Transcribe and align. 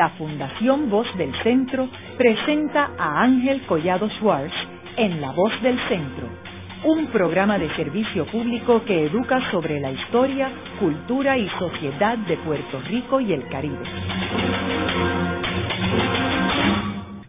la 0.00 0.08
Fundación 0.16 0.88
Voz 0.88 1.06
del 1.18 1.30
Centro 1.42 1.86
presenta 2.16 2.92
a 2.96 3.20
Ángel 3.20 3.60
Collado 3.66 4.08
Schwartz 4.08 4.54
en 4.96 5.20
La 5.20 5.30
Voz 5.32 5.52
del 5.60 5.78
Centro, 5.90 6.26
un 6.86 7.08
programa 7.08 7.58
de 7.58 7.68
servicio 7.76 8.24
público 8.32 8.82
que 8.86 9.04
educa 9.04 9.38
sobre 9.50 9.78
la 9.78 9.92
historia, 9.92 10.50
cultura 10.78 11.36
y 11.36 11.46
sociedad 11.58 12.16
de 12.16 12.38
Puerto 12.38 12.80
Rico 12.88 13.20
y 13.20 13.34
el 13.34 13.46
Caribe. 13.48 13.76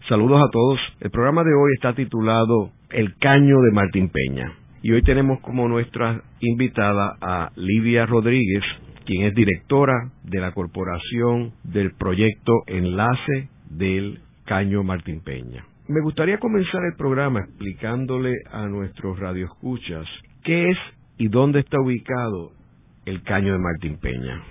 Saludos 0.07 0.41
a 0.41 0.49
todos. 0.49 0.79
El 1.01 1.11
programa 1.11 1.43
de 1.43 1.53
hoy 1.53 1.73
está 1.73 1.91
titulado 1.91 2.69
El 2.89 3.17
Caño 3.17 3.59
de 3.59 3.71
Martín 3.73 4.09
Peña. 4.09 4.53
Y 4.81 4.93
hoy 4.93 5.01
tenemos 5.01 5.41
como 5.41 5.67
nuestra 5.67 6.21
invitada 6.39 7.17
a 7.19 7.51
Livia 7.57 8.05
Rodríguez, 8.05 8.63
quien 9.05 9.23
es 9.23 9.33
directora 9.33 10.11
de 10.23 10.39
la 10.39 10.51
Corporación 10.51 11.53
del 11.63 11.93
Proyecto 11.93 12.63
Enlace 12.67 13.49
del 13.69 14.19
Caño 14.45 14.83
Martín 14.83 15.21
Peña. 15.21 15.65
Me 15.87 16.01
gustaría 16.01 16.39
comenzar 16.39 16.81
el 16.85 16.95
programa 16.95 17.41
explicándole 17.41 18.35
a 18.51 18.65
nuestros 18.67 19.19
radioescuchas 19.19 20.05
qué 20.43 20.69
es 20.69 20.77
y 21.17 21.27
dónde 21.27 21.59
está 21.59 21.79
ubicado 21.79 22.51
el 23.05 23.23
Caño 23.23 23.53
de 23.53 23.59
Martín 23.59 23.97
Peña. 23.97 24.41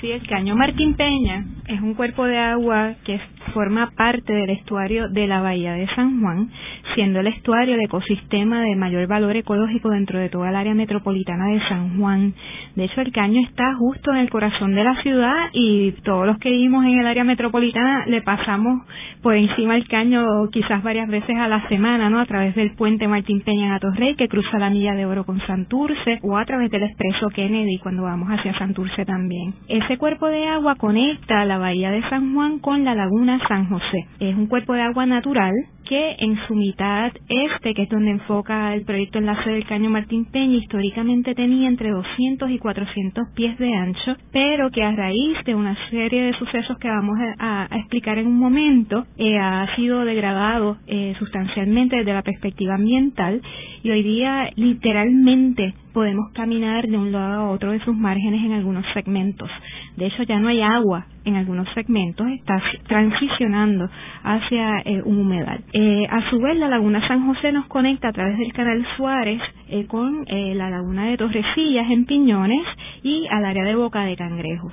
Sí, 0.00 0.10
el 0.10 0.26
Caño 0.26 0.54
Martín 0.56 0.94
Peña 0.94 1.44
es 1.68 1.80
un 1.80 1.94
cuerpo 1.94 2.26
de 2.26 2.36
agua 2.36 2.94
que 3.04 3.18
forma 3.54 3.90
parte 3.96 4.32
del 4.32 4.50
estuario 4.50 5.08
de 5.08 5.26
la 5.26 5.40
Bahía 5.40 5.72
de 5.72 5.86
San 5.94 6.20
Juan, 6.20 6.50
siendo 6.94 7.20
el 7.20 7.28
estuario 7.28 7.74
el 7.74 7.84
ecosistema 7.84 8.60
de 8.62 8.76
mayor 8.76 9.06
valor 9.06 9.34
ecológico 9.36 9.88
dentro 9.88 10.18
de 10.18 10.28
toda 10.28 10.50
el 10.50 10.56
área 10.56 10.74
metropolitana 10.74 11.46
de 11.46 11.60
San 11.68 11.98
Juan. 11.98 12.34
De 12.74 12.84
hecho, 12.84 13.00
el 13.00 13.12
caño 13.12 13.40
está 13.40 13.74
justo 13.76 14.10
en 14.10 14.18
el 14.18 14.30
corazón 14.30 14.74
de 14.74 14.84
la 14.84 15.00
ciudad 15.02 15.48
y 15.52 15.92
todos 16.04 16.26
los 16.26 16.38
que 16.38 16.50
vivimos 16.50 16.84
en 16.84 16.98
el 16.98 17.06
área 17.06 17.24
metropolitana 17.24 18.04
le 18.06 18.20
pasamos 18.20 18.82
por 19.22 19.34
encima 19.34 19.76
el 19.76 19.88
caño 19.88 20.24
quizás 20.52 20.82
varias 20.82 21.08
veces 21.08 21.36
a 21.38 21.48
la 21.48 21.66
semana, 21.68 22.10
¿no? 22.10 22.20
A 22.20 22.26
través 22.26 22.54
del 22.54 22.74
puente 22.74 23.08
Martín 23.08 23.40
Peña 23.40 23.66
en 23.66 23.72
Atorrey 23.72 24.14
que 24.16 24.28
cruza 24.28 24.58
la 24.58 24.70
milla 24.70 24.94
de 24.94 25.06
oro 25.06 25.24
con 25.24 25.40
Santurce 25.46 26.18
o 26.22 26.36
a 26.36 26.44
través 26.44 26.70
del 26.70 26.82
expreso 26.82 27.28
Kennedy 27.30 27.78
cuando 27.78 28.02
vamos 28.02 28.28
hacia 28.28 28.56
Santurce 28.58 29.04
también. 29.04 29.54
Ese 29.86 29.98
cuerpo 29.98 30.26
de 30.26 30.44
agua 30.48 30.74
conecta 30.74 31.44
la 31.44 31.58
bahía 31.58 31.92
de 31.92 32.02
San 32.10 32.34
Juan 32.34 32.58
con 32.58 32.84
la 32.84 32.96
laguna 32.96 33.38
San 33.46 33.68
José. 33.68 34.08
Es 34.18 34.34
un 34.34 34.48
cuerpo 34.48 34.72
de 34.72 34.82
agua 34.82 35.06
natural 35.06 35.54
que 35.88 36.16
en 36.18 36.36
su 36.46 36.54
mitad 36.54 37.12
este, 37.28 37.74
que 37.74 37.82
es 37.82 37.88
donde 37.88 38.10
enfoca 38.10 38.74
el 38.74 38.84
proyecto 38.84 39.18
Enlace 39.18 39.50
del 39.50 39.66
Caño 39.66 39.88
Martín 39.90 40.26
Peña, 40.26 40.56
históricamente 40.56 41.34
tenía 41.34 41.68
entre 41.68 41.90
200 41.90 42.50
y 42.50 42.58
400 42.58 43.28
pies 43.34 43.58
de 43.58 43.72
ancho, 43.72 44.16
pero 44.32 44.70
que 44.70 44.82
a 44.82 44.92
raíz 44.92 45.38
de 45.44 45.54
una 45.54 45.76
serie 45.90 46.22
de 46.22 46.32
sucesos 46.34 46.76
que 46.78 46.88
vamos 46.88 47.18
a, 47.38 47.68
explicar 47.76 48.18
en 48.18 48.26
un 48.26 48.38
momento, 48.38 49.06
eh, 49.16 49.38
ha 49.38 49.74
sido 49.76 50.04
degradado 50.04 50.76
eh, 50.86 51.14
sustancialmente 51.18 51.96
desde 51.96 52.12
la 52.12 52.22
perspectiva 52.22 52.74
ambiental 52.74 53.40
y 53.82 53.90
hoy 53.90 54.02
día 54.02 54.50
literalmente 54.56 55.74
podemos 55.92 56.30
caminar 56.32 56.86
de 56.88 56.98
un 56.98 57.12
lado 57.12 57.40
a 57.40 57.50
otro 57.50 57.72
de 57.72 57.80
sus 57.80 57.96
márgenes 57.96 58.44
en 58.44 58.52
algunos 58.52 58.84
segmentos. 58.92 59.48
De 59.96 60.06
hecho, 60.06 60.22
ya 60.24 60.38
no 60.38 60.48
hay 60.48 60.60
agua 60.60 61.06
en 61.24 61.36
algunos 61.36 61.66
segmentos, 61.74 62.26
está 62.28 62.62
transicionando 62.86 63.88
hacia 64.22 64.78
eh, 64.84 65.02
un 65.04 65.20
humedal. 65.20 65.64
Eh, 65.72 66.06
a 66.08 66.30
su 66.30 66.38
vez, 66.38 66.56
la 66.56 66.68
laguna 66.68 67.06
San 67.08 67.26
José 67.26 67.50
nos 67.50 67.66
conecta 67.66 68.08
a 68.08 68.12
través 68.12 68.38
del 68.38 68.52
canal 68.52 68.86
Suárez 68.96 69.40
eh, 69.68 69.86
con 69.86 70.24
la 70.28 70.70
laguna 70.70 71.06
de 71.06 71.16
Torrecillas 71.16 71.90
en 71.90 72.04
Piñones 72.04 72.64
y 73.02 73.26
al 73.30 73.44
área 73.44 73.64
de 73.64 73.74
Boca 73.74 74.04
de 74.04 74.16
Cangrejos. 74.16 74.72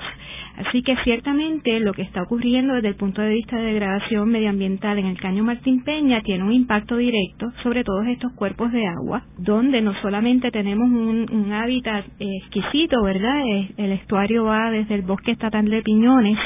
Así 0.58 0.84
que 0.84 0.96
ciertamente 1.04 1.80
lo 1.80 1.94
que 1.94 2.04
está 2.04 2.22
ocurriendo 2.22 2.76
desde 2.76 2.90
el 2.90 2.96
punto 2.96 3.22
de 3.22 3.34
vista 3.34 3.58
de 3.58 3.66
degradación 3.66 4.30
medioambiental 4.30 5.00
en 5.00 5.08
el 5.08 5.20
caño 5.20 5.44
Martín 5.44 5.84
Peña 5.84 6.22
tiene 6.22 6.44
un 6.44 6.54
impacto 6.54 6.98
directo 6.98 7.52
sobre 7.64 7.84
todos 7.84 8.06
estos 8.08 8.32
cuerpos 8.34 8.72
de 8.72 8.86
agua, 8.86 9.24
donde 9.38 9.82
no 9.82 9.94
solamente 10.02 10.52
tenemos 10.52 10.90
un, 10.90 11.52
hábitat 11.54 12.06
exquisito, 12.20 13.04
¿verdad? 13.04 13.42
El 13.78 13.92
estuario 13.92 14.46
va 14.46 14.72
desde 14.72 14.96
el 14.96 15.02
bosque 15.04 15.32
estatal 15.32 15.66
de 15.66 15.82
Piñones 15.82 16.38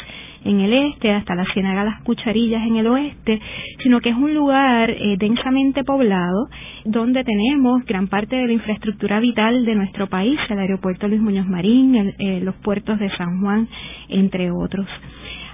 en 0.47 0.61
el 0.61 0.73
este 0.73 1.11
hasta 1.11 1.35
la 1.35 1.45
Ciénaga 1.53 1.83
Las 1.83 2.01
Cucharillas 2.03 2.65
en 2.65 2.77
el 2.77 2.87
oeste, 2.87 3.39
sino 3.83 3.99
que 3.99 4.09
es 4.09 4.15
un 4.15 4.33
lugar 4.33 4.89
eh, 4.89 5.17
densamente 5.19 5.83
poblado 5.83 6.47
donde 6.85 7.23
tenemos 7.23 7.83
gran 7.85 8.07
parte 8.07 8.35
de 8.37 8.47
la 8.47 8.53
infraestructura 8.53 9.19
vital 9.19 9.65
de 9.65 9.75
nuestro 9.75 10.07
país, 10.07 10.39
el 10.49 10.59
aeropuerto 10.59 11.07
Luis 11.07 11.21
Muñoz 11.21 11.47
Marín, 11.47 12.13
eh, 12.17 12.39
los 12.41 12.55
puertos 12.55 12.97
de 12.97 13.09
San 13.17 13.41
Juan, 13.41 13.67
entre 14.07 14.49
otros. 14.51 14.87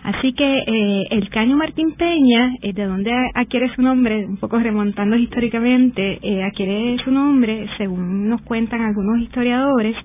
Así 0.04 0.34
que 0.34 0.44
eh, 0.44 1.08
el 1.12 1.30
caño 1.30 1.56
Martín 1.56 1.94
Peña, 1.94 2.56
eh, 2.62 2.74
de 2.74 2.86
donde 2.86 3.12
adquiere 3.34 3.74
su 3.74 3.82
nombre, 3.82 4.26
un 4.26 4.36
poco 4.36 4.60
remontando 4.60 5.16
históricamente, 5.16 6.20
eh, 6.22 6.44
adquiere 6.44 6.98
su 7.06 7.12
nombre, 7.12 7.70
según 7.78 8.28
nos 8.28 8.42
cuentan 8.42 8.82
algunos 8.82 9.20
historiadores, 9.20 9.96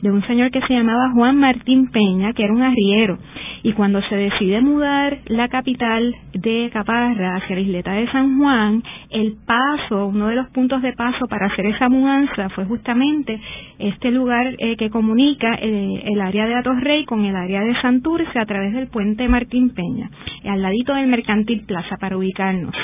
de 0.00 0.12
un 0.12 0.24
señor 0.28 0.52
que 0.52 0.60
se 0.60 0.74
llamaba 0.74 1.10
Juan 1.12 1.38
Martín 1.38 1.90
Peña, 1.90 2.32
que 2.34 2.44
era 2.44 2.52
un 2.52 2.62
arriero. 2.62 3.18
Y 3.64 3.72
cuando 3.72 4.00
se 4.02 4.14
decide 4.14 4.60
mudar 4.60 5.18
la 5.26 5.48
capital 5.48 6.14
de 6.32 6.70
Caparra 6.72 7.34
hacia 7.34 7.56
la 7.56 7.62
isleta 7.62 7.92
de 7.94 8.08
San 8.12 8.38
Juan, 8.38 8.80
el 9.10 9.34
paso, 9.44 10.06
uno 10.06 10.28
de 10.28 10.36
los 10.36 10.48
puntos 10.50 10.82
de 10.82 10.92
paso 10.92 11.26
para 11.26 11.46
hacer 11.46 11.66
esa 11.66 11.88
mudanza 11.88 12.48
fue 12.50 12.64
justamente 12.66 13.40
este 13.80 14.12
lugar 14.12 14.56
que 14.56 14.90
comunica 14.90 15.54
el 15.54 16.20
área 16.20 16.46
de 16.46 16.54
Atorrey 16.54 17.04
con 17.04 17.24
el 17.24 17.34
área 17.34 17.62
de 17.62 17.74
Santurce 17.80 18.38
a 18.38 18.46
través 18.46 18.72
del 18.74 18.86
puente 18.86 19.26
Martín 19.28 19.47
Martín 19.48 19.70
Peña, 19.70 20.10
al 20.44 20.60
ladito 20.60 20.92
del 20.92 21.06
Mercantil 21.06 21.64
Plaza 21.64 21.96
para 21.96 22.18
ubicarnos. 22.18 22.74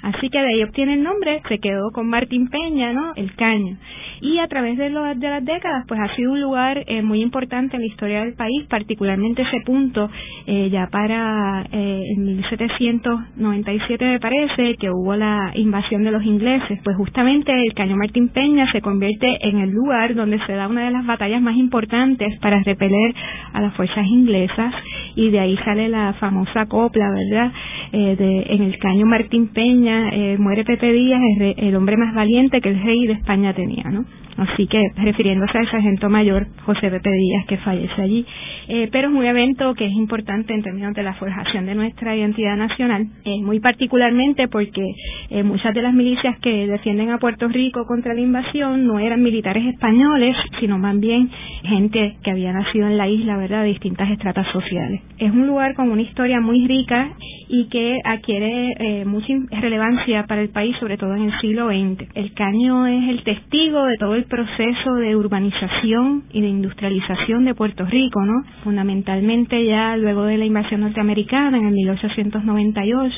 Así 0.00 0.30
que 0.30 0.38
de 0.38 0.54
ahí 0.54 0.62
obtiene 0.62 0.94
el 0.94 1.02
nombre, 1.02 1.42
se 1.48 1.58
quedó 1.58 1.90
con 1.92 2.08
Martín 2.08 2.48
Peña, 2.48 2.94
¿no? 2.94 3.12
El 3.14 3.34
caño. 3.34 3.76
Y 4.22 4.38
a 4.38 4.48
través 4.48 4.78
de, 4.78 4.88
de 4.88 5.28
las 5.28 5.44
décadas, 5.44 5.84
pues 5.86 6.00
ha 6.00 6.16
sido 6.16 6.32
un 6.32 6.40
lugar 6.40 6.82
eh, 6.86 7.02
muy 7.02 7.20
importante 7.20 7.76
en 7.76 7.82
la 7.82 7.88
historia 7.88 8.24
del 8.24 8.32
país, 8.32 8.64
particularmente 8.70 9.42
ese 9.42 9.60
punto, 9.66 10.08
eh, 10.46 10.70
ya 10.70 10.86
para 10.86 11.66
eh, 11.70 12.02
en 12.16 12.24
1797 12.24 14.04
me 14.06 14.20
parece, 14.20 14.76
que 14.76 14.90
hubo 14.90 15.14
la 15.14 15.52
invasión 15.56 16.04
de 16.04 16.12
los 16.12 16.24
ingleses, 16.24 16.80
pues 16.82 16.96
justamente 16.96 17.52
el 17.52 17.74
caño 17.74 17.96
Martín 17.96 18.30
Peña 18.30 18.70
se 18.72 18.80
convierte 18.80 19.26
en 19.46 19.58
el 19.58 19.70
lugar 19.70 20.14
donde 20.14 20.38
se 20.46 20.54
da 20.54 20.68
una 20.68 20.86
de 20.86 20.92
las 20.92 21.04
batallas 21.04 21.42
más 21.42 21.56
importantes 21.56 22.38
para 22.40 22.62
repeler 22.62 23.14
a 23.52 23.60
las 23.60 23.74
fuerzas 23.74 24.06
inglesas 24.06 24.72
y 25.14 25.30
de 25.30 25.40
ahí 25.40 25.56
sale 25.66 25.88
la 25.88 26.14
famosa 26.14 26.66
copla, 26.66 27.10
¿verdad? 27.10 27.52
Eh, 27.92 28.14
de, 28.16 28.46
en 28.54 28.62
el 28.62 28.78
caño 28.78 29.04
Martín 29.04 29.48
Peña, 29.48 30.10
eh, 30.12 30.38
muere 30.38 30.64
Pepe 30.64 30.92
Díaz, 30.92 31.20
el, 31.40 31.54
el, 31.58 31.76
hombre 31.76 31.96
más 31.96 32.14
valiente 32.14 32.60
que 32.60 32.68
el 32.70 32.82
rey 32.82 33.06
de 33.06 33.14
España 33.14 33.52
tenía, 33.52 33.82
¿no? 33.90 34.04
Así 34.36 34.66
que 34.66 34.82
refiriéndose 34.96 35.56
al 35.56 35.70
sargento 35.70 36.10
mayor 36.10 36.46
José 36.64 36.90
Pepe 36.90 37.10
Díaz 37.10 37.46
que 37.46 37.56
fallece 37.58 38.02
allí. 38.02 38.26
Eh, 38.68 38.88
pero 38.92 39.08
es 39.08 39.14
un 39.14 39.24
evento 39.24 39.74
que 39.74 39.86
es 39.86 39.92
importante 39.92 40.52
en 40.52 40.62
términos 40.62 40.94
de 40.94 41.02
la 41.02 41.14
forjación 41.14 41.66
de 41.66 41.74
nuestra 41.74 42.16
identidad 42.16 42.56
nacional, 42.56 43.06
eh, 43.24 43.40
muy 43.40 43.60
particularmente 43.60 44.48
porque 44.48 44.94
eh, 45.30 45.42
muchas 45.42 45.72
de 45.72 45.82
las 45.82 45.94
milicias 45.94 46.38
que 46.40 46.66
defienden 46.66 47.10
a 47.10 47.18
Puerto 47.18 47.48
Rico 47.48 47.86
contra 47.86 48.12
la 48.12 48.20
invasión 48.20 48.86
no 48.86 48.98
eran 48.98 49.22
militares 49.22 49.64
españoles, 49.66 50.36
sino 50.60 50.78
más 50.78 50.98
bien 50.98 51.30
gente 51.62 52.16
que 52.22 52.30
había 52.30 52.52
nacido 52.52 52.88
en 52.88 52.98
la 52.98 53.08
isla, 53.08 53.36
¿verdad?, 53.36 53.62
de 53.62 53.68
distintas 53.68 54.10
estratas 54.10 54.46
sociales. 54.52 55.00
Es 55.18 55.30
un 55.30 55.46
lugar 55.46 55.74
con 55.74 55.90
una 55.90 56.02
historia 56.02 56.40
muy 56.40 56.66
rica 56.66 57.12
y 57.48 57.68
que 57.68 57.98
adquiere 58.04 59.04
mucha 59.06 59.26
relevancia 59.50 60.24
para 60.26 60.42
el 60.42 60.48
país, 60.48 60.76
sobre 60.78 60.96
todo 60.96 61.14
en 61.14 61.24
el 61.24 61.40
siglo 61.40 61.68
XX. 61.68 62.08
El 62.14 62.32
caño 62.34 62.86
es 62.86 63.08
el 63.08 63.22
testigo 63.22 63.84
de 63.84 63.96
todo 63.96 64.14
el 64.14 64.25
proceso 64.26 64.94
de 64.94 65.16
urbanización 65.16 66.24
y 66.32 66.40
de 66.40 66.48
industrialización 66.48 67.44
de 67.44 67.54
Puerto 67.54 67.84
Rico, 67.84 68.24
¿no? 68.24 68.44
Fundamentalmente 68.64 69.64
ya 69.64 69.96
luego 69.96 70.24
de 70.24 70.38
la 70.38 70.44
invasión 70.44 70.82
norteamericana 70.82 71.58
en 71.58 71.66
el 71.66 71.74
1898, 71.74 73.14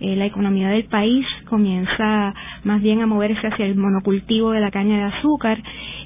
eh, 0.00 0.16
la 0.16 0.26
economía 0.26 0.68
del 0.68 0.84
país 0.84 1.26
comienza 1.48 2.34
más 2.64 2.82
bien 2.82 3.02
a 3.02 3.06
moverse 3.06 3.46
hacia 3.46 3.66
el 3.66 3.76
monocultivo 3.76 4.52
de 4.52 4.60
la 4.60 4.70
caña 4.70 4.96
de 4.98 5.04
azúcar 5.04 5.62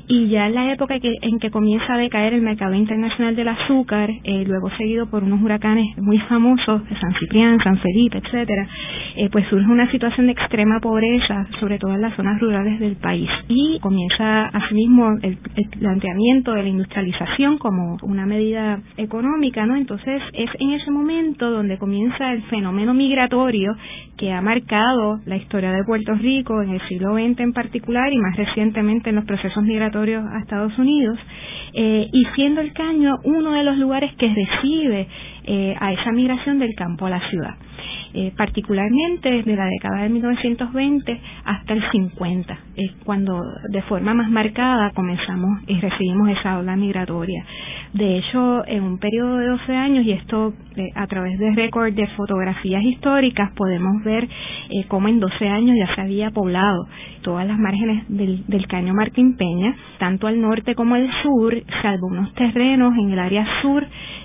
y 0.06 0.28
ya 0.28 0.46
en 0.46 0.54
la 0.54 0.72
época 0.72 0.96
en 1.00 1.38
que 1.38 1.50
comienza 1.50 1.94
a 1.94 1.98
decaer 1.98 2.34
el 2.34 2.42
mercado 2.42 2.74
internacional 2.74 3.34
del 3.36 3.48
azúcar, 3.48 4.10
eh, 4.24 4.44
luego 4.46 4.70
seguido 4.76 5.06
por 5.06 5.22
unos 5.22 5.40
huracanes 5.42 5.96
muy 5.98 6.18
famosos 6.20 6.88
de 6.88 6.98
San 6.98 7.14
Ciprián, 7.18 7.58
San 7.62 7.78
Felipe, 7.78 8.18
etcétera, 8.18 8.68
eh, 9.16 9.28
pues 9.30 9.46
surge 9.48 9.66
una 9.66 9.90
situación 9.90 10.26
de 10.26 10.32
extrema 10.32 10.80
pobreza, 10.80 11.46
sobre 11.60 11.78
todo 11.78 11.94
en 11.94 12.02
las 12.02 12.14
zonas 12.16 12.40
rurales 12.40 12.80
del 12.80 12.96
país 12.96 13.30
y 13.48 13.78
comienza 13.80 14.46
asimismo 14.48 15.16
el, 15.22 15.38
planteamiento 15.78 16.52
de 16.52 16.62
la 16.62 16.68
industrialización 16.68 17.58
como 17.58 17.96
una 18.02 18.26
medida 18.26 18.80
económica, 18.96 19.66
¿no? 19.66 19.76
Entonces 19.76 20.22
es 20.32 20.50
en 20.58 20.72
ese 20.72 20.90
momento 20.90 21.50
donde 21.50 21.78
comienza 21.78 22.32
el 22.32 22.42
fenómeno 22.44 22.94
migratorio 22.94 23.76
que 24.16 24.32
ha 24.32 24.40
marcado 24.40 25.20
la 25.26 25.36
historia 25.36 25.72
de 25.72 25.84
Puerto 25.84 26.14
Rico 26.14 26.62
en 26.62 26.70
el 26.70 26.88
siglo 26.88 27.14
XX 27.14 27.40
en 27.40 27.52
particular 27.52 28.12
y 28.12 28.18
más 28.18 28.36
recientemente 28.36 29.10
en 29.10 29.16
los 29.16 29.24
procesos 29.24 29.62
migratorios 29.62 30.24
a 30.24 30.38
Estados 30.40 30.76
Unidos, 30.78 31.18
eh, 31.72 32.08
y 32.12 32.24
siendo 32.36 32.60
el 32.60 32.72
caño 32.72 33.16
uno 33.24 33.52
de 33.52 33.64
los 33.64 33.76
lugares 33.78 34.14
que 34.16 34.32
recibe 34.32 35.08
eh, 35.44 35.74
a 35.78 35.92
esa 35.92 36.12
migración 36.12 36.58
del 36.58 36.74
campo 36.74 37.06
a 37.06 37.10
la 37.10 37.28
ciudad. 37.30 37.54
Eh, 38.16 38.32
particularmente 38.36 39.28
desde 39.28 39.56
la 39.56 39.66
década 39.66 40.04
de 40.04 40.08
1920 40.08 41.20
hasta 41.46 41.72
el 41.72 41.82
50, 41.90 42.58
es 42.76 42.92
cuando 43.04 43.42
de 43.70 43.82
forma 43.82 44.14
más 44.14 44.30
marcada 44.30 44.92
comenzamos 44.94 45.62
y 45.66 45.80
recibimos 45.80 46.28
esa 46.28 46.58
ola 46.58 46.76
migratoria. 46.76 47.44
De 47.92 48.18
hecho, 48.18 48.64
en 48.68 48.84
un 48.84 48.98
periodo 48.98 49.38
de 49.38 49.48
12 49.48 49.72
años, 49.74 50.04
y 50.04 50.12
esto 50.12 50.54
eh, 50.76 50.90
a 50.94 51.08
través 51.08 51.36
de 51.40 51.56
récord 51.56 51.92
de 51.92 52.06
fotografías 52.08 52.84
históricas, 52.84 53.50
podemos 53.56 54.04
ver 54.04 54.28
eh, 54.70 54.84
cómo 54.86 55.08
en 55.08 55.18
12 55.18 55.48
años 55.48 55.76
ya 55.76 55.92
se 55.96 56.00
había 56.00 56.30
poblado 56.30 56.86
todas 57.22 57.48
las 57.48 57.58
márgenes 57.58 58.04
del, 58.08 58.46
del 58.46 58.68
caño 58.68 58.94
Martín 58.94 59.36
Peña, 59.36 59.74
tanto 59.98 60.28
al 60.28 60.40
norte 60.40 60.76
como 60.76 60.94
al 60.94 61.10
sur, 61.22 61.60
salvo 61.82 62.06
unos 62.06 62.32
terrenos 62.34 62.94
en 62.96 63.10
el 63.10 63.18
área 63.18 63.44
sur 63.60 63.84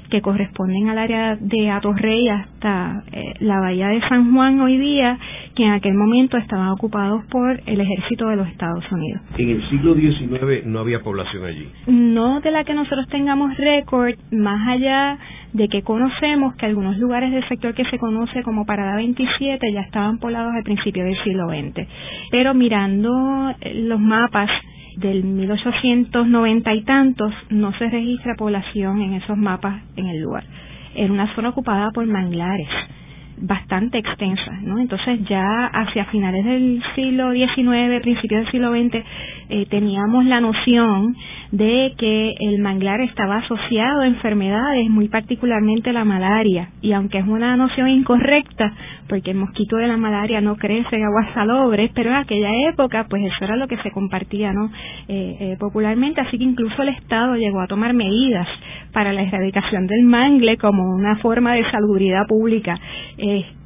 que 0.10 0.22
corresponden 0.22 0.90
al 0.90 0.98
área 0.98 1.36
de 1.36 1.70
Atorrey 1.70 2.28
hasta 2.30 3.04
eh, 3.12 3.34
la 3.40 3.60
bahía 3.60 3.88
de 3.90 4.02
San 4.08 4.34
Juan 4.34 4.60
hoy 4.60 4.78
día, 4.78 5.18
que 5.56 5.64
en 5.64 5.72
aquel 5.72 5.94
momento 5.94 6.38
estaban 6.38 6.70
ocupados 6.70 7.24
por 7.26 7.62
el 7.66 7.82
ejército 7.82 8.28
de 8.28 8.36
los 8.36 8.48
Estados 8.48 8.84
Unidos. 8.92 9.22
En 9.38 9.50
el 9.50 9.70
siglo 9.70 9.96
XIX 9.96 10.66
no 10.66 10.80
había 10.80 11.02
población 11.02 11.46
allí. 11.46 11.68
No 11.88 12.42
de 12.42 12.52
la 12.52 12.64
que 12.64 12.74
nosotros 12.74 13.08
tengamos 13.10 13.56
récord, 13.58 14.16
más 14.32 14.68
allá 14.68 15.18
de 15.54 15.68
que 15.68 15.82
conocemos 15.82 16.56
que 16.56 16.66
algunos 16.66 16.98
lugares 16.98 17.32
del 17.32 17.48
sector 17.48 17.74
que 17.74 17.86
se 17.86 17.98
conoce 17.98 18.44
como 18.44 18.66
Parada 18.66 18.96
27 18.96 19.74
ya 19.74 19.82
estaban 19.82 20.20
poblados 20.20 20.54
al 20.54 20.64
principio 20.64 21.04
del 21.04 21.18
siglo 21.24 21.48
XX. 21.50 21.88
Pero 22.32 22.54
mirando 22.54 23.54
eh, 23.62 23.74
los 23.74 24.00
mapas 24.00 24.50
del 25.00 25.24
1890 25.24 26.74
y 26.74 26.82
tantos 26.84 27.34
no 27.50 27.72
se 27.74 27.90
registra 27.90 28.36
población 28.36 29.02
en 29.02 29.14
esos 29.14 29.38
mapas 29.38 29.82
en 29.96 30.08
el 30.08 30.22
lugar. 30.22 30.44
Era 30.96 31.12
una 31.12 31.34
zona 31.36 31.50
ocupada 31.50 31.92
por 31.92 32.06
manglares 32.06 32.68
bastante 33.42 33.98
extensa, 33.98 34.52
¿no? 34.62 34.80
Entonces 34.80 35.20
ya 35.28 35.68
hacia 35.68 36.06
finales 36.06 36.44
del 36.44 36.84
siglo 36.96 37.32
XIX, 37.32 38.02
principios 38.02 38.44
del 38.44 38.52
siglo 38.52 38.72
XX, 38.72 39.04
eh, 39.50 39.66
teníamos 39.70 40.26
la 40.26 40.42
noción 40.42 41.16
de 41.52 41.94
que 41.98 42.36
el 42.40 42.60
manglar 42.60 43.02
estaba 43.02 43.38
asociado 43.38 44.02
a 44.02 44.08
enfermedades, 44.08 44.90
muy 44.90 45.08
particularmente 45.08 45.92
la 45.92 46.06
malaria, 46.06 46.70
y 46.82 46.92
aunque 46.92 47.18
es 47.18 47.28
una 47.28 47.58
noción 47.58 47.88
incorrecta, 47.90 48.72
porque 49.08 49.32
el 49.32 49.38
mosquito 49.38 49.78
de 49.78 49.88
la 49.88 49.98
malaria 49.98 50.40
no 50.42 50.56
crece 50.56 50.96
en 50.96 51.04
aguas 51.04 51.34
salobres, 51.34 51.90
pero 51.96 52.12
en 52.12 52.18
aquella 52.18 52.50
época, 52.70 53.08
pues 53.10 53.24
eso 53.24 53.44
era 53.46 53.56
lo 53.56 53.68
que 53.68 53.78
se 53.78 53.90
compartía, 53.92 54.54
¿no? 54.54 54.72
Eh, 55.08 55.38
eh, 55.40 55.58
popularmente, 55.60 56.22
así 56.22 56.38
que 56.38 56.44
incluso 56.44 56.84
el 56.84 56.90
Estado 56.90 57.36
llegó 57.36 57.60
a 57.62 57.68
tomar 57.68 57.94
medidas 57.94 58.48
para 58.94 59.14
la 59.14 59.24
erradicación 59.24 59.88
del 59.88 60.04
mangle 60.04 60.58
como 60.58 60.94
una 60.94 61.16
forma 61.18 61.54
de 61.54 61.70
salubridad 61.72 62.28
pública. 62.28 62.80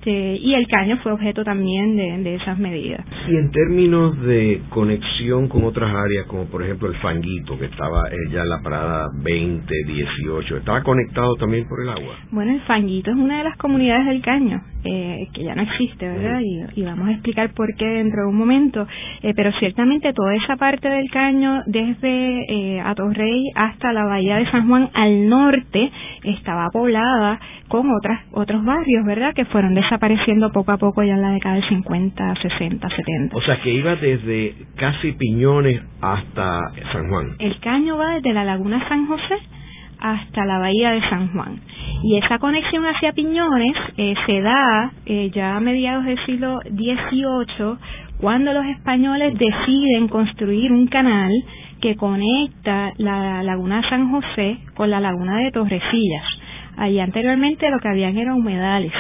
Este, 0.03 0.35
y 0.35 0.53
el 0.53 0.67
caño 0.67 0.97
fue 1.01 1.13
objeto 1.13 1.45
también 1.45 1.95
de, 1.95 2.35
esas 2.35 2.59
medidas. 2.59 3.05
Y 3.29 3.37
en 3.37 3.51
términos 3.51 4.19
de 4.21 4.61
conexión 4.69 5.47
con 5.47 5.63
otras 5.63 5.93
áreas, 5.95 6.25
como 6.27 6.45
por 6.45 6.61
ejemplo 6.61 6.89
el 6.89 6.95
fanguito, 6.95 7.57
que 7.57 7.65
estaba 7.65 8.09
eh, 8.09 8.15
ya 8.31 8.41
en 8.41 8.49
la 8.49 8.61
parada 8.61 9.07
20, 9.23 9.65
18, 9.87 10.57
¿estaba 10.57 10.83
conectado 10.83 11.35
también 11.35 11.67
por 11.69 11.81
el 11.81 11.89
agua? 11.89 12.15
Bueno, 12.31 12.53
el 12.53 12.61
fanguito 12.61 13.11
es 13.11 13.17
una 13.17 13.37
de 13.37 13.43
las 13.45 13.57
comunidades 13.57 14.07
del 14.07 14.21
caño, 14.21 14.61
eh, 14.83 15.27
que 15.33 15.43
ya 15.43 15.55
no 15.55 15.61
existe, 15.61 16.07
¿verdad? 16.07 16.41
Y, 16.75 16.83
vamos 16.83 17.07
a 17.07 17.11
explicar 17.11 17.53
por 17.53 17.73
qué 17.75 17.85
dentro 17.85 18.23
de 18.23 18.27
un 18.27 18.37
momento, 18.37 18.85
eh, 19.21 19.33
pero 19.35 19.51
ciertamente 19.59 20.11
toda 20.13 20.35
esa 20.35 20.57
parte 20.57 20.89
del 20.89 21.09
caño, 21.09 21.63
desde 21.65 22.45
eh, 22.49 22.81
Atorrey 22.81 23.49
hasta 23.55 23.93
la 23.93 24.03
bahía 24.05 24.37
de 24.37 24.51
San 24.51 24.67
Juan 24.67 24.89
al 24.93 25.29
norte, 25.29 25.91
estaba 26.23 26.69
poblada 26.69 27.39
con 27.69 27.89
otras 27.91 28.21
otros 28.31 28.63
barrios, 28.65 29.05
¿verdad? 29.05 29.33
Que 29.33 29.45
fueron 29.45 29.73
desapareciendo 29.73 30.51
poco 30.51 30.71
a 30.73 30.77
poco 30.77 31.01
ya 31.03 31.13
en 31.13 31.21
la 31.21 31.31
década 31.31 31.55
del 31.55 31.67
50, 31.67 32.35
60, 32.41 32.89
70. 32.89 33.37
O 33.37 33.41
sea, 33.41 33.61
que 33.61 33.73
iba 33.73 33.95
desde 33.95 34.53
casi 34.75 35.13
Piñones 35.13 35.81
hasta 36.01 36.59
San 36.91 37.09
Juan. 37.09 37.35
El 37.39 37.59
caño 37.59 37.97
va 37.97 38.15
desde 38.15 38.33
la 38.33 38.43
laguna 38.43 38.87
San 38.89 39.07
José 39.07 39.35
hasta 39.99 40.45
la 40.45 40.59
bahía 40.59 40.91
de 40.91 41.01
San 41.09 41.31
Juan. 41.31 41.59
Y 42.03 42.17
esa 42.17 42.37
conexión 42.37 42.83
hacia 42.85 43.13
Piñones 43.13 43.75
eh, 43.95 44.13
se 44.25 44.41
da 44.41 44.91
eh, 45.05 45.31
ya 45.33 45.55
a 45.55 45.61
mediados 45.61 46.03
del 46.03 46.23
siglo 46.25 46.59
XVIII, 46.65 47.77
cuando 48.19 48.51
los 48.51 48.65
españoles 48.65 49.33
deciden 49.37 50.09
construir 50.09 50.73
un 50.73 50.87
canal 50.87 51.31
que 51.79 51.95
conecta 51.95 52.91
la 52.97 53.41
laguna 53.43 53.81
San 53.89 54.11
José 54.11 54.57
con 54.75 54.89
la 54.89 54.99
laguna 54.99 55.37
de 55.37 55.51
Torrecillas. 55.51 56.25
Allí 56.75 56.99
anteriormente 56.99 57.69
lo 57.69 57.79
que 57.79 57.87
habían 57.87 58.17
eran 58.17 58.35
humedales 58.35 58.91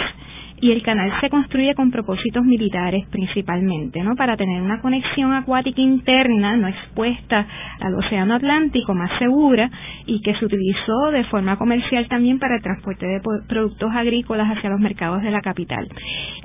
y 0.63 0.71
el 0.71 0.81
canal 0.81 1.11
se 1.19 1.29
construye 1.29 1.75
con 1.75 1.91
propósitos 1.91 2.41
militares 2.45 3.05
principalmente, 3.11 4.01
¿no? 4.01 4.15
Para 4.15 4.37
tener 4.37 4.61
una 4.61 4.79
conexión 4.79 5.33
acuática 5.33 5.81
interna 5.81 6.55
no 6.55 6.69
expuesta 6.69 7.45
al 7.81 7.93
océano 7.95 8.35
Atlántico 8.35 8.93
más 8.93 9.11
segura 9.19 9.69
y 10.05 10.21
que 10.21 10.33
se 10.35 10.45
utilizó 10.45 11.11
de 11.11 11.25
forma 11.25 11.57
comercial 11.57 12.07
también 12.07 12.39
para 12.39 12.55
el 12.55 12.61
transporte 12.61 13.05
de 13.05 13.19
productos 13.45 13.91
agrícolas 13.93 14.55
hacia 14.55 14.69
los 14.69 14.79
mercados 14.79 15.21
de 15.21 15.31
la 15.31 15.41
capital. 15.41 15.85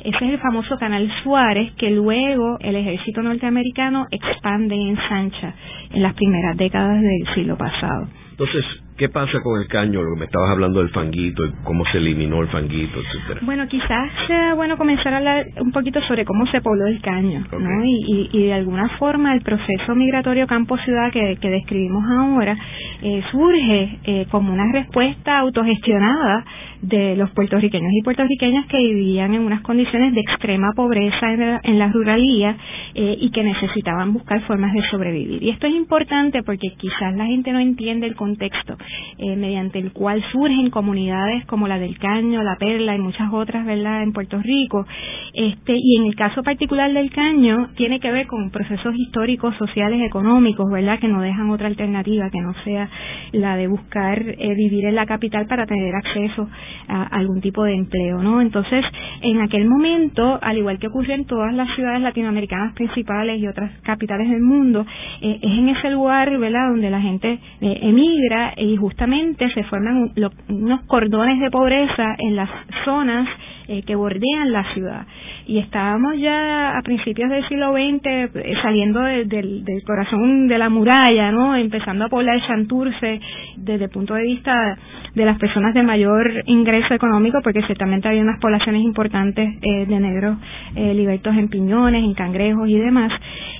Ese 0.02 0.16
es 0.16 0.32
el 0.32 0.40
famoso 0.40 0.76
canal 0.78 1.08
Suárez 1.22 1.72
que 1.74 1.90
luego 1.90 2.58
el 2.58 2.74
ejército 2.74 3.22
norteamericano 3.22 4.08
expande 4.10 4.74
y 4.74 4.88
ensancha 4.88 5.54
en 5.92 6.02
las 6.02 6.14
primeras 6.14 6.56
décadas 6.56 7.00
del 7.00 7.34
siglo 7.36 7.56
pasado. 7.56 8.08
Entonces, 8.32 8.64
¿Qué 8.98 9.08
pasa 9.08 9.40
con 9.44 9.60
el 9.60 9.68
caño? 9.68 10.02
Lo 10.02 10.14
que 10.14 10.18
me 10.18 10.24
estabas 10.26 10.50
hablando 10.50 10.80
del 10.80 10.90
fanguito 10.90 11.44
y 11.44 11.52
cómo 11.62 11.84
se 11.92 11.98
eliminó 11.98 12.42
el 12.42 12.48
fanguito, 12.48 12.98
etcétera. 12.98 13.40
Bueno, 13.44 13.68
quizás 13.68 14.10
sea 14.26 14.54
bueno 14.54 14.76
comenzar 14.76 15.14
a 15.14 15.18
hablar 15.18 15.46
un 15.60 15.70
poquito 15.70 16.00
sobre 16.08 16.24
cómo 16.24 16.46
se 16.48 16.60
pobló 16.60 16.84
el 16.88 17.00
caño, 17.00 17.46
¿no? 17.52 17.84
Y, 17.84 18.28
y, 18.32 18.46
de 18.46 18.54
alguna 18.54 18.88
forma 18.98 19.34
el 19.34 19.42
proceso 19.42 19.94
migratorio 19.94 20.48
campo-ciudad 20.48 21.12
que, 21.12 21.36
que 21.40 21.48
describimos 21.48 22.02
ahora 22.10 22.58
eh, 23.00 23.22
surge 23.30 23.98
eh, 24.02 24.26
como 24.32 24.52
una 24.52 24.72
respuesta 24.72 25.38
autogestionada 25.38 26.44
de 26.82 27.16
los 27.16 27.30
puertorriqueños 27.30 27.90
y 27.92 28.02
puertorriqueñas 28.02 28.66
que 28.66 28.78
vivían 28.78 29.34
en 29.34 29.42
unas 29.42 29.62
condiciones 29.62 30.14
de 30.14 30.20
extrema 30.20 30.72
pobreza 30.76 31.32
en 31.62 31.78
la, 31.78 31.88
ruralía 31.88 32.56
eh, 32.94 33.16
y 33.20 33.30
que 33.30 33.42
necesitaban 33.42 34.12
buscar 34.12 34.40
formas 34.42 34.72
de 34.72 34.82
sobrevivir. 34.90 35.42
Y 35.42 35.50
esto 35.50 35.66
es 35.66 35.74
importante 35.74 36.42
porque 36.42 36.68
quizás 36.76 37.16
la 37.16 37.26
gente 37.26 37.52
no 37.52 37.58
entiende 37.58 38.06
el 38.06 38.14
contexto 38.14 38.76
eh, 39.18 39.36
mediante 39.36 39.78
el 39.78 39.92
cual 39.92 40.22
surgen 40.30 40.70
comunidades 40.70 41.44
como 41.46 41.66
la 41.66 41.78
del 41.78 41.98
Caño, 41.98 42.42
la 42.42 42.56
Perla 42.56 42.94
y 42.94 42.98
muchas 42.98 43.32
otras, 43.32 43.64
¿verdad?, 43.66 44.02
en 44.02 44.12
Puerto 44.12 44.40
Rico. 44.40 44.86
Este, 45.34 45.74
y 45.76 45.96
en 45.96 46.06
el 46.06 46.14
caso 46.14 46.42
particular 46.42 46.92
del 46.92 47.10
Caño 47.10 47.70
tiene 47.76 48.00
que 48.00 48.12
ver 48.12 48.26
con 48.26 48.50
procesos 48.50 48.94
históricos, 48.96 49.56
sociales, 49.56 50.00
económicos, 50.02 50.70
¿verdad?, 50.70 50.98
que 51.00 51.08
no 51.08 51.22
dejan 51.22 51.50
otra 51.50 51.66
alternativa 51.66 52.30
que 52.30 52.40
no 52.40 52.54
sea 52.64 52.88
la 53.32 53.56
de 53.56 53.66
buscar 53.66 54.22
eh, 54.22 54.54
vivir 54.54 54.84
en 54.86 54.94
la 54.94 55.06
capital 55.06 55.46
para 55.46 55.66
tener 55.66 55.94
acceso 55.94 56.48
a 56.88 57.02
algún 57.04 57.40
tipo 57.40 57.64
de 57.64 57.74
empleo, 57.74 58.22
¿no? 58.22 58.40
Entonces, 58.40 58.84
en 59.22 59.40
aquel 59.40 59.66
momento, 59.68 60.38
al 60.40 60.58
igual 60.58 60.78
que 60.78 60.88
ocurre 60.88 61.14
en 61.14 61.26
todas 61.26 61.52
las 61.54 61.68
ciudades 61.74 62.00
latinoamericanas 62.00 62.74
principales 62.74 63.40
y 63.40 63.46
otras 63.46 63.70
capitales 63.82 64.30
del 64.30 64.42
mundo, 64.42 64.86
eh, 65.20 65.38
es 65.42 65.58
en 65.58 65.68
ese 65.68 65.90
lugar, 65.90 66.36
¿verdad?, 66.38 66.70
donde 66.70 66.90
la 66.90 67.00
gente 67.00 67.38
eh, 67.60 67.78
emigra 67.82 68.54
y 68.56 68.76
justamente 68.76 69.50
se 69.50 69.64
forman 69.64 70.12
unos 70.48 70.82
cordones 70.82 71.40
de 71.40 71.50
pobreza 71.50 72.14
en 72.18 72.36
las 72.36 72.50
zonas 72.84 73.28
eh, 73.68 73.82
que 73.82 73.94
bordean 73.94 74.50
la 74.50 74.64
ciudad. 74.72 75.06
Y 75.48 75.58
estábamos 75.60 76.18
ya 76.18 76.76
a 76.76 76.82
principios 76.82 77.30
del 77.30 77.42
siglo 77.48 77.72
XX 77.72 78.04
eh, 78.04 78.54
saliendo 78.60 79.00
del 79.00 79.82
corazón 79.86 80.46
de 80.46 80.58
la 80.58 80.68
muralla, 80.68 81.32
¿no? 81.32 81.56
Empezando 81.56 82.04
a 82.04 82.08
poblar 82.10 82.38
Santurce 82.46 83.18
desde 83.56 83.84
el 83.84 83.90
punto 83.90 84.12
de 84.12 84.24
vista 84.24 84.76
de 85.14 85.24
las 85.24 85.38
personas 85.38 85.72
de 85.72 85.82
mayor 85.82 86.30
ingreso 86.46 86.92
económico, 86.92 87.40
porque 87.42 87.62
ciertamente 87.62 88.08
había 88.08 88.22
unas 88.22 88.40
poblaciones 88.40 88.82
importantes 88.82 89.56
eh, 89.62 89.86
de 89.86 90.00
negros 90.00 90.36
eh, 90.76 90.92
libertos 90.92 91.34
en 91.34 91.48
piñones, 91.48 92.04
en 92.04 92.14
cangrejos 92.14 92.68
y 92.68 92.78
demás. 92.78 93.12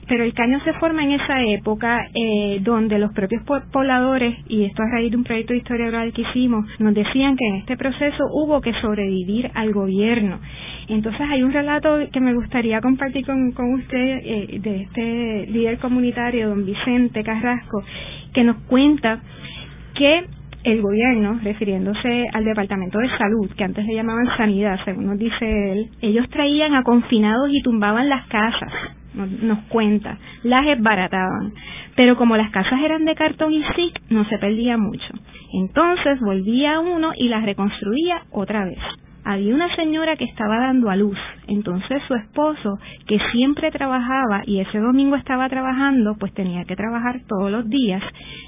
Pero 0.07 0.25
el 0.25 0.33
caño 0.35 0.61
se 0.64 0.73
forma 0.75 1.04
en 1.04 1.12
esa 1.12 1.42
época 1.42 2.07
eh, 2.14 2.61
donde 2.62 2.99
los 2.99 3.12
propios 3.12 3.42
pobladores, 3.73 4.37
y 4.49 4.64
esto 4.64 4.83
a 4.83 4.90
raíz 4.90 5.11
de 5.11 5.16
un 5.16 5.25
proyecto 5.25 5.52
de 5.52 5.59
historia 5.59 5.88
oral 5.88 6.12
que 6.12 6.23
hicimos, 6.23 6.66
nos 6.78 6.95
decían 6.95 7.37
que 7.37 7.47
en 7.47 7.54
este 7.57 7.76
proceso 7.76 8.25
hubo 8.33 8.61
que 8.61 8.73
sobrevivir 8.80 9.50
al 9.54 9.73
gobierno. 9.73 10.38
Entonces 10.88 11.21
hay 11.28 11.42
un 11.42 11.52
relato 11.52 11.77
que 11.80 12.20
me 12.20 12.35
gustaría 12.35 12.80
compartir 12.80 13.25
con, 13.25 13.52
con 13.52 13.75
usted 13.75 14.20
eh, 14.23 14.58
de 14.61 14.82
este 14.82 15.47
líder 15.50 15.78
comunitario, 15.78 16.49
don 16.49 16.64
Vicente 16.64 17.23
Carrasco, 17.23 17.82
que 18.32 18.44
nos 18.44 18.56
cuenta 18.66 19.20
que 19.94 20.25
el 20.64 20.82
gobierno, 20.82 21.38
refiriéndose 21.42 22.26
al 22.32 22.44
Departamento 22.44 22.99
de 22.99 23.08
Salud, 23.16 23.50
que 23.56 23.64
antes 23.64 23.87
le 23.87 23.94
llamaban 23.94 24.37
Sanidad, 24.37 24.78
según 24.85 25.06
nos 25.06 25.18
dice 25.18 25.73
él, 25.73 25.90
ellos 26.00 26.28
traían 26.30 26.75
a 26.75 26.82
confinados 26.82 27.49
y 27.52 27.62
tumbaban 27.62 28.08
las 28.08 28.26
casas, 28.26 28.73
nos 29.14 29.61
cuenta, 29.68 30.18
las 30.42 30.66
esbarataban. 30.66 31.52
Pero 31.97 32.16
como 32.16 32.37
las 32.37 32.50
casas 32.50 32.80
eran 32.85 33.04
de 33.04 33.14
cartón 33.14 33.52
y 33.52 33.62
zinc, 33.75 33.99
no 34.11 34.25
se 34.25 34.38
perdía 34.38 34.76
mucho. 34.76 35.14
Entonces 35.52 36.20
volvía 36.20 36.80
uno 36.80 37.12
y 37.16 37.28
las 37.28 37.44
reconstruía 37.44 38.23
otra 38.30 38.64
vez 38.64 38.78
había 39.30 39.54
una 39.54 39.68
señora 39.76 40.16
que 40.16 40.25
estaba 40.25 40.58
dando 40.58 40.88
a 40.88 40.97
luz, 40.97 41.18
entonces 41.49 42.02
su 42.08 42.14
esposo, 42.14 42.78
que 43.06 43.18
siempre 43.30 43.70
trabajaba 43.70 44.40
y 44.47 44.61
ese 44.61 44.78
domingo 44.78 45.16
estaba 45.16 45.50
trabajando, 45.50 46.16
pues 46.18 46.32
tenía 46.32 46.64
que 46.64 46.75
trabajar 46.75 47.20
todos 47.28 47.50
los 47.50 47.68
días, 47.68 48.02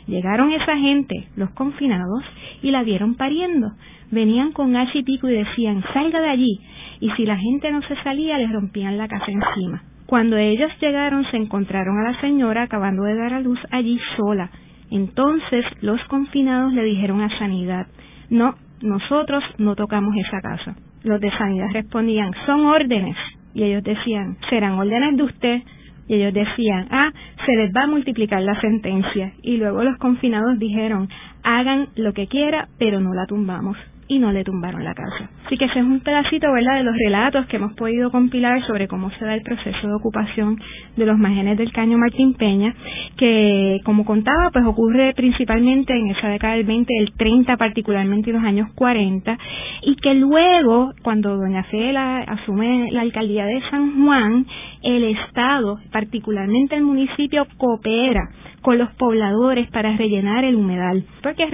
llegaron 0.06 0.52
esa 0.52 0.78
gente, 0.78 1.28
los 1.36 1.50
confinados, 1.50 2.24
y 2.62 2.70
la 2.70 2.82
vieron 2.82 3.14
pariendo. 3.14 3.72
Venían 4.10 4.52
con 4.52 4.74
hacha 4.74 4.96
y 4.96 5.02
pico 5.02 5.28
y 5.28 5.34
decían, 5.34 5.84
salga 5.92 6.18
de 6.18 6.30
allí, 6.30 6.60
y 7.00 7.10
si 7.10 7.26
la 7.26 7.36
gente 7.36 7.70
no 7.70 7.82
se 7.82 7.96
salía, 8.02 8.38
les 8.38 8.50
rompían 8.50 8.96
la 8.96 9.06
casa 9.06 9.26
encima. 9.30 9.82
Cuando 10.06 10.38
ellos 10.38 10.70
llegaron, 10.80 11.30
se 11.30 11.36
encontraron 11.36 11.98
a 11.98 12.10
la 12.10 12.20
señora 12.22 12.62
acabando 12.62 13.02
de 13.02 13.16
dar 13.16 13.34
a 13.34 13.40
luz 13.40 13.58
allí 13.70 14.00
sola. 14.16 14.50
Entonces 14.90 15.62
los 15.82 16.02
confinados 16.04 16.72
le 16.72 16.84
dijeron 16.84 17.20
a 17.20 17.38
Sanidad, 17.38 17.86
no, 18.30 18.54
nosotros 18.82 19.42
no 19.58 19.74
tocamos 19.76 20.14
esa 20.16 20.40
casa. 20.40 20.76
Los 21.02 21.20
de 21.20 21.30
sanidad 21.30 21.68
respondían, 21.72 22.32
son 22.46 22.66
órdenes. 22.66 23.16
Y 23.54 23.64
ellos 23.64 23.82
decían, 23.82 24.36
serán 24.48 24.78
órdenes 24.78 25.16
de 25.16 25.22
usted. 25.22 25.62
Y 26.08 26.14
ellos 26.14 26.34
decían, 26.34 26.88
ah, 26.90 27.12
se 27.46 27.56
les 27.56 27.70
va 27.74 27.84
a 27.84 27.86
multiplicar 27.86 28.42
la 28.42 28.60
sentencia. 28.60 29.32
Y 29.42 29.56
luego 29.56 29.82
los 29.84 29.96
confinados 29.98 30.58
dijeron, 30.58 31.08
hagan 31.42 31.88
lo 31.96 32.12
que 32.12 32.26
quiera, 32.26 32.68
pero 32.78 33.00
no 33.00 33.14
la 33.14 33.26
tumbamos 33.26 33.76
y 34.10 34.18
no 34.18 34.32
le 34.32 34.42
tumbaron 34.42 34.82
la 34.82 34.92
casa. 34.92 35.30
Así 35.46 35.56
que 35.56 35.66
ese 35.66 35.78
es 35.78 35.84
un 35.84 36.00
pedacito, 36.00 36.50
¿verdad?, 36.52 36.78
de 36.78 36.82
los 36.82 36.96
relatos 36.96 37.46
que 37.46 37.58
hemos 37.58 37.74
podido 37.74 38.10
compilar 38.10 38.60
sobre 38.66 38.88
cómo 38.88 39.08
se 39.12 39.24
da 39.24 39.34
el 39.34 39.42
proceso 39.42 39.86
de 39.86 39.94
ocupación 39.94 40.60
de 40.96 41.06
los 41.06 41.16
márgenes 41.16 41.56
del 41.56 41.70
caño 41.70 41.96
Martín 41.96 42.34
Peña, 42.34 42.74
que, 43.20 43.82
como 43.84 44.06
contaba, 44.06 44.48
pues 44.50 44.64
ocurre 44.64 45.12
principalmente 45.14 45.92
en 45.94 46.06
esa 46.06 46.28
década 46.28 46.54
del 46.54 46.64
20, 46.64 46.90
el 47.00 47.12
30 47.12 47.54
particularmente 47.58 48.30
y 48.30 48.32
los 48.32 48.42
años 48.42 48.70
40, 48.74 49.38
y 49.82 49.96
que 49.96 50.14
luego, 50.14 50.94
cuando 51.02 51.36
doña 51.36 51.62
Fela 51.64 52.20
asume 52.20 52.90
la 52.92 53.02
alcaldía 53.02 53.44
de 53.44 53.60
San 53.70 54.02
Juan, 54.02 54.46
el 54.82 55.04
Estado, 55.04 55.78
particularmente 55.92 56.76
el 56.76 56.82
municipio, 56.82 57.46
coopera 57.58 58.30
con 58.62 58.78
los 58.78 58.90
pobladores 58.94 59.70
para 59.70 59.94
rellenar 59.98 60.44
el 60.44 60.56
humedal. 60.56 61.04
Porque 61.22 61.46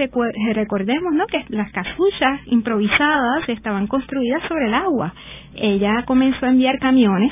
recordemos 0.53 1.13
¿no? 1.13 1.27
que 1.27 1.43
las 1.49 1.69
casuchas 1.73 2.41
improvisadas 2.45 3.47
estaban 3.49 3.87
construidas 3.87 4.41
sobre 4.47 4.67
el 4.67 4.73
agua. 4.73 5.13
Ella 5.53 6.03
comenzó 6.05 6.45
a 6.45 6.49
enviar 6.49 6.79
camiones 6.79 7.31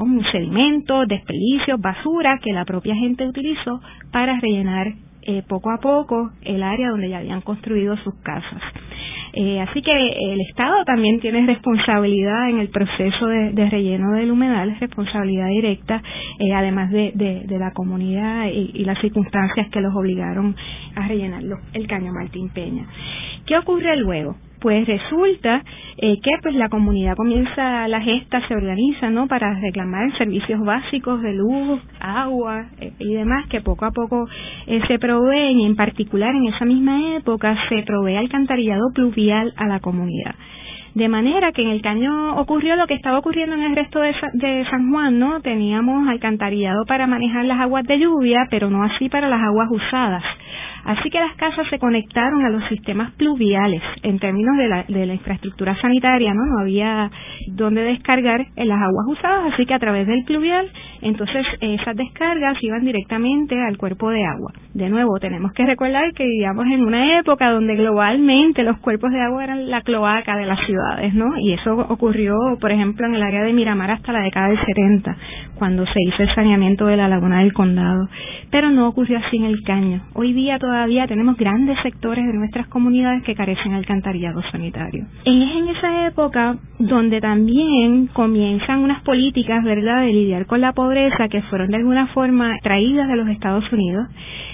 con 0.00 0.24
sedimentos, 0.32 1.06
desperdicios, 1.08 1.78
basura 1.78 2.38
que 2.42 2.54
la 2.54 2.64
propia 2.64 2.94
gente 2.94 3.26
utilizó 3.28 3.82
para 4.10 4.40
rellenar 4.40 4.94
eh, 5.20 5.42
poco 5.46 5.70
a 5.70 5.76
poco 5.76 6.30
el 6.40 6.62
área 6.62 6.88
donde 6.88 7.10
ya 7.10 7.18
habían 7.18 7.42
construido 7.42 7.98
sus 7.98 8.14
casas. 8.22 8.62
Eh, 9.34 9.60
así 9.60 9.82
que 9.82 9.92
el 9.92 10.40
Estado 10.48 10.86
también 10.86 11.20
tiene 11.20 11.44
responsabilidad 11.44 12.48
en 12.48 12.60
el 12.60 12.70
proceso 12.70 13.26
de, 13.26 13.68
relleno 13.68 14.12
del 14.12 14.30
humedal, 14.30 14.74
responsabilidad 14.80 15.48
directa, 15.48 16.02
eh, 16.38 16.54
además 16.54 16.90
de, 16.90 17.44
la 17.46 17.72
comunidad 17.72 18.46
y, 18.46 18.82
las 18.84 18.98
circunstancias 19.02 19.68
que 19.70 19.82
los 19.82 19.94
obligaron 19.94 20.56
a 20.96 21.06
rellenar 21.08 21.42
el 21.74 21.86
caño 21.86 22.10
Martín 22.10 22.48
Peña. 22.48 22.86
¿Qué 23.44 23.58
ocurre 23.58 23.98
luego? 23.98 24.34
Pues 24.60 24.86
resulta 24.86 25.62
eh, 25.96 26.16
que 26.22 26.30
pues 26.42 26.54
la 26.54 26.68
comunidad 26.68 27.16
comienza 27.16 27.88
la 27.88 28.00
gesta 28.00 28.46
se 28.46 28.54
organiza 28.54 29.10
no 29.10 29.26
para 29.26 29.54
reclamar 29.60 30.16
servicios 30.18 30.60
básicos 30.60 31.20
de 31.22 31.34
luz 31.34 31.80
agua 32.00 32.66
eh, 32.80 32.92
y 32.98 33.14
demás 33.14 33.46
que 33.48 33.60
poco 33.60 33.86
a 33.86 33.90
poco 33.90 34.28
eh, 34.66 34.80
se 34.86 34.98
proveen 34.98 35.60
y 35.60 35.66
en 35.66 35.76
particular 35.76 36.34
en 36.34 36.46
esa 36.46 36.64
misma 36.64 37.16
época 37.16 37.56
se 37.68 37.82
provee 37.82 38.16
alcantarillado 38.16 38.90
pluvial 38.94 39.52
a 39.56 39.66
la 39.66 39.80
comunidad 39.80 40.34
de 40.94 41.08
manera 41.08 41.52
que 41.52 41.62
en 41.62 41.68
el 41.68 41.82
caño 41.82 42.36
ocurrió 42.36 42.74
lo 42.74 42.86
que 42.86 42.94
estaba 42.94 43.18
ocurriendo 43.18 43.54
en 43.54 43.62
el 43.62 43.76
resto 43.76 44.00
de, 44.00 44.12
de, 44.34 44.66
San 44.70 44.90
Juan, 44.90 45.20
¿no? 45.20 45.40
Teníamos 45.40 46.08
alcantarillado 46.08 46.84
para 46.84 47.06
manejar 47.06 47.44
las 47.44 47.60
aguas 47.60 47.84
de 47.84 47.98
lluvia, 48.00 48.48
pero 48.50 48.70
no 48.70 48.82
así 48.82 49.08
para 49.08 49.28
las 49.28 49.40
aguas 49.40 49.68
usadas. 49.70 50.24
Así 50.84 51.10
que 51.10 51.20
las 51.20 51.34
casas 51.36 51.66
se 51.68 51.78
conectaron 51.78 52.44
a 52.44 52.50
los 52.50 52.64
sistemas 52.68 53.12
pluviales 53.12 53.82
en 54.02 54.18
términos 54.18 54.56
de 54.56 54.68
la, 54.68 54.84
de 54.84 55.06
la 55.06 55.14
infraestructura 55.14 55.76
sanitaria, 55.80 56.32
¿no? 56.34 56.44
No 56.46 56.60
había 56.60 57.10
dónde 57.48 57.82
descargar 57.82 58.46
en 58.56 58.68
las 58.68 58.78
aguas 58.78 59.06
usadas, 59.08 59.52
así 59.52 59.66
que 59.66 59.74
a 59.74 59.78
través 59.78 60.06
del 60.06 60.24
pluvial, 60.24 60.70
entonces 61.02 61.46
esas 61.60 61.96
descargas 61.96 62.62
iban 62.62 62.84
directamente 62.84 63.60
al 63.60 63.78
cuerpo 63.78 64.10
de 64.10 64.24
agua. 64.24 64.52
De 64.74 64.88
nuevo, 64.88 65.18
tenemos 65.18 65.52
que 65.52 65.66
recordar 65.66 66.12
que 66.12 66.24
vivíamos 66.24 66.66
en 66.66 66.84
una 66.84 67.18
época 67.18 67.50
donde 67.50 67.74
globalmente 67.76 68.62
los 68.62 68.78
cuerpos 68.78 69.10
de 69.10 69.20
agua 69.20 69.44
eran 69.44 69.70
la 69.70 69.82
cloaca 69.82 70.36
de 70.36 70.46
las 70.46 70.60
ciudades, 70.66 71.14
¿no? 71.14 71.38
Y 71.38 71.54
eso 71.54 71.74
ocurrió, 71.88 72.36
por 72.60 72.70
ejemplo, 72.70 73.06
en 73.06 73.14
el 73.14 73.22
área 73.22 73.42
de 73.42 73.52
Miramar 73.52 73.90
hasta 73.90 74.12
la 74.12 74.20
década 74.20 74.48
del 74.48 74.64
70, 74.64 75.16
cuando 75.56 75.86
se 75.86 76.00
hizo 76.06 76.22
el 76.22 76.34
saneamiento 76.34 76.86
de 76.86 76.96
la 76.96 77.08
laguna 77.08 77.40
del 77.40 77.52
condado. 77.52 78.08
Pero 78.50 78.70
no 78.70 78.88
ocurrió 78.88 79.18
así 79.18 79.36
en 79.36 79.44
el 79.44 79.62
caño. 79.62 80.02
Hoy 80.14 80.32
día 80.32 80.58
todavía 80.58 81.06
tenemos 81.06 81.36
grandes 81.36 81.78
sectores 81.82 82.26
de 82.26 82.34
nuestras 82.34 82.66
comunidades 82.68 83.22
que 83.22 83.34
carecen 83.34 83.72
de 83.72 83.78
alcantarillado 83.78 84.42
sanitario. 84.50 85.04
Es 85.24 85.56
en 85.56 85.68
esa 85.68 86.06
época 86.06 86.56
donde 86.78 87.20
también 87.20 88.08
comienzan 88.08 88.80
unas 88.80 89.02
políticas, 89.02 89.62
¿verdad?, 89.64 90.02
de 90.02 90.12
lidiar 90.12 90.46
con 90.46 90.60
la 90.60 90.72
pobreza 90.72 90.89
que 91.30 91.42
fueron 91.42 91.68
de 91.68 91.76
alguna 91.76 92.08
forma 92.08 92.56
traídas 92.62 93.08
de 93.08 93.16
los 93.16 93.28
Estados 93.28 93.64
Unidos 93.72 94.08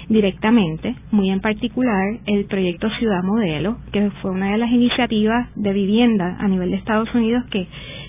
directamente, 0.07 0.95
muy 1.11 1.31
en 1.31 1.41
particular 1.41 2.19
el 2.27 2.45
proyecto 2.45 2.89
Ciudad 2.99 3.23
Modelo, 3.23 3.77
que 3.91 4.11
fue 4.21 4.31
una 4.31 4.51
de 4.51 4.57
las 4.57 4.69
iniciativas 4.69 5.49
de 5.55 5.73
vivienda 5.73 6.37
a 6.39 6.47
nivel 6.47 6.71
de 6.71 6.77
Estados 6.77 7.13
Unidos 7.15 7.43
que 7.49 7.67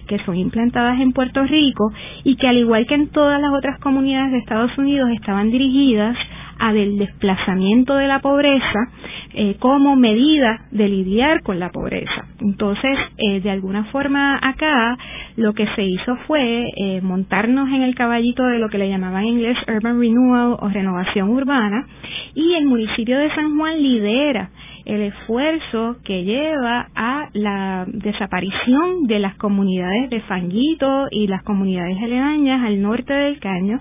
que 0.09 0.19
son 0.25 0.37
implantadas 0.37 0.99
en 1.01 1.13
Puerto 1.13 1.45
Rico 1.45 1.93
y 2.25 2.37
que 2.37 2.49
al 2.49 2.57
igual 2.57 2.87
que 2.87 2.95
en 2.95 3.09
todas 3.09 3.39
las 3.43 3.53
otras 3.53 3.79
comunidades 3.79 4.33
de 4.33 4.39
Estados 4.39 4.77
Unidos 4.79 5.11
estaban 5.11 5.51
dirigidas 5.51 6.17
a 6.59 6.73
del 6.73 6.99
desplazamiento 6.99 7.95
de 7.95 8.07
la 8.07 8.21
pobreza 8.21 8.89
eh, 9.35 9.57
como 9.59 9.95
medida 9.97 10.67
de 10.71 10.89
lidiar 10.89 11.43
con 11.43 11.59
la 11.59 11.71
pobreza. 11.71 12.27
Entonces, 12.41 12.99
eh, 13.19 13.41
de 13.41 13.51
alguna 13.51 13.85
forma 13.87 14.39
acá 14.43 14.97
lo 15.37 15.53
que 15.53 15.67
se 15.77 15.85
hizo 15.85 16.17
fue 16.27 16.67
eh, 16.77 17.01
montarnos 17.03 17.69
en 17.69 17.83
el 17.83 17.95
caballito 17.95 18.43
de 18.45 18.59
lo 18.59 18.69
que 18.69 18.79
le 18.79 18.89
llamaban 18.89 19.25
en 19.25 19.29
inglés 19.29 19.57
urban 19.69 20.01
renewal 20.01 20.57
o 20.59 20.69
renovación 20.69 21.29
urbana 21.31 21.87
y 22.35 22.55
el 22.55 22.67
municipio 22.67 23.19
de 23.19 23.35
San 23.35 23.59
Juan 23.59 23.83
lidera 23.83 24.51
el 24.89 25.03
esfuerzo 25.03 25.97
que 26.03 26.25
lleva 26.25 26.89
a 26.95 27.29
la 27.35 27.85
desaparición 27.87 29.07
de 29.07 29.19
las 29.19 29.35
comunidades 29.37 30.09
de 30.09 30.23
Fanguito 30.23 31.09
y 31.11 31.27
las 31.27 31.43
comunidades 31.43 31.99
aledañas 32.03 32.67
al 32.67 32.81
norte 32.81 33.13
del 33.13 33.39
Caño 33.39 33.81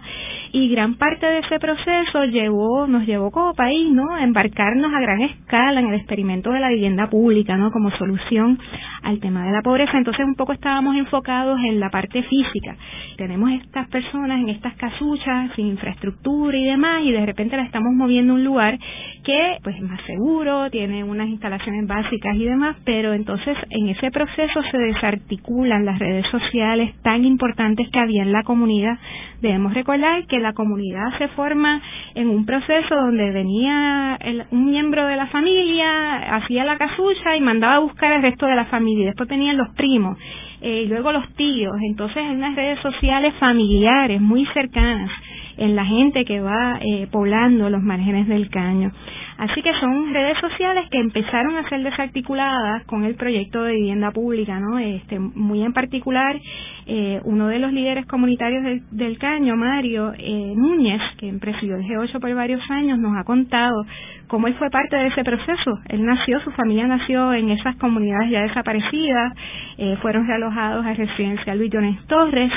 y 0.51 0.69
gran 0.69 0.95
parte 0.95 1.25
de 1.25 1.39
ese 1.39 1.59
proceso 1.59 2.25
llevó, 2.25 2.87
nos 2.87 3.05
llevó 3.05 3.31
como 3.31 3.53
país, 3.53 3.89
¿no? 3.91 4.13
A 4.13 4.23
embarcarnos 4.23 4.93
a 4.93 4.99
gran 4.99 5.21
escala 5.21 5.79
en 5.79 5.87
el 5.87 5.95
experimento 5.95 6.51
de 6.51 6.59
la 6.59 6.69
vivienda 6.69 7.09
pública, 7.09 7.55
¿no? 7.57 7.71
Como 7.71 7.89
solución 7.91 8.59
al 9.03 9.19
tema 9.19 9.45
de 9.45 9.51
la 9.51 9.61
pobreza. 9.61 9.97
Entonces 9.97 10.25
un 10.25 10.35
poco 10.35 10.53
estábamos 10.53 10.95
enfocados 10.97 11.59
en 11.63 11.79
la 11.79 11.89
parte 11.89 12.23
física. 12.23 12.75
Tenemos 13.17 13.51
estas 13.51 13.87
personas 13.89 14.41
en 14.41 14.49
estas 14.49 14.75
casuchas 14.75 15.51
sin 15.55 15.67
infraestructura 15.67 16.57
y 16.57 16.65
demás 16.65 17.01
y 17.03 17.11
de 17.11 17.25
repente 17.25 17.55
las 17.55 17.67
estamos 17.67 17.93
moviendo 17.93 18.33
a 18.33 18.35
un 18.35 18.43
lugar 18.43 18.77
que 19.23 19.57
pues 19.63 19.75
es 19.75 19.83
más 19.83 20.01
seguro, 20.05 20.69
tiene 20.69 20.96
unas 21.03 21.27
instalaciones 21.27 21.87
básicas 21.87 22.35
y 22.35 22.45
demás, 22.45 22.77
pero 22.85 23.13
entonces 23.13 23.57
en 23.69 23.89
ese 23.89 24.11
proceso 24.11 24.61
se 24.71 24.77
desarticulan 24.77 25.85
las 25.85 25.99
redes 25.99 26.25
sociales 26.27 26.93
tan 27.01 27.25
importantes 27.25 27.87
que 27.91 27.99
había 27.99 28.23
en 28.23 28.31
la 28.31 28.43
comunidad. 28.43 28.97
Debemos 29.41 29.73
recordar 29.73 30.25
que 30.27 30.39
la 30.39 30.53
comunidad 30.53 31.17
se 31.17 31.27
forma 31.29 31.81
en 32.15 32.29
un 32.29 32.45
proceso 32.45 32.95
donde 32.95 33.31
venía 33.31 34.17
un 34.51 34.65
miembro 34.65 35.05
de 35.05 35.15
la 35.15 35.27
familia, 35.27 36.35
hacía 36.35 36.65
la 36.65 36.77
casucha 36.77 37.35
y 37.35 37.41
mandaba 37.41 37.75
a 37.75 37.79
buscar 37.79 38.13
el 38.13 38.21
resto 38.21 38.45
de 38.45 38.55
la 38.55 38.65
familia. 38.65 39.07
Después 39.07 39.29
tenían 39.29 39.57
los 39.57 39.69
primos 39.75 40.17
eh, 40.61 40.83
y 40.85 40.87
luego 40.87 41.11
los 41.11 41.27
tíos. 41.35 41.75
Entonces, 41.81 42.17
en 42.17 42.37
unas 42.37 42.55
redes 42.55 42.79
sociales 42.79 43.33
familiares 43.39 44.21
muy 44.21 44.45
cercanas 44.53 45.11
en 45.57 45.75
la 45.75 45.85
gente 45.85 46.23
que 46.23 46.39
va 46.39 46.79
eh, 46.81 47.07
poblando 47.11 47.69
los 47.69 47.81
márgenes 47.81 48.27
del 48.27 48.49
caño. 48.49 48.91
Así 49.37 49.61
que 49.61 49.71
son 49.79 50.13
redes 50.13 50.37
sociales 50.39 50.87
que 50.89 50.99
empezaron 50.99 51.57
a 51.57 51.69
ser 51.69 51.83
desarticuladas 51.83 52.83
con 52.85 53.03
el 53.03 53.15
proyecto 53.15 53.63
de 53.63 53.73
vivienda 53.73 54.11
pública, 54.11 54.59
¿no? 54.59 54.79
Este, 54.79 55.19
muy 55.19 55.61
en 55.63 55.73
particular, 55.73 56.39
eh, 56.87 57.21
uno 57.23 57.47
de 57.47 57.59
los 57.59 57.71
líderes 57.71 58.07
comunitarios 58.07 58.81
del, 58.89 59.17
Caño, 59.19 59.55
Mario 59.55 60.13
eh, 60.17 60.53
Núñez, 60.55 61.01
que 61.17 61.31
presidió 61.33 61.75
el 61.75 61.83
G8 61.83 62.19
por 62.19 62.33
varios 62.33 62.61
años, 62.69 62.97
nos 62.97 63.15
ha 63.15 63.23
contado 63.23 63.85
cómo 64.27 64.47
él 64.47 64.55
fue 64.55 64.69
parte 64.69 64.95
de 64.95 65.07
ese 65.07 65.23
proceso. 65.23 65.79
Él 65.89 66.05
nació, 66.05 66.39
su 66.41 66.51
familia 66.51 66.87
nació 66.87 67.33
en 67.33 67.49
esas 67.49 67.75
comunidades 67.77 68.29
ya 68.29 68.41
desaparecidas, 68.41 69.33
eh, 69.77 69.97
fueron 70.01 70.27
realojados 70.27 70.85
a 70.85 70.93
residencia 70.93 71.55
Luis 71.55 71.71
Jones 71.73 72.05
Torres 72.07 72.51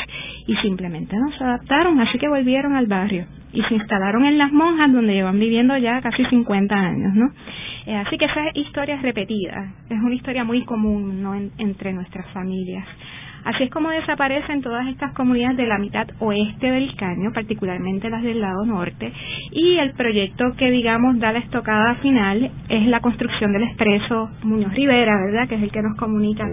y 0.46 0.56
simplemente 0.56 1.16
no 1.16 1.30
se 1.36 1.44
adaptaron, 1.44 2.00
así 2.00 2.18
que 2.18 2.28
volvieron 2.28 2.74
al 2.74 2.86
barrio 2.86 3.26
y 3.52 3.62
se 3.62 3.74
instalaron 3.74 4.24
en 4.24 4.38
Las 4.38 4.52
Monjas, 4.52 4.92
donde 4.92 5.14
llevan 5.14 5.38
viviendo 5.38 5.76
ya 5.76 6.00
casi 6.00 6.24
50 6.24 6.74
años, 6.74 7.14
¿no? 7.14 7.30
Eh, 7.86 7.96
así 7.96 8.16
que 8.18 8.26
esa 8.26 8.42
historia 8.54 8.96
es 8.96 9.02
repetida, 9.02 9.72
es 9.88 9.98
una 9.98 10.14
historia 10.14 10.44
muy 10.44 10.64
común 10.64 11.22
¿no? 11.22 11.34
entre 11.34 11.92
nuestras 11.92 12.26
familias. 12.32 12.86
Así 13.44 13.64
es 13.64 13.70
como 13.70 13.90
desaparecen 13.90 14.62
todas 14.62 14.86
estas 14.88 15.12
comunidades 15.14 15.56
de 15.56 15.66
la 15.66 15.78
mitad 15.78 16.06
oeste 16.18 16.70
del 16.70 16.94
caño, 16.96 17.32
particularmente 17.32 18.10
las 18.10 18.22
del 18.22 18.40
lado 18.40 18.64
norte, 18.66 19.12
y 19.50 19.76
el 19.76 19.92
proyecto 19.92 20.54
que, 20.56 20.70
digamos, 20.70 21.18
da 21.18 21.32
la 21.32 21.38
estocada 21.38 21.94
final 21.96 22.50
es 22.68 22.86
la 22.86 23.00
construcción 23.00 23.52
del 23.52 23.64
expreso 23.64 24.30
Muñoz 24.42 24.72
Rivera, 24.74 25.14
¿verdad?, 25.26 25.48
que 25.48 25.56
es 25.56 25.62
el 25.62 25.70
que 25.70 25.82
nos 25.82 25.96
comunica 25.96 26.46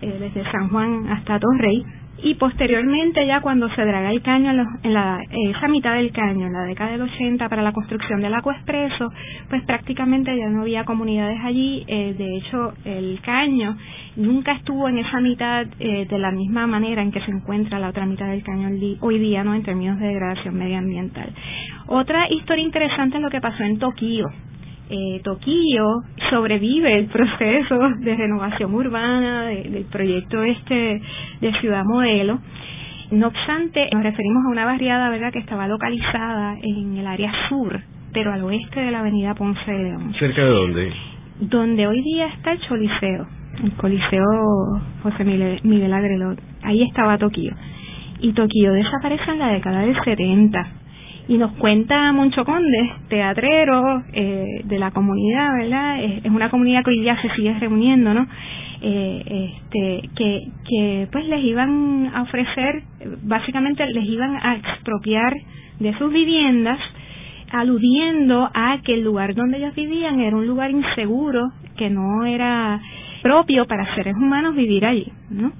eh, 0.00 0.16
desde 0.18 0.50
San 0.50 0.68
Juan 0.68 1.08
hasta 1.08 1.38
Torrey 1.38 1.84
y 2.22 2.34
posteriormente 2.34 3.26
ya 3.26 3.40
cuando 3.40 3.68
se 3.74 3.84
draga 3.84 4.10
el 4.10 4.22
caño 4.22 4.50
en, 4.82 4.94
la, 4.94 5.20
esa 5.30 5.68
mitad 5.68 5.94
del 5.94 6.12
caño, 6.12 6.46
en 6.46 6.52
la 6.52 6.62
década 6.62 6.92
del 6.92 7.02
80 7.02 7.48
para 7.48 7.62
la 7.62 7.72
construcción 7.72 8.20
del 8.20 8.34
Expreso, 8.34 9.12
pues 9.48 9.62
prácticamente 9.64 10.36
ya 10.36 10.48
no 10.48 10.62
había 10.62 10.84
comunidades 10.84 11.38
allí, 11.42 11.84
eh, 11.86 12.14
de 12.16 12.36
hecho 12.36 12.74
el 12.84 13.20
caño 13.22 13.76
nunca 14.16 14.52
estuvo 14.52 14.88
en 14.88 14.98
esa 14.98 15.20
mitad 15.20 15.66
eh, 15.80 16.06
de 16.08 16.18
la 16.18 16.30
misma 16.30 16.66
manera 16.66 17.02
en 17.02 17.10
que 17.10 17.20
se 17.20 17.30
encuentra 17.30 17.78
la 17.78 17.88
otra 17.88 18.06
mitad 18.06 18.26
del 18.28 18.44
caño 18.44 18.68
hoy 19.00 19.18
día, 19.18 19.42
¿no? 19.42 19.54
En 19.54 19.62
términos 19.62 19.98
de 19.98 20.06
degradación 20.06 20.54
medioambiental. 20.56 21.32
Otra 21.86 22.28
historia 22.30 22.64
interesante 22.64 23.16
es 23.16 23.22
lo 23.22 23.30
que 23.30 23.40
pasó 23.40 23.64
en 23.64 23.78
Tokio 23.78 24.30
eh, 24.90 25.20
Toquillo 25.22 26.02
sobrevive 26.30 26.98
el 26.98 27.06
proceso 27.06 27.78
de 28.00 28.16
renovación 28.16 28.74
urbana 28.74 29.46
del 29.46 29.86
proyecto 29.90 30.42
este 30.42 31.00
de 31.40 31.52
Ciudad 31.60 31.84
Modelo. 31.84 32.38
No 33.10 33.28
obstante, 33.28 33.88
nos 33.92 34.02
referimos 34.02 34.44
a 34.46 34.50
una 34.50 34.64
barriada 34.64 35.10
¿verdad? 35.10 35.32
que 35.32 35.38
estaba 35.38 35.68
localizada 35.68 36.56
en 36.62 36.96
el 36.96 37.06
área 37.06 37.32
sur, 37.48 37.80
pero 38.12 38.32
al 38.32 38.42
oeste 38.42 38.80
de 38.80 38.90
la 38.90 39.00
avenida 39.00 39.34
Ponce 39.34 39.70
de 39.70 39.82
León. 39.82 40.14
¿Cerca 40.18 40.42
de 40.42 40.50
dónde? 40.50 40.92
Donde 41.40 41.86
hoy 41.86 42.00
día 42.02 42.26
está 42.28 42.52
el 42.52 42.60
Choliseo, 42.60 43.26
el 43.62 43.72
Coliseo 43.72 44.24
José 45.02 45.24
Miguel, 45.24 45.60
Miguel 45.62 45.92
Agrelot. 45.92 46.38
Ahí 46.62 46.82
estaba 46.82 47.18
Toquillo. 47.18 47.54
Y 48.20 48.32
Toquillo 48.32 48.72
desaparece 48.72 49.30
en 49.30 49.38
la 49.38 49.48
década 49.48 49.80
del 49.80 49.96
70 50.04 50.81
y 51.28 51.38
nos 51.38 51.52
cuenta 51.52 52.12
Moncho 52.12 52.44
Conde, 52.44 52.92
teatrero 53.08 54.02
eh, 54.12 54.62
de 54.64 54.78
la 54.78 54.90
comunidad, 54.90 55.54
¿verdad? 55.56 56.02
Es, 56.02 56.24
una 56.24 56.50
comunidad 56.50 56.82
que 56.84 56.90
hoy 56.90 57.00
día 57.00 57.20
se 57.22 57.30
sigue 57.34 57.54
reuniendo, 57.58 58.12
¿no? 58.12 58.26
Eh, 58.80 59.50
este, 59.54 60.08
que, 60.16 60.40
que 60.68 61.08
pues 61.12 61.24
les 61.26 61.44
iban 61.44 62.10
a 62.12 62.22
ofrecer, 62.22 62.82
básicamente 63.22 63.86
les 63.86 64.04
iban 64.04 64.36
a 64.42 64.56
expropiar 64.56 65.32
de 65.78 65.96
sus 65.98 66.12
viviendas, 66.12 66.78
aludiendo 67.52 68.50
a 68.52 68.78
que 68.82 68.94
el 68.94 69.04
lugar 69.04 69.34
donde 69.34 69.58
ellos 69.58 69.74
vivían 69.74 70.20
era 70.20 70.36
un 70.36 70.46
lugar 70.46 70.70
inseguro, 70.70 71.52
que 71.76 71.90
no 71.90 72.24
era 72.24 72.80
propio 73.22 73.66
para 73.66 73.94
seres 73.94 74.14
humanos 74.16 74.56
vivir 74.56 74.84
allí, 74.84 75.06
¿no? 75.30 75.52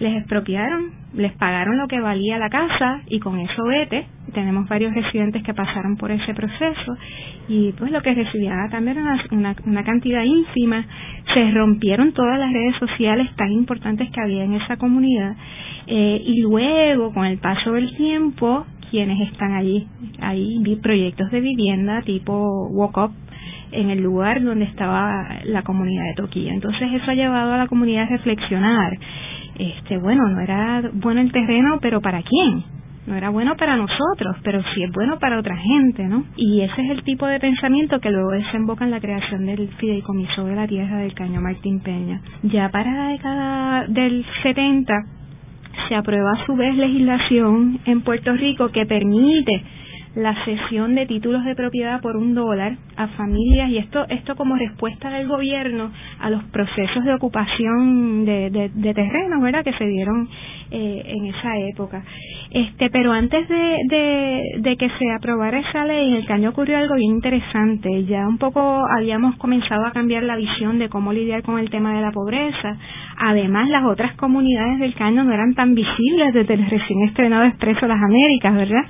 Les 0.00 0.16
expropiaron 0.16 1.04
les 1.16 1.32
pagaron 1.34 1.78
lo 1.78 1.86
que 1.86 2.00
valía 2.00 2.38
la 2.38 2.50
casa 2.50 3.02
y 3.06 3.20
con 3.20 3.38
eso 3.38 3.64
vete. 3.64 4.06
Tenemos 4.32 4.68
varios 4.68 4.92
residentes 4.94 5.42
que 5.42 5.54
pasaron 5.54 5.96
por 5.96 6.10
ese 6.10 6.34
proceso 6.34 6.96
y 7.48 7.72
pues 7.72 7.92
lo 7.92 8.02
que 8.02 8.14
recibían 8.14 8.68
cambio 8.68 8.92
era 8.92 9.16
una, 9.30 9.84
cantidad 9.84 10.22
ínfima. 10.24 10.84
Se 11.32 11.50
rompieron 11.52 12.12
todas 12.12 12.38
las 12.38 12.52
redes 12.52 12.76
sociales 12.76 13.28
tan 13.36 13.52
importantes 13.52 14.10
que 14.10 14.20
había 14.20 14.44
en 14.44 14.54
esa 14.54 14.76
comunidad 14.76 15.36
eh, 15.86 16.20
y 16.24 16.40
luego 16.40 17.12
con 17.12 17.26
el 17.26 17.38
paso 17.38 17.72
del 17.72 17.94
tiempo 17.96 18.66
quienes 18.90 19.28
están 19.32 19.54
allí, 19.54 19.88
hay 20.20 20.62
proyectos 20.80 21.28
de 21.32 21.40
vivienda 21.40 22.02
tipo 22.02 22.68
Walk 22.68 22.96
Up 22.96 23.12
en 23.72 23.90
el 23.90 24.00
lugar 24.00 24.42
donde 24.42 24.66
estaba 24.66 25.40
la 25.44 25.62
comunidad 25.62 26.04
de 26.04 26.14
Toquilla. 26.14 26.52
Entonces 26.52 26.88
eso 26.92 27.10
ha 27.10 27.14
llevado 27.14 27.54
a 27.54 27.58
la 27.58 27.66
comunidad 27.66 28.04
a 28.04 28.06
reflexionar 28.06 28.96
este, 29.58 29.98
bueno, 29.98 30.28
no 30.28 30.40
era 30.40 30.90
bueno 30.92 31.20
el 31.20 31.32
terreno, 31.32 31.78
pero 31.80 32.00
¿para 32.00 32.22
quién? 32.22 32.64
No 33.06 33.14
era 33.14 33.28
bueno 33.28 33.54
para 33.56 33.76
nosotros, 33.76 34.36
pero 34.42 34.62
sí 34.74 34.82
es 34.82 34.90
bueno 34.92 35.18
para 35.18 35.38
otra 35.38 35.56
gente, 35.56 36.04
¿no? 36.04 36.24
Y 36.36 36.62
ese 36.62 36.82
es 36.82 36.90
el 36.90 37.02
tipo 37.04 37.26
de 37.26 37.38
pensamiento 37.38 38.00
que 38.00 38.10
luego 38.10 38.30
desemboca 38.30 38.84
en 38.84 38.90
la 38.90 39.00
creación 39.00 39.44
del 39.44 39.68
fideicomiso 39.76 40.44
de 40.46 40.56
la 40.56 40.66
tierra 40.66 40.98
del 40.98 41.12
Caño 41.12 41.40
Martín 41.42 41.80
Peña. 41.80 42.22
Ya 42.44 42.70
para 42.70 42.92
la 42.94 43.08
década 43.08 43.86
del 43.88 44.24
70 44.42 44.94
se 45.88 45.94
aprueba 45.94 46.32
a 46.32 46.46
su 46.46 46.56
vez 46.56 46.74
legislación 46.76 47.80
en 47.84 48.00
Puerto 48.00 48.32
Rico 48.32 48.70
que 48.70 48.86
permite 48.86 49.62
la 50.14 50.44
cesión 50.44 50.94
de 50.94 51.06
títulos 51.06 51.44
de 51.44 51.56
propiedad 51.56 52.00
por 52.00 52.16
un 52.16 52.34
dólar 52.34 52.76
a 52.96 53.08
familias 53.08 53.68
y 53.70 53.78
esto 53.78 54.06
esto 54.08 54.36
como 54.36 54.54
respuesta 54.54 55.10
del 55.10 55.26
gobierno 55.26 55.90
a 56.24 56.30
los 56.30 56.44
procesos 56.44 57.04
de 57.04 57.14
ocupación 57.14 58.24
de, 58.24 58.70
de, 58.74 58.94
terrenos 58.94 59.42
verdad 59.42 59.64
que 59.64 59.72
se 59.72 59.86
dieron 59.86 60.28
eh, 60.70 61.02
en 61.06 61.26
esa 61.26 61.58
época. 61.70 62.02
Este 62.50 62.88
pero 62.90 63.12
antes 63.12 63.48
de, 63.48 64.42
de, 64.60 64.76
que 64.76 64.88
se 64.98 65.10
aprobara 65.16 65.58
esa 65.58 65.84
ley 65.84 66.08
en 66.08 66.14
el 66.14 66.26
caño 66.26 66.50
ocurrió 66.50 66.78
algo 66.78 66.94
bien 66.94 67.16
interesante. 67.16 68.04
Ya 68.04 68.26
un 68.28 68.38
poco 68.38 68.60
habíamos 68.96 69.36
comenzado 69.36 69.84
a 69.86 69.92
cambiar 69.92 70.22
la 70.22 70.36
visión 70.36 70.78
de 70.78 70.88
cómo 70.88 71.12
lidiar 71.12 71.42
con 71.42 71.58
el 71.58 71.70
tema 71.70 71.94
de 71.94 72.02
la 72.02 72.12
pobreza. 72.12 72.76
Además 73.18 73.68
las 73.68 73.84
otras 73.84 74.14
comunidades 74.16 74.78
del 74.80 74.94
caño 74.94 75.24
no 75.24 75.32
eran 75.32 75.54
tan 75.54 75.74
visibles 75.74 76.32
desde 76.32 76.54
el 76.54 76.70
recién 76.70 77.02
estrenado 77.08 77.44
Expreso 77.44 77.86
Las 77.86 78.02
Américas 78.02 78.54
verdad 78.54 78.84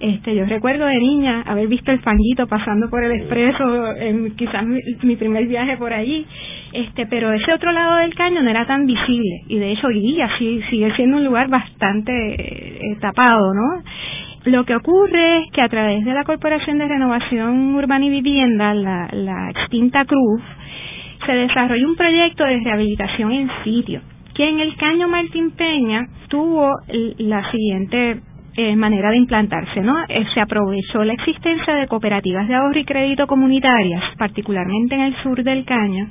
este 0.00 0.34
yo 0.34 0.44
recuerdo 0.44 0.86
de 0.86 0.96
niña 0.98 1.42
haber 1.42 1.66
visto 1.66 1.90
el 1.90 1.98
fanguito 2.00 2.46
pasando 2.46 2.88
por 2.88 3.02
el 3.02 3.12
expreso 3.12 3.48
eso 3.48 3.96
en 3.96 4.36
quizás 4.36 4.64
mi, 5.02 5.16
primer 5.16 5.46
viaje 5.46 5.76
por 5.76 5.92
allí, 5.92 6.26
este, 6.72 7.06
pero 7.06 7.32
ese 7.32 7.52
otro 7.52 7.72
lado 7.72 7.96
del 7.96 8.14
caño 8.14 8.42
no 8.42 8.50
era 8.50 8.66
tan 8.66 8.86
visible 8.86 9.42
y 9.48 9.58
de 9.58 9.72
hecho 9.72 9.86
hoy 9.86 10.00
día 10.00 10.28
sigue 10.38 10.94
siendo 10.96 11.16
un 11.16 11.24
lugar 11.24 11.48
bastante 11.48 12.12
eh, 12.12 12.96
tapado, 13.00 13.52
¿no? 13.54 13.82
Lo 14.44 14.64
que 14.64 14.76
ocurre 14.76 15.40
es 15.40 15.50
que 15.52 15.62
a 15.62 15.68
través 15.68 16.04
de 16.04 16.14
la 16.14 16.24
Corporación 16.24 16.78
de 16.78 16.88
Renovación 16.88 17.74
Urbana 17.74 18.04
y 18.04 18.10
Vivienda, 18.10 18.72
la, 18.72 19.08
la 19.12 19.50
extinta 19.50 20.04
Cruz, 20.04 20.42
se 21.26 21.32
desarrolló 21.32 21.88
un 21.88 21.96
proyecto 21.96 22.44
de 22.44 22.60
rehabilitación 22.60 23.32
en 23.32 23.50
sitio 23.64 24.00
que 24.38 24.48
en 24.48 24.60
el 24.60 24.76
Caño 24.76 25.08
Martín 25.08 25.50
Peña 25.50 26.06
tuvo 26.28 26.70
la 27.18 27.50
siguiente 27.50 28.20
eh, 28.54 28.76
manera 28.76 29.10
de 29.10 29.16
implantarse, 29.16 29.80
¿no? 29.80 29.96
Eh, 30.08 30.24
se 30.32 30.40
aprovechó 30.40 31.02
la 31.02 31.12
existencia 31.14 31.74
de 31.74 31.88
cooperativas 31.88 32.46
de 32.46 32.54
ahorro 32.54 32.78
y 32.78 32.84
crédito 32.84 33.26
comunitarias, 33.26 34.02
particularmente 34.16 34.94
en 34.94 35.00
el 35.00 35.16
sur 35.24 35.42
del 35.42 35.64
Caño, 35.64 36.08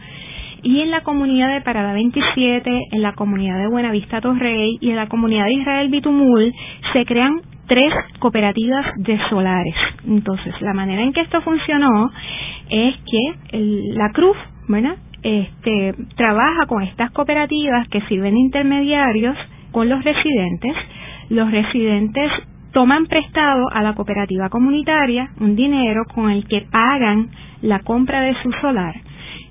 y 0.63 0.82
en 0.82 0.91
la 0.91 1.02
comunidad 1.02 1.54
de 1.54 1.62
Parada 1.62 1.93
27, 1.93 2.88
en 2.91 3.02
la 3.02 3.13
comunidad 3.13 3.58
de 3.58 3.67
Buenavista 3.67 4.22
Torrey 4.22 4.78
y 4.80 4.89
en 4.89 4.96
la 4.96 5.08
comunidad 5.08 5.46
de 5.46 5.54
Israel 5.54 5.89
Bitumul 5.89 6.54
se 6.93 7.06
crean 7.06 7.41
tres 7.67 7.93
cooperativas 8.20 8.86
de 8.98 9.20
solares. 9.30 9.76
Entonces, 10.08 10.54
la 10.62 10.74
manera 10.74 11.02
en 11.02 11.13
que 11.13 11.22
esto 11.22 11.41
funcionó 11.41 12.10
es 12.70 12.96
que 13.10 13.93
la 13.96 14.12
Cruz, 14.12 14.38
¿verdad? 14.67 14.98
Este, 15.24 15.93
trabaja 16.15 16.65
con 16.67 16.84
estas 16.84 17.12
cooperativas 17.12 17.88
que 17.89 18.02
sirven 18.02 18.36
de 18.36 18.39
intermediarios 18.39 19.36
con 19.72 19.89
los 19.89 20.04
residentes 20.04 20.76
los 21.30 21.52
residentes 21.52 22.32
toman 22.72 23.06
prestado 23.06 23.65
a 23.72 23.82
la 23.82 23.93
cooperativa 23.96 24.50
comunitaria 24.50 25.30
un 25.39 25.56
dinero 25.56 26.04
con 26.13 26.30
el 26.30 26.48
que 26.48 26.62
pagan 26.72 27.30
la 27.62 27.80
compra 27.80 28.22
de 28.22 28.36
su 28.41 28.52
solar 28.62 28.96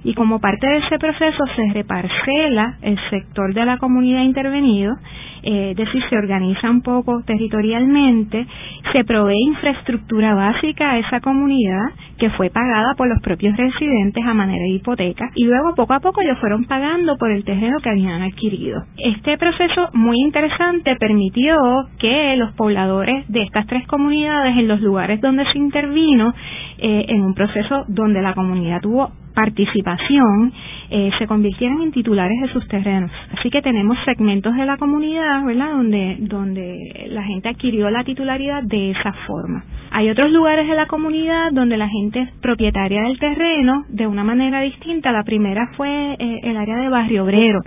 y 0.07 0.15
como 0.15 0.39
parte 0.39 0.69
de 0.69 0.77
ese 0.77 1.01
proceso 1.01 1.45
se 1.57 1.73
reparcela 1.75 2.77
el 2.81 2.97
sector 3.11 3.53
de 3.53 3.65
la 3.65 3.77
comunidad 3.79 4.23
intervenido, 4.23 4.95
eh, 5.43 5.73
es 5.73 5.77
decir, 5.77 6.01
se 6.09 6.17
organiza 6.17 6.71
un 6.71 6.81
poco 6.83 7.25
territorialmente, 7.27 8.47
se 8.93 9.05
provee 9.05 9.37
infraestructura 9.49 10.33
básica 10.37 10.93
a 10.93 10.99
esa 10.99 11.19
comunidad 11.19 11.91
que 12.19 12.31
fue 12.31 12.51
pagada 12.51 12.95
por 12.97 13.09
los 13.09 13.21
propios 13.21 13.57
residentes 13.57 14.25
a 14.25 14.35
manera 14.35 14.63
de 14.63 14.71
hipoteca 14.71 15.31
y 15.35 15.45
luego 15.45 15.75
poco 15.75 15.95
a 15.95 16.01
poco 16.01 16.23
ellos 16.23 16.39
fueron 16.39 16.65
pagando 16.65 17.17
por 17.17 17.31
el 17.31 17.45
terreno 17.45 17.79
que 17.81 17.91
habían 17.91 18.23
adquirido. 18.23 18.85
Este 18.97 19.39
proceso 19.39 19.91
muy 19.93 20.17
interesante 20.21 20.97
permitió 20.97 21.57
que 21.99 22.37
los 22.37 22.53
pobladores 22.53 23.27
de 23.29 23.43
estas 23.43 23.67
tres 23.67 23.87
comunidades 23.87 24.57
en 24.57 24.69
los 24.69 24.81
lugares 24.81 25.21
donde 25.21 25.45
se 25.53 25.59
intervino 25.59 26.35
eh, 26.79 27.07
en 27.09 27.23
un 27.23 27.35
proceso 27.35 27.85
donde 27.89 28.23
la 28.23 28.35
comunidad 28.35 28.81
tuvo 28.81 29.11
participación 29.35 30.53
eh, 30.91 31.11
se 31.19 31.27
convirtieran 31.27 31.83
en 31.83 31.93
titulares 31.93 32.41
de 32.41 32.53
sus 32.53 32.67
terrenos. 32.69 33.11
Así 33.39 33.51
que 33.51 33.63
tenemos 33.63 33.97
segmentos 34.05 34.55
de 34.57 34.67
la 34.67 34.77
comunidad, 34.77 35.45
¿verdad?, 35.45 35.73
donde, 35.73 36.17
donde 36.21 37.07
la 37.11 37.23
gente 37.23 37.49
adquirió 37.49 37.91
la 37.91 38.05
titularidad 38.05 38.63
de 38.63 38.91
esa 38.91 39.13
forma. 39.27 39.65
Hay 39.91 40.11
otros 40.11 40.31
lugares 40.31 40.69
de 40.69 40.75
la 40.75 40.87
comunidad 40.87 41.53
donde 41.53 41.77
la 41.77 41.89
gente 41.89 42.21
es 42.21 42.31
propietaria 42.41 43.03
del 43.03 43.19
terreno 43.19 43.85
de 43.89 44.07
una 44.07 44.25
manera 44.25 44.61
distinta. 44.61 45.13
La 45.13 45.23
primera 45.23 45.71
fue 45.77 46.17
eh, 46.19 46.41
el 46.43 46.57
área 46.57 46.77
de 46.77 46.89
Barrio 46.89 47.25
Obrero. 47.25 47.61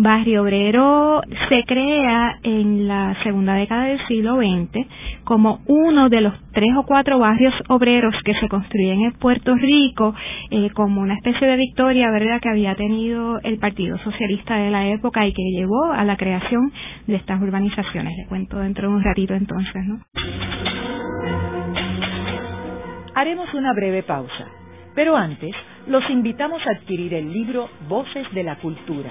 Barrio 0.00 0.42
Obrero 0.42 1.22
se 1.48 1.64
crea 1.64 2.38
en 2.44 2.86
la 2.86 3.16
segunda 3.24 3.54
década 3.54 3.86
del 3.86 4.06
siglo 4.06 4.36
XX 4.36 4.86
como 5.24 5.58
uno 5.66 6.08
de 6.08 6.20
los 6.20 6.34
tres 6.52 6.70
o 6.76 6.84
cuatro 6.84 7.18
barrios 7.18 7.52
obreros 7.68 8.14
que 8.24 8.34
se 8.34 8.48
construyen 8.48 9.00
en 9.00 9.12
Puerto 9.14 9.56
Rico 9.56 10.14
eh, 10.50 10.70
como 10.70 11.00
una 11.00 11.14
especie 11.14 11.48
de 11.48 11.56
victoria 11.56 12.12
verdad 12.12 12.40
que 12.40 12.48
había 12.48 12.76
tenido 12.76 13.40
el 13.40 13.58
Partido 13.58 13.98
Socialista 13.98 14.54
de 14.54 14.70
la 14.70 14.86
época 14.86 15.26
y 15.26 15.32
que 15.32 15.42
llevó 15.50 15.92
a 15.92 16.04
la 16.04 16.16
creación 16.16 16.72
de 17.08 17.16
estas 17.16 17.42
urbanizaciones. 17.42 18.16
Le 18.18 18.26
cuento 18.28 18.60
dentro 18.60 18.88
de 18.88 18.94
un 18.94 19.02
ratito 19.02 19.34
entonces, 19.34 19.84
¿no? 19.84 20.00
Haremos 23.16 23.52
una 23.52 23.72
breve 23.72 24.04
pausa, 24.04 24.46
pero 24.94 25.16
antes 25.16 25.56
los 25.88 26.08
invitamos 26.08 26.64
a 26.68 26.70
adquirir 26.78 27.14
el 27.14 27.32
libro 27.32 27.68
Voces 27.88 28.32
de 28.32 28.44
la 28.44 28.54
Cultura 28.60 29.10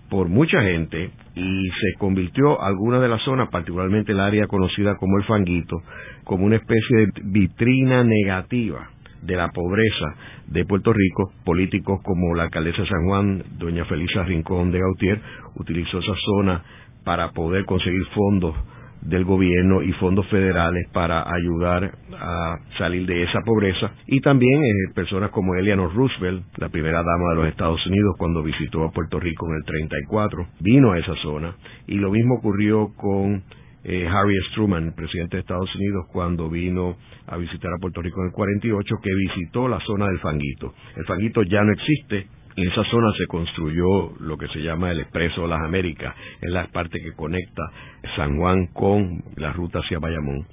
por 0.09 0.29
mucha 0.29 0.61
gente 0.61 1.11
y 1.35 1.69
se 1.69 1.97
convirtió 1.97 2.61
alguna 2.61 2.99
de 2.99 3.09
las 3.09 3.21
zonas, 3.23 3.49
particularmente 3.49 4.11
el 4.11 4.19
área 4.19 4.47
conocida 4.47 4.95
como 4.97 5.17
el 5.17 5.23
Fanguito, 5.23 5.81
como 6.23 6.45
una 6.45 6.57
especie 6.57 6.97
de 6.97 7.07
vitrina 7.23 8.03
negativa 8.03 8.89
de 9.21 9.35
la 9.35 9.49
pobreza 9.49 10.15
de 10.47 10.65
Puerto 10.65 10.93
Rico, 10.93 11.31
políticos 11.43 12.01
como 12.03 12.35
la 12.35 12.43
alcaldesa 12.43 12.81
de 12.83 12.89
San 12.89 13.05
Juan, 13.05 13.43
doña 13.57 13.85
Felisa 13.85 14.23
Rincón 14.23 14.71
de 14.71 14.79
Gautier, 14.79 15.19
utilizó 15.55 15.99
esa 15.99 16.13
zona 16.25 16.63
para 17.03 17.31
poder 17.31 17.65
conseguir 17.65 18.05
fondos 18.13 18.55
del 19.05 19.25
gobierno 19.25 19.81
y 19.81 19.91
fondos 19.93 20.27
federales 20.27 20.87
para 20.93 21.23
ayudar 21.33 21.91
a 22.13 22.57
salir 22.77 23.05
de 23.05 23.23
esa 23.23 23.41
pobreza 23.41 23.91
y 24.07 24.21
también 24.21 24.63
eh, 24.63 24.93
personas 24.95 25.29
como 25.31 25.55
Eleanor 25.55 25.93
Roosevelt, 25.93 26.43
la 26.57 26.69
primera 26.69 27.03
dama 27.03 27.29
de 27.31 27.35
los 27.35 27.47
Estados 27.47 27.85
Unidos 27.85 28.15
cuando 28.17 28.41
visitó 28.43 28.83
a 28.83 28.91
Puerto 28.91 29.19
Rico 29.19 29.47
en 29.47 29.55
el 29.55 29.63
34, 29.63 30.47
vino 30.61 30.91
a 30.91 30.99
esa 30.99 31.15
zona 31.21 31.55
y 31.87 31.95
lo 31.95 32.11
mismo 32.11 32.35
ocurrió 32.35 32.93
con 32.95 33.43
eh, 33.83 34.07
Harry 34.07 34.35
Truman, 34.53 34.93
presidente 34.95 35.35
de 35.35 35.41
Estados 35.41 35.73
Unidos, 35.75 36.05
cuando 36.11 36.49
vino 36.49 36.95
a 37.27 37.37
visitar 37.37 37.71
a 37.73 37.77
Puerto 37.79 38.01
Rico 38.01 38.21
en 38.21 38.27
el 38.27 38.33
48, 38.33 38.95
que 39.03 39.09
visitó 39.13 39.67
la 39.67 39.79
zona 39.81 40.07
del 40.07 40.19
Fanguito. 40.19 40.73
El 40.95 41.05
Fanguito 41.05 41.43
ya 41.43 41.63
no 41.63 41.73
existe, 41.73 42.27
en 42.55 42.67
esa 42.67 42.83
zona 42.85 43.11
se 43.17 43.25
construyó 43.27 44.13
lo 44.19 44.37
que 44.37 44.47
se 44.49 44.59
llama 44.59 44.91
el 44.91 44.99
Expreso 44.99 45.41
de 45.41 45.47
las 45.47 45.61
Américas, 45.61 46.13
es 46.41 46.51
la 46.51 46.67
parte 46.67 46.99
que 47.01 47.13
conecta 47.13 47.63
San 48.15 48.37
Juan 48.37 48.67
con 48.67 49.23
la 49.37 49.51
ruta 49.53 49.79
hacia 49.79 49.99
Bayamón. 49.99 50.45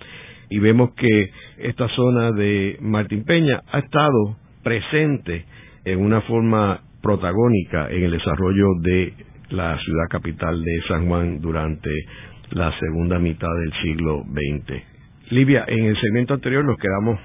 Y 0.48 0.58
vemos 0.58 0.94
que 0.94 1.30
esta 1.58 1.88
zona 1.88 2.32
de 2.32 2.78
Martín 2.80 3.24
Peña 3.24 3.60
ha 3.70 3.80
estado 3.80 4.36
presente 4.62 5.44
en 5.84 6.00
una 6.00 6.22
forma 6.22 6.80
protagónica 7.02 7.90
en 7.90 8.04
el 8.04 8.10
desarrollo 8.12 8.66
de 8.80 9.14
la 9.50 9.78
ciudad 9.78 10.08
capital 10.10 10.62
de 10.62 10.82
San 10.88 11.06
Juan 11.06 11.40
durante 11.40 11.90
la 12.50 12.72
segunda 12.78 13.18
mitad 13.18 13.48
del 13.60 13.72
siglo 13.82 14.24
XX. 14.24 14.82
Livia, 15.30 15.64
en 15.68 15.84
el 15.84 16.00
segmento 16.00 16.34
anterior 16.34 16.64
nos 16.64 16.78
quedamos 16.78 17.20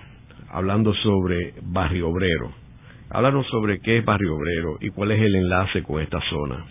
hablando 0.49 0.93
sobre 0.95 1.53
Barrio 1.63 2.09
Obrero 2.09 2.64
Háblanos 3.09 3.47
sobre 3.47 3.79
qué 3.79 3.99
es 3.99 4.05
Barrio 4.05 4.35
Obrero 4.35 4.77
y 4.81 4.89
cuál 4.89 5.11
es 5.11 5.21
el 5.21 5.35
enlace 5.35 5.83
con 5.83 6.01
esta 6.01 6.19
zona. 6.29 6.65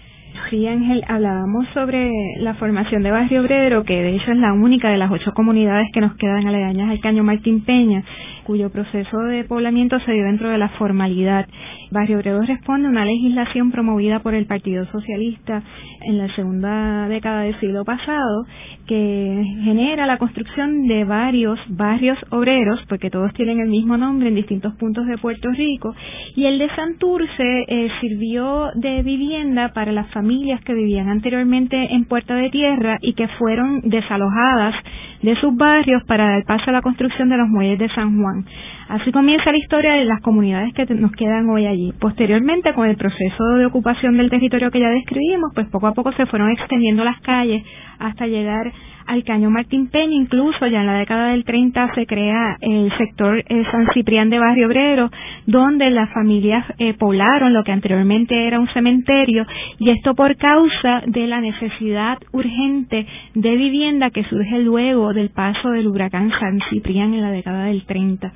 Sí, 0.51 0.67
Ángel, 0.67 1.03
hablábamos 1.07 1.65
sobre 1.75 2.11
la 2.39 2.55
formación 2.55 3.05
de 3.05 3.13
Barrio 3.13 3.41
Obrero, 3.43 3.85
que 3.85 4.03
de 4.03 4.17
hecho 4.17 4.33
es 4.33 4.39
la 4.39 4.53
única 4.53 4.91
de 4.91 4.99
las 4.99 5.11
ocho 5.11 5.33
comunidades 5.33 5.87
que 5.93 6.01
nos 6.01 6.17
quedan 6.17 6.47
aledañas 6.47 6.91
al 6.91 7.01
Caño 7.01 7.23
Martín 7.23 7.65
Peña, 7.65 8.03
cuyo 8.45 8.69
proceso 8.71 9.19
de 9.21 9.45
poblamiento 9.45 9.99
se 10.01 10.13
dio 10.13 10.25
dentro 10.25 10.51
de 10.51 10.59
la 10.59 10.71
formalidad. 10.71 11.47
Barrio 11.93 12.19
Obrero 12.19 12.43
responde 12.43 12.89
a 12.89 12.91
una 12.91 13.05
legislación 13.05 13.71
promovida 13.71 14.21
por 14.21 14.35
el 14.35 14.47
Partido 14.47 14.85
Socialista 14.87 15.63
en 16.03 16.19
la 16.19 16.35
segunda 16.35 17.09
década 17.09 17.43
del 17.43 17.59
siglo 17.61 17.85
pasado, 17.85 18.45
que 18.87 19.45
genera 19.63 20.07
la 20.07 20.19
construcción 20.19 20.89
de 20.89 21.05
varios 21.05 21.59
barrios 21.69 22.19
obreros, 22.31 22.81
porque 22.89 23.09
todos 23.09 23.33
tienen 23.35 23.61
el 23.61 23.69
mismo 23.69 23.97
nombre 23.97 24.29
en 24.29 24.35
distintos 24.35 24.75
puntos 24.75 25.07
de 25.07 25.17
Puerto 25.17 25.49
Rico, 25.53 25.95
y 26.35 26.45
el 26.45 26.59
de 26.59 26.69
Santurce 26.75 27.65
eh, 27.69 27.89
sirvió 28.01 28.71
de 28.75 29.03
vivienda 29.03 29.73
para 29.73 29.93
las 29.93 30.11
familias 30.11 30.24
que 30.65 30.75
vivían 30.75 31.09
anteriormente 31.09 31.77
en 31.77 32.07
Puerta 32.07 32.35
de 32.35 32.51
Tierra 32.51 32.99
y 33.03 33.13
que 33.15 33.29
fueron 33.39 33.81
desalojadas 33.83 34.75
de 35.23 35.37
sus 35.37 35.55
barrios 35.57 36.03
para 36.05 36.29
dar 36.31 36.45
paso 36.45 36.65
a 36.69 36.73
la 36.73 36.83
construcción 36.83 37.29
de 37.29 37.37
los 37.37 37.49
muelles 37.49 37.79
de 37.79 37.89
San 37.91 38.19
Juan. 38.21 38.45
Así 38.89 39.13
comienza 39.13 39.53
la 39.53 39.59
historia 39.59 39.95
de 39.95 40.05
las 40.05 40.21
comunidades 40.21 40.73
que 40.75 40.87
nos 40.95 41.13
quedan 41.13 41.49
hoy 41.51 41.67
allí. 41.67 41.93
Posteriormente, 42.01 42.73
con 42.75 42.89
el 42.89 42.97
proceso 42.97 43.45
de 43.57 43.67
ocupación 43.67 44.17
del 44.17 44.31
territorio 44.31 44.71
que 44.71 44.81
ya 44.81 44.89
describimos, 44.89 45.53
pues 45.55 45.69
poco 45.69 45.87
a 45.89 45.95
poco 45.95 46.13
se 46.13 46.27
fueron 46.27 46.51
extendiendo 46.51 47.05
las 47.05 47.21
calles 47.21 47.63
hasta 47.99 48.27
llegar 48.27 48.73
al 49.07 49.25
Caño 49.25 49.51
Martín 49.51 49.89
Peña, 49.89 50.15
incluso 50.15 50.67
ya 50.67 50.81
en 50.81 50.87
la 50.87 50.99
década 50.99 51.29
del 51.29 51.45
30 51.45 51.95
se 51.95 52.07
crea 52.07 52.57
el 52.61 52.93
sector 52.97 53.39
eh, 53.39 53.65
San 53.71 53.87
Ciprián 53.93 54.31
de 54.31 54.39
Barrio 54.39 54.67
Obrero, 54.67 55.11
donde 55.47 55.91
las 55.91 56.11
familias 56.13 56.65
eh, 56.79 56.95
poblaron 56.95 57.53
lo 57.53 57.65
que 57.65 57.73
anteriormente 57.73 58.47
era 58.47 58.61
un 58.61 58.69
cementerio, 58.69 59.47
y 59.79 59.91
esto 59.91 60.15
por 60.15 60.37
causa 60.37 61.03
de 61.07 61.27
la 61.27 61.41
necesidad 61.41 62.19
urgente 62.33 63.07
de 63.35 63.57
vivienda 63.57 64.11
que 64.11 64.25
surge 64.25 64.59
luego 64.61 65.13
del 65.13 65.31
paso 65.31 65.71
del 65.71 65.87
huracán 65.87 66.31
San 66.41 66.61
Ciprián 66.71 67.15
en 67.15 67.23
la 67.23 67.31
década 67.31 67.65
del 67.65 67.85
30 67.85 68.33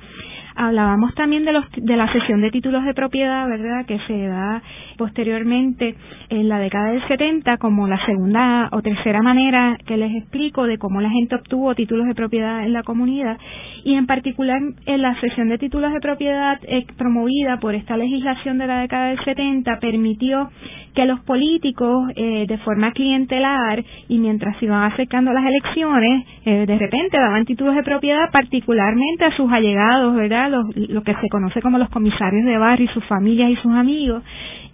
hablábamos 0.59 1.15
también 1.15 1.45
de, 1.45 1.53
los, 1.53 1.65
de 1.71 1.95
la 1.95 2.11
sesión 2.11 2.41
de 2.41 2.51
títulos 2.51 2.83
de 2.83 2.93
propiedad, 2.93 3.47
¿verdad?, 3.47 3.85
que 3.85 3.97
se 4.07 4.27
da 4.27 4.61
posteriormente 4.97 5.95
en 6.29 6.49
la 6.49 6.59
década 6.59 6.91
del 6.91 7.07
70 7.07 7.57
como 7.57 7.87
la 7.87 8.03
segunda 8.05 8.67
o 8.73 8.81
tercera 8.81 9.21
manera 9.21 9.77
que 9.85 9.95
les 9.95 10.13
explico 10.17 10.65
de 10.65 10.77
cómo 10.77 10.99
la 10.99 11.09
gente 11.09 11.35
obtuvo 11.35 11.73
títulos 11.75 12.07
de 12.07 12.13
propiedad 12.13 12.63
en 12.63 12.73
la 12.73 12.83
comunidad 12.83 13.37
y 13.85 13.93
en 13.95 14.05
particular 14.05 14.59
en 14.85 15.01
la 15.01 15.17
sesión 15.21 15.47
de 15.47 15.57
títulos 15.57 15.93
de 15.93 16.01
propiedad 16.01 16.59
eh, 16.63 16.85
promovida 16.97 17.59
por 17.61 17.73
esta 17.73 17.95
legislación 17.95 18.57
de 18.57 18.67
la 18.67 18.81
década 18.81 19.07
del 19.07 19.23
70 19.23 19.79
permitió 19.79 20.49
que 20.93 21.05
los 21.05 21.21
políticos 21.21 22.11
eh, 22.15 22.45
de 22.47 22.57
forma 22.59 22.91
clientelar 22.91 23.83
y 24.09 24.17
mientras 24.17 24.61
iban 24.61 24.91
acercando 24.91 25.31
las 25.31 25.45
elecciones 25.45 26.25
eh, 26.45 26.65
de 26.65 26.77
repente 26.77 27.17
daban 27.17 27.45
títulos 27.45 27.75
de 27.75 27.83
propiedad 27.83 28.29
particularmente 28.33 29.23
a 29.23 29.35
sus 29.37 29.49
allegados, 29.51 30.15
¿verdad? 30.15 30.48
Lo 30.49 31.03
que 31.03 31.15
se 31.15 31.29
conoce 31.29 31.61
como 31.61 31.77
los 31.77 31.89
comisarios 31.89 32.45
de 32.45 32.57
barrio 32.57 32.85
y 32.89 32.93
sus 32.93 33.05
familias 33.05 33.51
y 33.51 33.55
sus 33.57 33.71
amigos. 33.71 34.23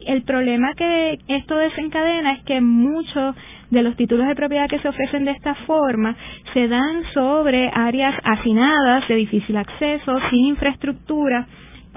El 0.05 0.21
problema 0.23 0.73
que 0.75 1.19
esto 1.27 1.57
desencadena 1.57 2.33
es 2.33 2.43
que 2.43 2.61
muchos 2.61 3.35
de 3.71 3.83
los 3.83 3.95
títulos 3.95 4.27
de 4.27 4.35
propiedad 4.35 4.69
que 4.69 4.79
se 4.79 4.87
ofrecen 4.87 5.25
de 5.25 5.31
esta 5.31 5.55
forma 5.65 6.15
se 6.53 6.67
dan 6.67 7.03
sobre 7.13 7.69
áreas 7.73 8.15
hacinadas 8.23 9.07
de 9.07 9.15
difícil 9.15 9.57
acceso, 9.57 10.17
sin 10.29 10.45
infraestructura 10.47 11.47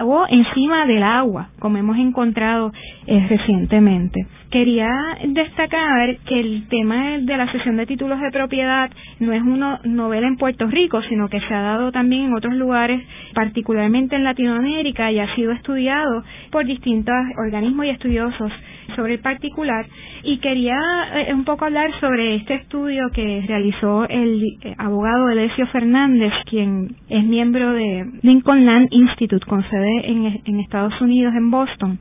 o 0.01 0.27
encima 0.29 0.87
del 0.87 1.03
agua, 1.03 1.49
como 1.59 1.77
hemos 1.77 1.99
encontrado 1.99 2.73
eh, 3.07 3.27
recientemente. 3.29 4.27
Quería 4.51 4.89
destacar 5.27 6.17
que 6.27 6.41
el 6.41 6.69
tema 6.69 7.19
de 7.19 7.37
la 7.37 7.51
sesión 7.53 7.77
de 7.77 7.85
títulos 7.85 8.21
de 8.21 8.31
propiedad 8.31 8.91
no 9.19 9.33
es 9.33 9.43
una 9.43 9.81
novela 9.85 10.27
en 10.27 10.37
Puerto 10.37 10.67
Rico, 10.69 11.03
sino 11.03 11.29
que 11.29 11.41
se 11.41 11.53
ha 11.53 11.61
dado 11.61 11.93
también 11.93 12.27
en 12.27 12.35
otros 12.35 12.55
lugares, 12.55 13.03
particularmente 13.39 14.17
en 14.17 14.25
Latinoamérica, 14.25 15.13
y 15.13 15.21
ha 15.21 15.33
sido 15.37 15.53
estudiado 15.53 16.25
por 16.51 16.67
distintos 16.67 17.15
organismos 17.37 17.87
y 17.87 17.91
estudiosos 17.91 18.51
sobre 18.97 19.15
el 19.15 19.21
particular. 19.21 19.87
Y 20.25 20.39
quería 20.39 20.77
eh, 21.15 21.33
un 21.33 21.45
poco 21.45 21.67
hablar 21.67 21.89
sobre 22.01 22.35
este 22.35 22.55
estudio 22.55 23.11
que 23.15 23.45
realizó 23.47 24.09
el 24.09 24.43
eh, 24.43 24.75
abogado 24.77 25.31
Elesio 25.31 25.69
Fernández, 25.69 26.33
quien 26.51 26.97
es 27.09 27.23
miembro 27.23 27.75
de 27.75 28.11
Lincoln 28.23 28.67
Land 28.67 28.89
Institute, 28.91 29.47
con 29.47 29.63
sede 29.71 30.11
en 30.45 30.59
Estados 30.59 31.01
Unidos, 31.01 31.33
en 31.37 31.49
Boston 31.53 32.01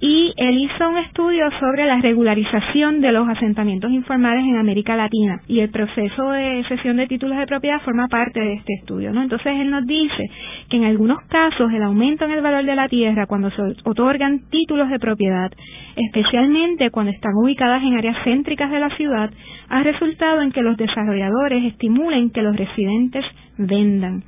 y 0.00 0.32
él 0.36 0.58
hizo 0.58 0.88
un 0.88 0.96
estudio 0.96 1.50
sobre 1.60 1.84
la 1.84 2.00
regularización 2.00 3.02
de 3.02 3.12
los 3.12 3.28
asentamientos 3.28 3.90
informales 3.90 4.44
en 4.44 4.56
América 4.56 4.96
Latina 4.96 5.42
y 5.46 5.60
el 5.60 5.70
proceso 5.70 6.30
de 6.30 6.64
cesión 6.68 6.96
de 6.96 7.06
títulos 7.06 7.36
de 7.36 7.46
propiedad 7.46 7.82
forma 7.82 8.08
parte 8.08 8.40
de 8.40 8.54
este 8.54 8.72
estudio, 8.80 9.12
¿no? 9.12 9.22
Entonces 9.22 9.52
él 9.58 9.70
nos 9.70 9.86
dice 9.86 10.30
que 10.70 10.78
en 10.78 10.84
algunos 10.84 11.20
casos 11.28 11.70
el 11.70 11.82
aumento 11.82 12.24
en 12.24 12.30
el 12.30 12.40
valor 12.40 12.64
de 12.64 12.74
la 12.74 12.88
tierra 12.88 13.26
cuando 13.26 13.50
se 13.50 13.62
otorgan 13.84 14.40
títulos 14.50 14.88
de 14.88 14.98
propiedad, 14.98 15.52
especialmente 15.96 16.90
cuando 16.90 17.12
están 17.12 17.32
ubicadas 17.34 17.82
en 17.82 17.98
áreas 17.98 18.16
céntricas 18.24 18.70
de 18.70 18.80
la 18.80 18.88
ciudad, 18.96 19.30
ha 19.68 19.82
resultado 19.82 20.40
en 20.40 20.50
que 20.50 20.62
los 20.62 20.78
desarrolladores 20.78 21.64
estimulen 21.64 22.30
que 22.30 22.42
los 22.42 22.56
residentes 22.56 23.24
vendan. 23.58 24.22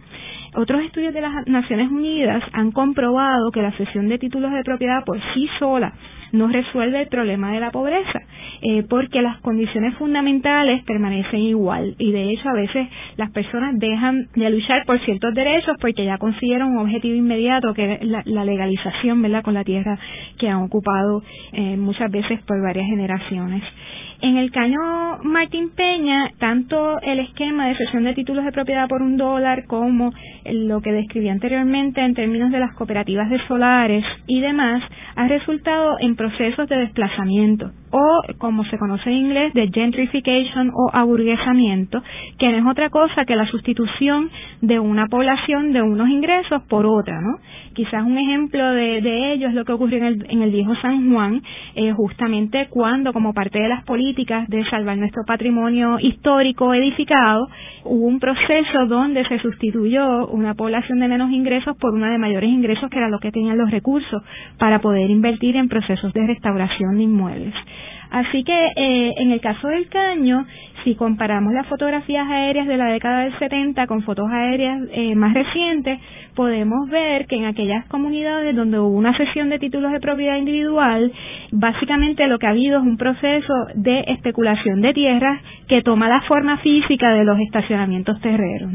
Otros 0.55 0.83
estudios 0.83 1.15
de 1.15 1.23
las 1.23 1.47
Naciones 1.47 1.91
Unidas 1.91 2.43
han 2.53 2.73
comprobado 2.73 3.51
que 3.53 3.63
la 3.63 3.73
cesión 3.73 4.09
de 4.09 4.19
títulos 4.19 4.53
de 4.53 4.63
propiedad 4.63 5.03
por 5.05 5.19
sí 5.33 5.49
sola 5.59 5.95
no 6.33 6.49
resuelve 6.49 7.01
el 7.01 7.09
problema 7.09 7.53
de 7.53 7.61
la 7.61 7.71
pobreza, 7.71 8.21
eh, 8.63 8.83
porque 8.89 9.23
las 9.23 9.39
condiciones 9.41 9.95
fundamentales 9.97 10.83
permanecen 10.85 11.41
igual 11.41 11.95
y 11.99 12.13
de 12.13 12.31
hecho 12.31 12.49
a 12.49 12.55
veces 12.55 12.89
las 13.17 13.31
personas 13.31 13.79
dejan 13.79 14.29
de 14.35 14.51
luchar 14.51 14.85
por 14.85 14.99
ciertos 15.01 15.35
derechos 15.35 15.77
porque 15.81 16.05
ya 16.05 16.19
consiguieron 16.19 16.73
un 16.73 16.79
objetivo 16.79 17.15
inmediato 17.15 17.73
que 17.75 17.95
es 17.95 18.05
la, 18.05 18.45
legalización, 18.45 19.23
¿verdad?, 19.23 19.43
con 19.43 19.55
la 19.55 19.65
tierra 19.65 19.99
que 20.39 20.49
han 20.49 20.63
ocupado 20.63 21.23
eh, 21.53 21.77
muchas 21.77 22.11
veces 22.11 22.43
por 22.43 22.61
varias 22.63 22.87
generaciones. 22.87 23.63
En 24.23 24.37
el 24.37 24.53
caño 24.53 24.79
Martín 25.25 25.71
Peña, 25.75 26.31
tanto 26.39 27.01
el 27.01 27.19
esquema 27.19 27.67
de 27.67 27.75
cesión 27.75 28.05
de 28.05 28.15
títulos 28.15 28.45
de 28.45 28.53
propiedad 28.53 28.89
por 28.89 29.03
un 29.03 29.17
dólar 29.17 29.65
como 29.67 30.13
lo 30.45 30.81
que 30.81 30.93
describí 30.93 31.29
anteriormente 31.29 32.01
en 32.01 32.15
términos 32.15 32.53
de 32.53 32.61
las 32.61 32.73
cooperativas 32.75 33.29
de 33.31 33.45
solares 33.49 34.05
y 34.29 34.41
demás, 34.41 34.81
ha 35.17 35.27
resultado 35.27 35.97
en 35.99 36.15
procesos 36.15 36.69
de 36.69 36.77
desplazamiento 36.77 37.73
o, 37.91 38.23
como 38.39 38.65
se 38.65 38.79
conoce 38.79 39.11
en 39.11 39.17
inglés, 39.17 39.53
de 39.55 39.69
gentrification 39.69 40.71
o 40.71 40.89
aburguesamiento, 40.93 42.03
que 42.39 42.51
no 42.51 42.59
es 42.59 42.67
otra 42.67 42.91
cosa 42.91 43.25
que 43.27 43.37
la 43.37 43.47
sustitución 43.47 44.31
de 44.63 44.79
una 44.79 45.09
población 45.09 45.73
de 45.73 45.83
unos 45.83 46.09
ingresos 46.09 46.63
por 46.69 46.87
otra, 46.87 47.21
¿no? 47.21 47.39
Quizás 47.75 48.05
un 48.05 48.17
ejemplo 48.17 48.71
de, 48.71 49.33
ello 49.33 49.49
es 49.49 49.55
lo 49.55 49.65
que 49.65 49.73
ocurrió 49.73 49.99
en 49.99 50.05
el, 50.05 50.27
en 50.31 50.43
el 50.43 50.51
viejo 50.51 50.75
San 50.77 51.13
Juan, 51.13 51.43
eh, 51.75 51.93
justamente 51.93 52.69
cuando, 52.71 53.13
como 53.13 53.35
parte 53.35 53.59
de 53.59 53.69
las 53.69 53.85
políticas 53.85 54.12
de 54.15 54.65
salvar 54.71 54.99
nuestro 54.99 55.25
patrimonio 55.25 55.99
histórico 55.99 56.75
edificado, 56.75 57.49
hubo 57.85 58.07
un 58.07 58.21
proceso 58.21 58.87
donde 58.87 59.25
se 59.27 59.39
sustituyó 59.39 60.27
una 60.27 60.55
población 60.55 61.01
de 61.01 61.09
menos 61.09 61.31
ingresos 61.31 61.77
por 61.79 61.95
una 61.95 62.11
de 62.11 62.19
mayores 62.19 62.51
ingresos, 62.51 62.91
que 62.91 62.99
era 62.99 63.09
lo 63.09 63.19
que 63.19 63.33
tenían 63.33 63.59
los 63.59 63.71
recursos 63.71 64.23
para 64.59 64.81
poder 64.81 65.09
invertir 65.11 65.57
en 65.57 65.69
procesos 65.69 66.13
de 66.13 66.27
restauración 66.27 66.97
de 66.99 67.03
inmuebles. 67.05 67.55
Así 68.11 68.45
que 68.45 68.67
eh, 68.77 69.15
en 69.17 69.31
el 69.31 69.41
caso 69.41 69.69
del 69.69 69.89
caño, 69.89 70.45
si 70.85 70.95
comparamos 70.95 71.53
las 71.53 71.67
fotografías 71.67 72.27
aéreas 72.29 72.67
de 72.67 72.77
la 72.77 72.87
década 72.87 73.21
del 73.21 73.39
70 73.39 73.87
con 73.87 74.03
fotos 74.03 74.27
aéreas 74.31 74.81
eh, 74.93 75.15
más 75.15 75.35
recientes, 75.35 75.99
podemos 76.35 76.89
ver 76.89 77.27
que 77.27 77.37
en 77.37 77.45
aquellas 77.45 77.87
comunidades 77.87 78.55
donde 78.57 78.79
hubo 78.79 78.89
una 78.97 79.17
sesión 79.17 79.49
de 79.51 79.59
títulos 79.59 79.93
de 79.93 80.01
propiedad 80.01 80.37
individual, 80.37 81.13
básicamente 81.51 82.27
lo 82.27 82.39
que 82.39 82.47
ha 82.47 82.51
habido 82.51 82.79
es 82.79 82.85
un 82.85 82.97
proceso 82.97 83.55
de 83.75 84.01
especulación 84.09 84.81
de 84.81 84.93
tierras 84.95 85.41
que 85.69 85.83
toma 85.83 86.09
la 86.09 86.23
forma 86.23 86.59
física 86.59 87.13
de 87.13 87.25
los 87.25 87.39
estacionamientos 87.41 88.21
terreros. 88.21 88.71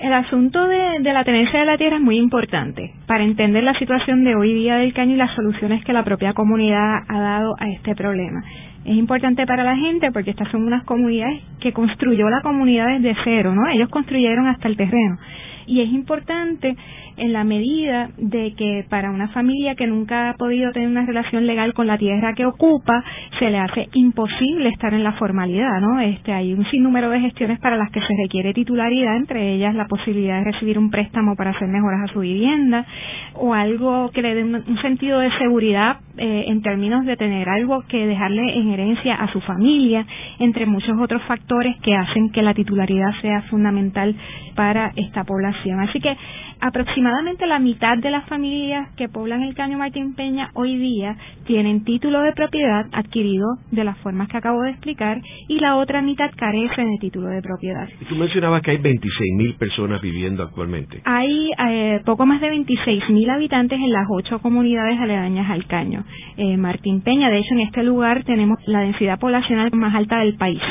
El 0.00 0.12
asunto 0.12 0.66
de, 0.66 1.00
de 1.00 1.12
la 1.12 1.24
tenencia 1.24 1.60
de 1.60 1.66
la 1.66 1.78
tierra 1.78 1.96
es 1.96 2.02
muy 2.02 2.16
importante 2.16 2.92
para 3.06 3.24
entender 3.24 3.64
la 3.64 3.78
situación 3.78 4.24
de 4.24 4.34
hoy 4.34 4.54
día 4.54 4.76
del 4.76 4.92
caño 4.92 5.14
y 5.14 5.18
las 5.18 5.34
soluciones 5.34 5.84
que 5.84 5.92
la 5.92 6.04
propia 6.04 6.32
comunidad 6.32 6.98
ha 7.08 7.20
dado 7.20 7.54
a 7.58 7.68
este 7.68 7.94
problema 7.94 8.42
es 8.84 8.96
importante 8.96 9.46
para 9.46 9.64
la 9.64 9.76
gente 9.76 10.12
porque 10.12 10.30
estas 10.30 10.50
son 10.50 10.66
unas 10.66 10.84
comunidades 10.84 11.42
que 11.60 11.72
construyó 11.72 12.28
la 12.28 12.42
comunidad 12.42 12.98
desde 12.98 13.16
cero, 13.24 13.54
¿no? 13.54 13.68
Ellos 13.68 13.88
construyeron 13.88 14.46
hasta 14.46 14.68
el 14.68 14.76
terreno. 14.76 15.18
Y 15.66 15.80
es 15.80 15.88
importante 15.90 16.76
en 17.16 17.32
la 17.32 17.44
medida 17.44 18.10
de 18.18 18.54
que 18.56 18.84
para 18.88 19.10
una 19.10 19.28
familia 19.28 19.74
que 19.74 19.86
nunca 19.86 20.30
ha 20.30 20.34
podido 20.34 20.72
tener 20.72 20.88
una 20.88 21.06
relación 21.06 21.46
legal 21.46 21.74
con 21.74 21.86
la 21.86 21.98
tierra 21.98 22.34
que 22.34 22.46
ocupa, 22.46 23.04
se 23.38 23.50
le 23.50 23.58
hace 23.58 23.88
imposible 23.94 24.68
estar 24.68 24.94
en 24.94 25.04
la 25.04 25.12
formalidad, 25.12 25.80
¿no? 25.80 26.00
Este, 26.00 26.32
hay 26.32 26.52
un 26.52 26.64
sinnúmero 26.70 27.10
de 27.10 27.20
gestiones 27.20 27.58
para 27.60 27.76
las 27.76 27.90
que 27.90 28.00
se 28.00 28.14
requiere 28.22 28.52
titularidad, 28.52 29.16
entre 29.16 29.54
ellas 29.54 29.74
la 29.74 29.86
posibilidad 29.86 30.38
de 30.38 30.52
recibir 30.52 30.78
un 30.78 30.90
préstamo 30.90 31.36
para 31.36 31.50
hacer 31.50 31.68
mejoras 31.68 32.10
a 32.10 32.12
su 32.12 32.20
vivienda 32.20 32.86
o 33.34 33.54
algo 33.54 34.10
que 34.10 34.22
le 34.22 34.34
dé 34.34 34.44
un, 34.44 34.64
sentido 34.82 35.20
de 35.20 35.30
seguridad 35.38 35.98
eh, 36.18 36.44
en 36.48 36.62
términos 36.62 37.04
de 37.06 37.16
tener 37.16 37.48
algo 37.48 37.82
que 37.88 38.06
dejarle 38.06 38.58
en 38.58 38.70
herencia 38.70 39.14
a 39.14 39.32
su 39.32 39.40
familia, 39.40 40.06
entre 40.38 40.66
muchos 40.66 40.98
otros 41.00 41.22
factores 41.22 41.76
que 41.82 41.94
hacen 41.94 42.30
que 42.30 42.42
la 42.42 42.54
titularidad 42.54 43.10
sea 43.20 43.42
fundamental 43.42 44.14
para 44.54 44.92
esta 44.96 45.24
población. 45.24 45.80
Así 45.80 46.00
que 46.00 46.16
aproximadamente 46.60 47.46
la 47.46 47.58
mitad 47.58 47.98
de 47.98 48.10
las 48.10 48.26
familias 48.26 48.88
que 48.96 49.08
poblan 49.08 49.42
el 49.42 49.54
Caño 49.54 49.78
Martín 49.78 50.14
Peña 50.14 50.50
hoy 50.54 50.76
día 50.76 51.16
tienen 51.46 51.84
título 51.84 52.22
de 52.22 52.32
propiedad 52.32 52.86
adquirido 52.92 53.46
de 53.70 53.84
las 53.84 53.98
formas 53.98 54.28
que 54.28 54.38
acabo 54.38 54.62
de 54.62 54.70
explicar 54.70 55.20
y 55.48 55.60
la 55.60 55.76
otra 55.76 56.00
mitad 56.00 56.30
carece 56.36 56.82
de 56.82 56.96
título 57.00 57.28
de 57.28 57.42
propiedad. 57.42 57.88
Y 58.00 58.04
tú 58.06 58.14
mencionabas 58.14 58.62
que 58.62 58.72
hay 58.72 58.78
26 58.78 59.34
mil 59.36 59.54
personas 59.56 60.00
viviendo 60.00 60.42
actualmente. 60.42 61.00
Hay 61.04 61.50
eh, 61.68 62.00
poco 62.04 62.26
más 62.26 62.40
de 62.40 62.48
26 62.48 63.10
mil 63.10 63.28
habitantes 63.30 63.78
en 63.78 63.92
las 63.92 64.06
ocho 64.10 64.38
comunidades 64.40 64.98
aledañas 64.98 65.50
al 65.50 65.66
Caño 65.66 66.04
eh, 66.36 66.56
Martín 66.56 67.02
Peña. 67.02 67.30
De 67.30 67.38
hecho, 67.38 67.54
en 67.54 67.60
este 67.60 67.82
lugar 67.82 68.24
tenemos 68.24 68.58
la 68.66 68.80
densidad 68.80 69.18
poblacional 69.18 69.70
más 69.72 69.94
alta 69.94 70.18
del 70.20 70.36
país. 70.36 70.62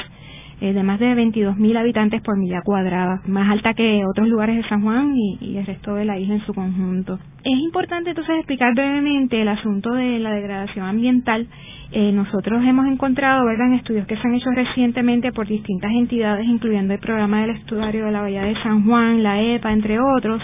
Eh, 0.64 0.72
de 0.72 0.82
más 0.82 0.98
de 0.98 1.14
22.000 1.14 1.78
habitantes 1.78 2.22
por 2.22 2.38
milla 2.38 2.62
cuadrada, 2.62 3.22
más 3.28 3.52
alta 3.52 3.74
que 3.74 4.06
otros 4.06 4.30
lugares 4.30 4.56
de 4.56 4.70
San 4.70 4.82
Juan 4.82 5.14
y, 5.18 5.58
el 5.58 5.66
resto 5.66 5.96
de 5.96 6.06
la 6.06 6.18
isla 6.18 6.36
en 6.36 6.46
su 6.46 6.54
conjunto. 6.54 7.20
Es 7.44 7.60
importante 7.60 8.12
entonces 8.12 8.38
explicar 8.38 8.74
brevemente 8.74 9.42
el 9.42 9.50
asunto 9.50 9.92
de 9.92 10.20
la 10.20 10.32
degradación 10.32 10.86
ambiental. 10.86 11.50
Eh, 11.96 12.12
nosotros 12.12 12.64
hemos 12.66 12.88
encontrado, 12.88 13.46
¿verdad?, 13.46 13.68
en 13.68 13.74
estudios 13.76 14.08
que 14.08 14.18
se 14.18 14.28
han 14.28 14.34
hecho 14.34 14.50
recientemente 14.50 15.32
por 15.32 15.46
distintas 15.46 15.92
entidades, 15.92 16.48
incluyendo 16.48 16.92
el 16.92 17.00
programa 17.00 17.42
del 17.42 17.52
estuario 17.52 18.06
de 18.06 18.12
la 18.12 18.22
Bahía 18.22 18.42
de 18.42 18.56
San 18.64 18.84
Juan, 18.84 19.22
la 19.22 19.40
EPA, 19.40 19.72
entre 19.72 20.00
otros, 20.00 20.42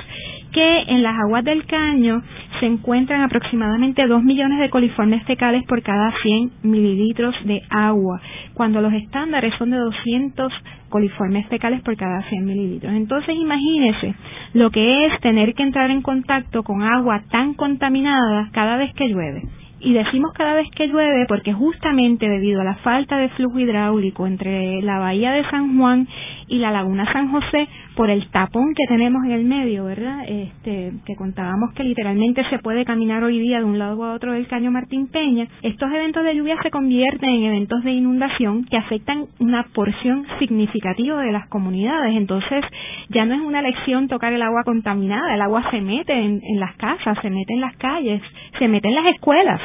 que 0.52 0.82
en 0.90 1.02
las 1.02 1.18
aguas 1.18 1.44
del 1.44 1.66
caño 1.66 2.22
se 2.60 2.68
encuentran 2.68 3.24
aproximadamente 3.24 4.06
2 4.06 4.24
millones 4.24 4.60
de 4.60 4.70
coliformes 4.70 5.24
fecales 5.24 5.64
por 5.66 5.82
cada 5.82 6.14
100 6.22 6.52
mililitros 6.62 7.34
de 7.46 7.64
agua, 7.72 8.22
cuando 8.54 8.80
los 8.80 8.94
estándares 8.94 9.52
son 9.58 9.72
de 9.72 9.78
200 9.78 10.54
coliformes 10.90 11.48
fecales 11.48 11.82
por 11.82 11.98
cada 11.98 12.22
100 12.30 12.46
mililitros. 12.46 12.94
Entonces 12.94 13.36
imagínese 13.36 14.14
lo 14.54 14.70
que 14.70 15.08
es 15.08 15.20
tener 15.22 15.56
que 15.56 15.64
entrar 15.64 15.90
en 15.90 16.04
contacto 16.04 16.62
con 16.62 16.84
agua 16.84 17.24
tan 17.32 17.56
contaminada 17.56 18.50
cada 18.52 18.78
vez 18.78 18.94
que 18.94 19.08
llueve. 19.08 19.42
Y 19.82 19.94
decimos 19.94 20.34
cada 20.34 20.56
vez 20.56 20.68
que 20.76 20.88
llueve 20.88 21.26
porque 21.28 21.54
justamente 21.54 22.28
debido 22.28 22.62
a 22.62 22.66
la 22.66 22.76
falta 22.76 23.18
de 23.18 23.30
flujo 23.30 23.60
hidráulico 23.60 24.28
entre 24.28 24.82
la 24.82 25.00
bahía 25.00 25.32
de 25.32 25.50
San 25.50 25.78
Juan 25.78 26.08
y 26.48 26.58
la 26.60 26.72
laguna 26.72 27.12
San 27.14 27.32
José, 27.32 27.68
por 28.00 28.10
el 28.10 28.30
tapón 28.30 28.74
que 28.76 28.86
tenemos 28.88 29.26
en 29.26 29.32
el 29.32 29.44
medio, 29.44 29.84
¿verdad? 29.84 30.24
Este, 30.26 30.94
que 31.06 31.18
contábamos 31.18 31.74
que 31.74 31.84
literalmente 31.84 32.46
se 32.50 32.58
puede 32.60 32.86
caminar 32.86 33.26
hoy 33.26 33.40
día 33.40 33.58
de 33.58 33.66
un 33.66 33.78
lado 33.78 34.02
a 34.06 34.14
otro 34.14 34.32
del 34.32 34.48
caño 34.48 34.72
Martín 34.72 35.08
Peña, 35.08 35.50
estos 35.64 35.92
eventos 35.92 36.24
de 36.24 36.34
lluvia 36.34 36.58
se 36.64 36.72
convierten 36.72 37.30
en 37.30 37.44
eventos 37.44 37.84
de 37.84 37.92
inundación 37.92 38.64
que 38.64 38.78
afectan 38.78 39.26
una 39.42 39.64
porción 39.74 40.26
significativa 40.40 41.22
de 41.22 41.34
las 41.34 41.50
comunidades. 41.50 42.16
Entonces, 42.16 42.64
ya 43.10 43.26
no 43.26 43.34
es 43.34 43.42
una 43.42 43.62
lección 43.62 44.08
tocar 44.08 44.32
el 44.32 44.44
agua 44.44 44.64
contaminada, 44.64 45.36
el 45.36 45.42
agua 45.42 45.70
se 45.70 45.82
mete 45.82 46.14
en, 46.14 46.40
en 46.42 46.58
las 46.58 46.78
casas, 46.78 47.18
se 47.22 47.30
mete 47.30 47.54
en 47.54 47.60
las 47.60 47.76
calles, 47.76 48.22
se 48.60 48.70
mete 48.70 48.88
en 48.88 48.96
las 48.96 49.08
escuelas. 49.08 49.60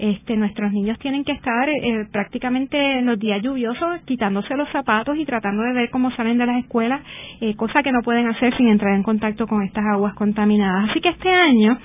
Este, 0.00 0.34
nuestros 0.34 0.72
niños 0.72 0.98
tienen 0.98 1.24
que 1.24 1.32
estar 1.32 1.68
eh, 1.68 2.06
prácticamente 2.10 2.78
en 3.00 3.04
los 3.04 3.18
días 3.18 3.42
lluviosos 3.42 4.00
quitándose 4.06 4.56
los 4.56 4.66
zapatos 4.70 5.14
y 5.18 5.26
tratando 5.26 5.62
de 5.62 5.74
ver 5.74 5.90
cómo 5.90 6.10
salen 6.12 6.38
de 6.38 6.46
las 6.46 6.56
escuelas, 6.56 7.02
eh, 7.42 7.54
cosa 7.54 7.82
que 7.82 7.92
no 7.92 8.00
pueden 8.00 8.26
hacer 8.26 8.56
sin 8.56 8.68
entrar 8.68 8.94
en 8.94 9.02
contacto 9.02 9.46
con 9.46 9.62
estas 9.62 9.84
aguas 9.92 10.14
contaminadas. 10.14 10.88
Así 10.88 11.02
que 11.02 11.10
este 11.10 11.28
año, 11.28 11.78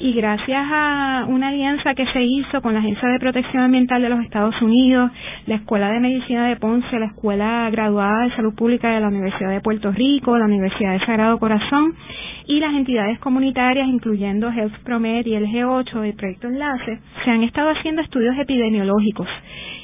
y 0.00 0.14
gracias 0.14 0.66
a 0.68 1.26
una 1.28 1.46
alianza 1.48 1.94
que 1.94 2.06
se 2.06 2.24
hizo 2.24 2.60
con 2.60 2.74
la 2.74 2.80
Agencia 2.80 3.08
de 3.08 3.20
Protección 3.20 3.62
Ambiental 3.62 4.02
de 4.02 4.08
los 4.08 4.20
Estados 4.24 4.60
Unidos, 4.60 5.12
la 5.46 5.54
Escuela 5.54 5.92
de 5.92 6.00
Medicina 6.00 6.48
de 6.48 6.56
Ponce, 6.56 6.98
la 6.98 7.06
Escuela 7.06 7.70
Graduada 7.70 8.24
de 8.24 8.34
Salud 8.34 8.52
Pública 8.56 8.88
de 8.88 9.00
la 9.00 9.06
Universidad 9.06 9.50
de 9.50 9.60
Puerto 9.60 9.92
Rico, 9.92 10.36
la 10.36 10.46
Universidad 10.46 10.94
de 10.94 11.06
Sagrado 11.06 11.38
Corazón 11.38 11.94
y 12.46 12.58
las 12.58 12.74
entidades 12.74 13.20
comunitarias, 13.20 13.86
incluyendo 13.86 14.50
Health 14.50 14.74
Promed 14.82 15.24
y 15.24 15.34
el 15.34 15.46
G8 15.46 16.08
y 16.08 16.12
Proyecto 16.14 16.48
Enlace, 16.48 16.98
se 17.24 17.30
han 17.30 17.44
estado 17.60 17.78
haciendo 17.78 18.00
estudios 18.00 18.38
epidemiológicos 18.38 19.28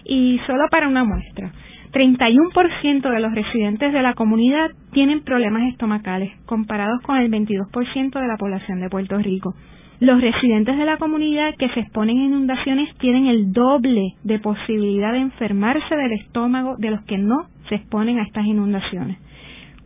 y 0.05 0.41
solo 0.47 0.65
para 0.71 0.89
una 0.89 1.05
muestra. 1.05 1.53
31% 1.93 3.11
de 3.11 3.21
los 3.21 3.35
residentes 3.35 3.93
de 3.93 4.01
la 4.03 4.15
comunidad 4.15 4.71
tienen 4.93 5.23
problemas 5.23 5.65
estomacales, 5.71 6.33
comparados 6.47 7.03
con 7.03 7.19
el 7.19 7.31
22% 7.31 8.19
de 8.19 8.27
la 8.27 8.39
población 8.39 8.81
de 8.81 8.89
Puerto 8.89 9.19
Rico. 9.19 9.55
Los 10.01 10.23
residentes 10.23 10.79
de 10.79 10.87
la 10.87 10.97
comunidad 10.97 11.55
que 11.59 11.69
se 11.71 11.81
exponen 11.81 12.19
a 12.19 12.25
inundaciones 12.25 12.95
tienen 12.97 13.27
el 13.27 13.53
doble 13.53 14.15
de 14.25 14.39
posibilidad 14.39 15.13
de 15.13 15.19
enfermarse 15.19 15.97
del 15.97 16.13
estómago 16.13 16.77
de 16.79 16.93
los 16.93 17.05
que 17.05 17.19
no 17.19 17.49
se 17.69 17.75
exponen 17.75 18.19
a 18.19 18.23
estas 18.23 18.47
inundaciones. 18.47 19.19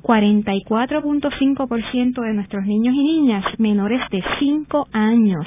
44.5% 0.03 2.23
de 2.23 2.35
nuestros 2.35 2.65
niños 2.65 2.95
y 2.95 3.03
niñas 3.03 3.45
menores 3.59 4.01
de 4.11 4.23
5 4.39 4.87
años 4.93 5.45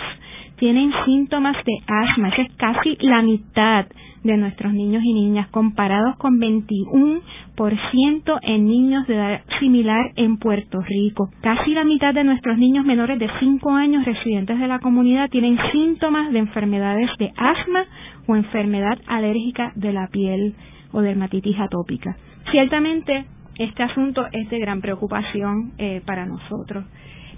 tienen 0.64 0.94
síntomas 1.04 1.58
de 1.66 1.74
asma. 1.88 2.30
Esa 2.30 2.44
es 2.44 2.54
casi 2.56 2.96
la 3.02 3.22
mitad 3.22 3.86
de 4.24 4.38
nuestros 4.38 4.72
niños 4.72 5.04
y 5.04 5.14
niñas, 5.14 5.50
comparados 5.50 6.16
con 6.16 6.40
21% 6.40 8.40
en 8.44 8.66
niños 8.66 9.06
de 9.06 9.16
edad 9.16 9.42
similar 9.60 10.12
en 10.16 10.38
Puerto 10.38 10.80
Rico. 10.80 11.30
Casi 11.42 11.74
la 11.74 11.84
mitad 11.84 12.14
de 12.14 12.24
nuestros 12.24 12.58
niños 12.58 12.86
menores 12.86 13.20
de 13.20 13.30
5 13.42 13.72
años 13.72 14.06
residentes 14.06 14.58
de 14.58 14.70
la 14.70 14.80
comunidad 14.80 15.30
tienen 15.30 15.58
síntomas 15.74 16.32
de 16.32 16.40
enfermedades 16.40 17.10
de 17.20 17.34
asma 17.36 17.84
o 18.28 18.38
enfermedad 18.38 18.98
alérgica 19.06 19.74
de 19.76 19.92
la 19.92 20.08
piel 20.08 20.56
o 20.94 21.02
dermatitis 21.02 21.60
atópica. 21.60 22.16
Ciertamente, 22.52 23.26
este 23.60 23.84
asunto 23.84 24.28
es 24.32 24.50
de 24.50 24.60
gran 24.60 24.80
preocupación 24.80 25.74
eh, 25.78 26.02
para 26.06 26.26
nosotros. 26.26 26.86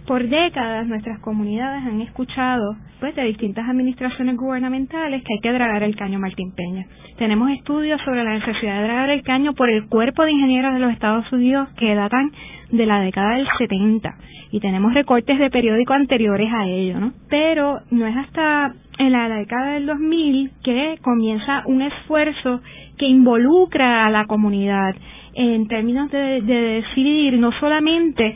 Por 0.08 0.28
décadas 0.30 0.86
nuestras 0.86 1.20
comunidades 1.20 1.84
han 1.84 2.00
escuchado 2.02 2.76
pues 3.00 3.16
de 3.16 3.24
distintas 3.24 3.68
administraciones 3.68 4.38
gubernamentales 4.38 5.24
que 5.24 5.34
hay 5.34 5.40
que 5.40 5.52
dragar 5.52 5.82
el 5.82 5.96
caño 5.96 6.20
Martín 6.20 6.54
Peña. 6.56 6.86
Tenemos 7.18 7.50
estudios 7.50 8.00
sobre 8.06 8.24
la 8.24 8.34
necesidad 8.34 8.78
de 8.78 8.84
dragar 8.84 9.10
el 9.10 9.24
caño 9.24 9.54
por 9.54 9.70
el 9.70 9.88
cuerpo 9.88 10.24
de 10.24 10.32
ingenieros 10.32 10.74
de 10.74 10.80
los 10.80 10.92
Estados 10.92 11.32
Unidos 11.32 11.70
que 11.78 11.96
datan 11.96 12.32
de 12.72 12.86
la 12.86 13.00
década 13.00 13.38
del 13.38 13.48
70 13.58 14.16
y 14.52 14.60
tenemos 14.60 14.94
recortes 14.94 15.40
de 15.40 15.50
periódicos 15.50 15.96
anteriores 15.96 16.52
a 16.54 16.68
ello, 16.68 17.00
¿no? 17.00 17.12
Pero 17.30 17.80
no 17.90 18.06
es 18.06 18.16
hasta 18.16 18.74
en 19.00 19.12
la 19.12 19.28
década 19.28 19.74
del 19.74 19.88
2000 19.88 20.52
que 20.64 21.00
comienza 21.02 21.64
un 21.66 21.82
esfuerzo 21.82 22.62
que 22.98 23.08
involucra 23.08 24.06
a 24.06 24.12
la 24.12 24.26
comunidad 24.26 24.96
en 25.34 25.68
términos 25.68 26.10
de 26.12 26.42
decidir 26.42 27.38
no 27.40 27.52
solamente 27.60 28.36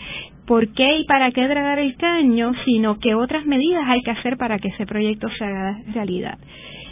por 0.50 0.68
qué 0.74 0.98
y 0.98 1.06
para 1.06 1.30
qué 1.30 1.48
dragar 1.48 1.78
el 1.78 1.96
caño, 1.96 2.54
sino 2.66 2.98
qué 2.98 3.14
otras 3.14 3.46
medidas 3.46 3.84
hay 3.88 4.02
que 4.02 4.10
hacer 4.10 4.36
para 4.36 4.58
que 4.58 4.70
ese 4.70 4.88
proyecto 4.88 5.28
se 5.38 5.46
haga 5.46 5.78
realidad. 5.94 6.40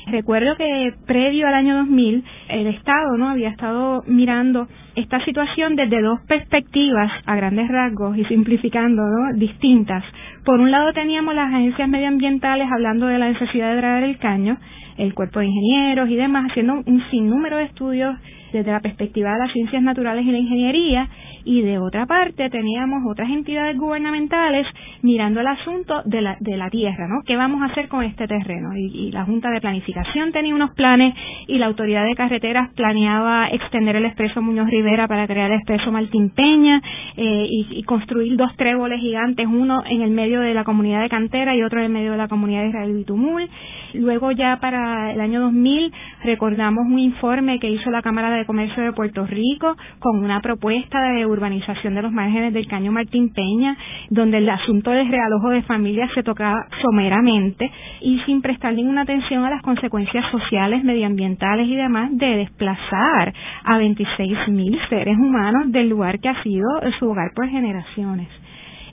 Recuerdo 0.06 0.56
que 0.58 0.94
previo 1.08 1.48
al 1.48 1.56
año 1.56 1.76
2000 1.78 2.24
el 2.50 2.68
Estado 2.68 3.18
no 3.18 3.30
había 3.30 3.50
estado 3.50 4.04
mirando 4.06 4.68
esta 4.96 5.26
situación 5.26 5.76
desde 5.76 6.04
dos 6.04 6.20
perspectivas 6.28 7.12
a 7.26 7.36
grandes 7.36 7.68
rasgos 7.68 8.16
y 8.16 8.26
simplificando 8.26 9.02
¿no? 9.02 9.34
distintas. 9.36 10.04
Por 10.46 10.60
un 10.60 10.70
lado 10.70 10.94
teníamos 10.94 11.34
las 11.34 11.52
agencias 11.52 11.90
medioambientales 11.90 12.68
hablando 12.72 13.08
de 13.08 13.18
la 13.18 13.30
necesidad 13.30 13.72
de 13.72 13.78
dragar 13.78 14.04
el 14.04 14.20
caño, 14.20 14.60
el 14.98 15.14
cuerpo 15.14 15.40
de 15.40 15.48
ingenieros 15.48 16.10
y 16.10 16.16
demás 16.16 16.50
haciendo 16.50 16.82
un 16.86 17.04
sinnúmero 17.10 17.58
de 17.58 17.64
estudios 17.64 18.16
desde 18.52 18.72
la 18.72 18.80
perspectiva 18.80 19.34
de 19.34 19.40
las 19.40 19.52
ciencias 19.52 19.82
naturales 19.82 20.26
y 20.26 20.32
la 20.32 20.38
ingeniería 20.38 21.10
y 21.48 21.62
de 21.62 21.80
otra 21.80 22.06
parte 22.06 22.50
teníamos 22.50 23.04
otras 23.10 23.30
entidades 23.30 23.78
gubernamentales 23.78 24.68
mirando 25.02 25.40
el 25.40 25.48
asunto 25.48 26.02
de 26.04 26.22
la, 26.22 26.36
de 26.42 26.58
la 26.58 26.70
tierra, 26.70 27.08
¿no? 27.08 27.22
¿Qué 27.26 27.38
vamos 27.38 27.62
a 27.62 27.72
hacer 27.72 27.88
con 27.88 28.04
este 28.04 28.28
terreno? 28.28 28.76
Y, 28.76 29.12
la 29.12 29.24
Junta 29.24 29.50
de 29.50 29.62
Planificación 29.62 30.34
tenía 30.34 30.54
unos 30.54 30.72
planes 30.72 31.16
y 31.48 31.58
la 31.58 31.68
Autoridad 31.68 32.06
de 32.06 32.16
Carreteras 32.16 32.74
planeaba 32.74 33.48
extender 33.50 33.96
el 33.96 34.06
expreso 34.06 34.42
Muñoz 34.42 34.70
Rivera 34.70 35.08
para 35.08 35.26
crear 35.26 35.50
el 35.50 35.58
expreso 35.58 35.92
Martín 35.92 36.32
Peña 36.32 36.82
eh, 37.16 37.48
y, 37.50 37.84
construir 37.84 38.36
dos 38.36 38.54
tréboles 38.58 39.00
gigantes, 39.00 39.48
uno 39.48 39.84
en 39.90 40.02
el 40.02 40.12
medio 40.12 40.42
de 40.42 40.54
la 40.54 40.66
comunidad 40.66 41.02
de 41.02 41.10
Cantera 41.10 41.56
y 41.56 41.64
otro 41.64 41.80
en 41.80 41.86
el 41.86 41.92
medio 41.92 42.12
de 42.12 42.18
la 42.18 42.28
comunidad 42.28 42.64
de 42.64 42.70
Israel 42.70 42.94
Bitumul. 42.94 43.50
Luego 43.94 44.32
ya 44.32 44.58
para 44.60 45.14
el 45.14 45.22
año 45.22 45.42
2000 45.42 45.94
recordamos 46.24 46.86
un 46.86 47.00
informe 47.00 47.60
que 47.60 47.70
hizo 47.70 47.90
la 47.90 48.02
Cámara 48.02 48.30
de 48.32 48.46
Comercio 48.46 48.84
de 48.84 48.94
Puerto 48.94 49.26
Rico 49.26 49.76
con 50.00 50.24
una 50.24 50.42
propuesta 50.42 51.02
de 51.02 51.26
urbanización 51.26 51.96
de 51.96 52.02
los 52.02 52.12
márgenes 52.12 52.54
del 52.54 52.68
Caño 52.68 52.92
Martín 52.92 53.34
Peña, 53.34 53.78
donde 54.10 54.38
el 54.38 54.50
asunto 54.50 54.92
del 54.92 55.08
realojo 55.08 55.50
de 55.50 55.64
familias 55.64 56.12
se 56.14 56.24
tocaba 56.24 56.66
someramente 56.82 57.72
y 58.02 58.20
sin 58.26 58.42
prestar 58.42 58.74
ninguna 58.74 59.02
atención 59.02 59.44
a 59.46 59.50
las 59.50 59.62
consecuencias 59.62 60.26
sociales, 60.32 60.84
medioambientales 60.84 61.68
y 61.68 61.76
demás 61.76 62.10
de 62.18 62.38
desplazar 62.38 63.34
a 63.64 63.78
26.000 63.78 64.90
seres 64.90 65.18
humanos 65.18 65.72
del 65.72 65.90
lugar 65.90 66.20
que 66.20 66.30
ha 66.30 66.44
sido 66.44 66.68
su 67.00 67.10
hogar 67.10 67.32
por 67.36 67.48
generaciones. 67.48 68.28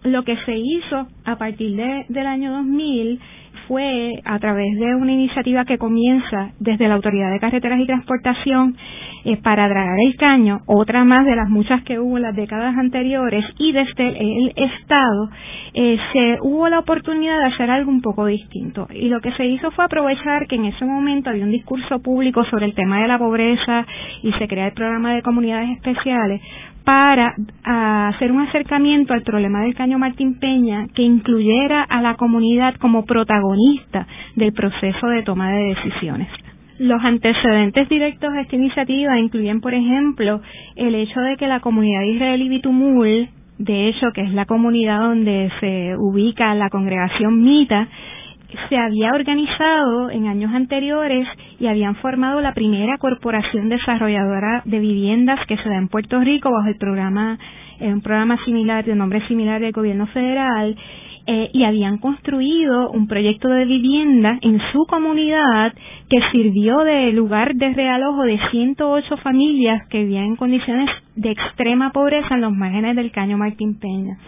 Lo 0.04 0.22
que 0.22 0.36
se 0.44 0.56
hizo 0.56 1.06
a 1.24 1.36
partir 1.36 1.76
del 2.08 2.26
año 2.26 2.52
2000 2.52 3.20
fue 3.68 4.20
a 4.24 4.38
través 4.38 4.78
de 4.78 4.94
una 4.94 5.12
iniciativa 5.12 5.64
que 5.64 5.78
comienza 5.78 6.50
desde 6.58 6.88
la 6.88 6.94
Autoridad 6.94 7.30
de 7.30 7.40
Carreteras 7.40 7.80
y 7.80 7.86
Transportación 7.86 8.76
eh, 9.24 9.38
para 9.38 9.68
dragar 9.68 9.96
el 10.06 10.16
caño, 10.16 10.60
otra 10.66 11.04
más 11.04 11.24
de 11.24 11.34
las 11.34 11.48
muchas 11.48 11.82
que 11.84 11.98
hubo 11.98 12.16
en 12.16 12.24
las 12.24 12.36
décadas 12.36 12.76
anteriores, 12.76 13.44
y 13.58 13.72
desde 13.72 14.08
el, 14.08 14.52
Estado 14.54 15.30
eh, 15.72 15.98
se 16.12 16.38
hubo 16.42 16.68
la 16.68 16.78
oportunidad 16.78 17.38
de 17.38 17.46
hacer 17.46 17.70
algo 17.70 17.90
un 17.90 18.02
poco 18.02 18.26
distinto. 18.26 18.86
Y 18.92 19.08
lo 19.08 19.20
que 19.20 19.32
se 19.32 19.46
hizo 19.46 19.70
fue 19.70 19.84
aprovechar 19.84 20.46
que 20.46 20.56
en 20.56 20.66
ese 20.66 20.84
momento 20.84 21.30
había 21.30 21.44
un 21.44 21.50
discurso 21.50 22.00
público 22.00 22.44
sobre 22.44 22.66
el 22.66 22.74
tema 22.74 23.00
de 23.00 23.08
la 23.08 23.18
pobreza 23.18 23.86
y 24.22 24.32
se 24.32 24.46
crea 24.46 24.66
el 24.66 24.72
programa 24.72 25.14
de 25.14 25.22
comunidades 25.22 25.70
especiales 25.70 26.40
para 26.84 27.34
hacer 27.64 28.30
un 28.30 28.42
acercamiento 28.42 29.14
al 29.14 29.22
problema 29.22 29.62
del 29.62 29.74
caño 29.74 29.98
Martín 29.98 30.38
Peña 30.38 30.86
que 30.94 31.02
incluyera 31.02 31.82
a 31.82 32.02
la 32.02 32.16
comunidad 32.16 32.74
como 32.76 33.06
protagonista 33.06 34.06
del 34.36 34.52
proceso 34.52 35.06
de 35.08 35.22
toma 35.22 35.50
de 35.50 35.74
decisiones. 35.74 36.28
Los 36.78 37.02
antecedentes 37.02 37.88
directos 37.88 38.30
a 38.34 38.40
esta 38.40 38.56
iniciativa 38.56 39.18
incluyen, 39.18 39.60
por 39.60 39.74
ejemplo, 39.74 40.42
el 40.76 40.94
hecho 40.94 41.20
de 41.20 41.36
que 41.36 41.46
la 41.46 41.60
comunidad 41.60 42.02
israelí 42.02 42.48
Bitumul, 42.48 43.28
de 43.58 43.88
hecho, 43.88 44.10
que 44.12 44.22
es 44.22 44.32
la 44.34 44.44
comunidad 44.44 44.98
donde 44.98 45.50
se 45.60 45.96
ubica 45.96 46.54
la 46.54 46.70
congregación 46.70 47.42
Mita, 47.42 47.88
se 48.68 48.76
había 48.76 49.10
organizado 49.12 50.10
en 50.10 50.26
años 50.26 50.52
anteriores 50.54 51.26
y 51.58 51.66
habían 51.66 51.96
formado 51.96 52.40
la 52.40 52.54
primera 52.54 52.98
corporación 52.98 53.68
desarrolladora 53.68 54.62
de 54.64 54.78
viviendas 54.78 55.38
que 55.46 55.56
se 55.56 55.68
da 55.68 55.76
en 55.76 55.88
Puerto 55.88 56.20
Rico 56.20 56.50
bajo 56.50 56.68
el 56.68 56.76
programa, 56.76 57.38
un 57.80 58.00
programa 58.00 58.36
similar, 58.44 58.84
de 58.84 58.94
nombre 58.94 59.26
similar 59.28 59.60
del 59.60 59.72
gobierno 59.72 60.06
federal, 60.08 60.76
eh, 61.26 61.48
y 61.54 61.64
habían 61.64 61.96
construido 61.96 62.90
un 62.90 63.06
proyecto 63.06 63.48
de 63.48 63.64
vivienda 63.64 64.38
en 64.42 64.60
su 64.72 64.84
comunidad 64.84 65.72
que 66.10 66.20
sirvió 66.30 66.80
de 66.80 67.12
lugar 67.12 67.54
de 67.54 67.72
realojo 67.72 68.24
de 68.24 68.38
108 68.50 69.16
familias 69.18 69.88
que 69.88 70.00
vivían 70.00 70.24
en 70.24 70.36
condiciones 70.36 70.90
de 71.16 71.30
extrema 71.30 71.92
pobreza 71.92 72.34
en 72.34 72.42
los 72.42 72.52
márgenes 72.52 72.94
del 72.96 73.10
caño 73.10 73.38
Martín 73.38 73.78
Peña. 73.80 74.18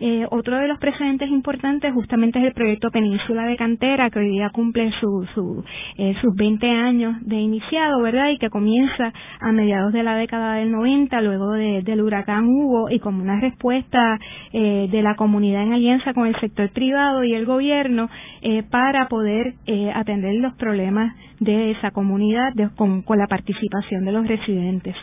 Eh, 0.00 0.26
otro 0.30 0.58
de 0.58 0.68
los 0.68 0.78
precedentes 0.78 1.28
importantes 1.30 1.92
justamente 1.92 2.38
es 2.38 2.46
el 2.46 2.52
proyecto 2.52 2.90
Península 2.90 3.46
de 3.46 3.56
Cantera, 3.56 4.10
que 4.10 4.18
hoy 4.18 4.30
día 4.30 4.50
cumple 4.50 4.92
su, 5.00 5.26
su, 5.34 5.64
eh, 5.96 6.14
sus 6.20 6.34
20 6.34 6.68
años 6.68 7.16
de 7.22 7.36
iniciado, 7.36 8.02
¿verdad? 8.02 8.30
Y 8.30 8.38
que 8.38 8.50
comienza 8.50 9.12
a 9.40 9.52
mediados 9.52 9.92
de 9.92 10.02
la 10.02 10.16
década 10.16 10.54
del 10.54 10.70
90, 10.70 11.20
luego 11.20 11.52
del 11.52 12.02
huracán 12.02 12.46
Hugo, 12.46 12.90
y 12.90 12.98
como 12.98 13.22
una 13.22 13.40
respuesta 13.40 14.18
eh, 14.52 14.88
de 14.90 15.02
la 15.02 15.16
comunidad 15.16 15.62
en 15.62 15.72
alianza 15.72 16.14
con 16.14 16.26
el 16.26 16.38
sector 16.40 16.70
privado 16.70 17.24
y 17.24 17.34
el 17.34 17.46
gobierno 17.46 18.08
eh, 18.42 18.62
para 18.62 19.08
poder 19.08 19.54
eh, 19.66 19.90
atender 19.94 20.34
los 20.36 20.54
problemas 20.54 21.14
de 21.40 21.72
esa 21.72 21.90
comunidad 21.90 22.52
con, 22.76 23.02
con 23.02 23.18
la 23.18 23.26
participación 23.26 24.04
de 24.04 24.12
los 24.12 24.26
residentes. 24.26 24.96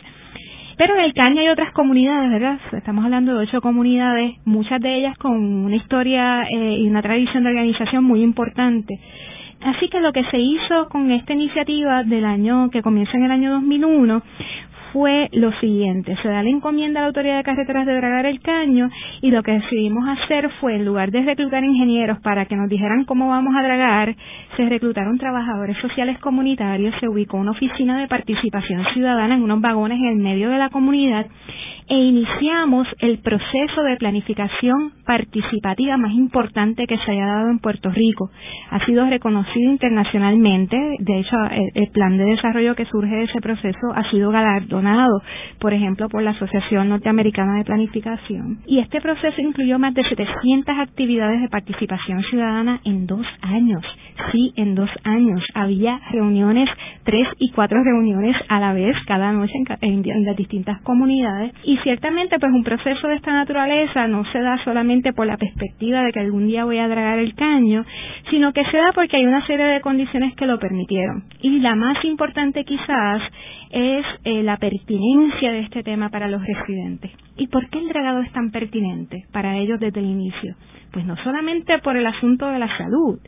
Pero 0.76 0.96
en 0.96 1.04
el 1.04 1.14
Caña 1.14 1.42
hay 1.42 1.48
otras 1.48 1.72
comunidades, 1.72 2.30
¿verdad? 2.30 2.58
Estamos 2.72 3.04
hablando 3.04 3.34
de 3.34 3.44
ocho 3.44 3.60
comunidades, 3.60 4.34
muchas 4.44 4.80
de 4.80 4.96
ellas 4.96 5.16
con 5.18 5.36
una 5.36 5.76
historia 5.76 6.42
eh, 6.42 6.78
y 6.80 6.88
una 6.88 7.02
tradición 7.02 7.44
de 7.44 7.50
organización 7.50 8.02
muy 8.02 8.22
importante. 8.22 8.98
Así 9.62 9.88
que 9.88 10.00
lo 10.00 10.12
que 10.12 10.24
se 10.24 10.38
hizo 10.38 10.88
con 10.88 11.10
esta 11.12 11.32
iniciativa 11.32 12.02
del 12.02 12.24
año 12.24 12.70
que 12.70 12.82
comienza 12.82 13.16
en 13.16 13.24
el 13.24 13.30
año 13.30 13.52
2001 13.52 14.22
fue 14.94 15.28
lo 15.32 15.50
siguiente, 15.58 16.16
se 16.22 16.28
da 16.28 16.44
la 16.44 16.48
encomienda 16.48 17.00
a 17.00 17.02
la 17.02 17.08
Autoridad 17.08 17.38
de 17.38 17.42
Carreteras 17.42 17.84
de 17.84 17.96
dragar 17.96 18.26
el 18.26 18.40
caño 18.40 18.88
y 19.22 19.32
lo 19.32 19.42
que 19.42 19.50
decidimos 19.50 20.08
hacer 20.08 20.48
fue, 20.60 20.76
en 20.76 20.84
lugar 20.84 21.10
de 21.10 21.22
reclutar 21.22 21.64
ingenieros 21.64 22.20
para 22.20 22.46
que 22.46 22.54
nos 22.54 22.68
dijeran 22.68 23.04
cómo 23.04 23.28
vamos 23.28 23.56
a 23.56 23.62
dragar, 23.64 24.14
se 24.56 24.68
reclutaron 24.68 25.18
trabajadores 25.18 25.76
sociales 25.78 26.16
comunitarios, 26.20 26.94
se 27.00 27.08
ubicó 27.08 27.38
una 27.38 27.50
oficina 27.50 27.98
de 27.98 28.06
participación 28.06 28.84
ciudadana 28.94 29.34
en 29.34 29.42
unos 29.42 29.60
vagones 29.60 29.98
en 29.98 30.10
el 30.10 30.16
medio 30.16 30.48
de 30.48 30.58
la 30.58 30.70
comunidad 30.70 31.26
e 31.88 31.94
iniciamos 31.94 32.88
el 33.00 33.18
proceso 33.18 33.82
de 33.82 33.96
planificación 33.96 34.92
participativa 35.04 35.96
más 35.96 36.12
importante 36.12 36.86
que 36.86 36.96
se 36.98 37.10
haya 37.10 37.26
dado 37.26 37.50
en 37.50 37.58
Puerto 37.58 37.90
Rico. 37.90 38.30
Ha 38.70 38.84
sido 38.86 39.04
reconocido 39.06 39.70
internacionalmente, 39.70 40.76
de 40.98 41.20
hecho 41.20 41.36
el, 41.74 41.90
plan 41.92 42.16
de 42.16 42.24
desarrollo 42.24 42.74
que 42.74 42.86
surge 42.86 43.14
de 43.14 43.24
ese 43.24 43.40
proceso 43.40 43.92
ha 43.94 44.10
sido 44.10 44.30
galardonado, 44.30 45.22
por 45.60 45.74
ejemplo, 45.74 46.08
por 46.08 46.22
la 46.22 46.30
Asociación 46.30 46.88
Norteamericana 46.88 47.58
de 47.58 47.64
Planificación. 47.64 48.58
Y 48.66 48.78
este 48.78 49.00
proceso 49.00 49.40
incluyó 49.40 49.78
más 49.78 49.94
de 49.94 50.02
700 50.04 50.78
actividades 50.78 51.40
de 51.42 51.48
participación 51.48 52.22
ciudadana 52.24 52.80
en 52.84 53.06
dos 53.06 53.26
años. 53.42 53.84
Sí, 54.32 54.52
en 54.56 54.74
dos 54.74 54.90
años. 55.04 55.42
Había 55.54 56.00
reuniones, 56.10 56.68
tres 57.04 57.28
y 57.38 57.50
cuatro 57.50 57.82
reuniones 57.82 58.36
a 58.48 58.60
la 58.60 58.72
vez 58.72 58.96
cada 59.06 59.32
noche 59.32 59.52
en, 59.80 60.04
en 60.08 60.24
las 60.24 60.36
distintas 60.36 60.80
comunidades 60.82 61.52
y 61.64 61.73
ciertamente 61.78 62.38
pues 62.38 62.52
un 62.52 62.64
proceso 62.64 63.08
de 63.08 63.14
esta 63.16 63.32
naturaleza 63.32 64.06
no 64.06 64.24
se 64.32 64.40
da 64.40 64.62
solamente 64.64 65.12
por 65.12 65.26
la 65.26 65.36
perspectiva 65.36 66.02
de 66.02 66.12
que 66.12 66.20
algún 66.20 66.46
día 66.46 66.64
voy 66.64 66.78
a 66.78 66.88
dragar 66.88 67.18
el 67.18 67.34
caño, 67.34 67.84
sino 68.30 68.52
que 68.52 68.64
se 68.66 68.76
da 68.76 68.92
porque 68.94 69.16
hay 69.16 69.26
una 69.26 69.46
serie 69.46 69.64
de 69.66 69.80
condiciones 69.80 70.34
que 70.36 70.46
lo 70.46 70.58
permitieron. 70.58 71.24
Y 71.40 71.60
la 71.60 71.74
más 71.74 72.04
importante 72.04 72.64
quizás 72.64 73.22
es 73.70 74.04
eh, 74.24 74.42
la 74.42 74.56
pertinencia 74.56 75.52
de 75.52 75.60
este 75.60 75.82
tema 75.82 76.08
para 76.08 76.28
los 76.28 76.42
residentes. 76.44 77.10
¿Y 77.36 77.48
por 77.48 77.68
qué 77.70 77.78
el 77.78 77.88
dragado 77.88 78.20
es 78.20 78.32
tan 78.32 78.50
pertinente 78.50 79.24
para 79.32 79.56
ellos 79.56 79.80
desde 79.80 80.00
el 80.00 80.06
inicio? 80.06 80.54
Pues 80.92 81.04
no 81.04 81.16
solamente 81.16 81.78
por 81.80 81.96
el 81.96 82.06
asunto 82.06 82.46
de 82.46 82.58
la 82.58 82.68
salud, 82.76 83.18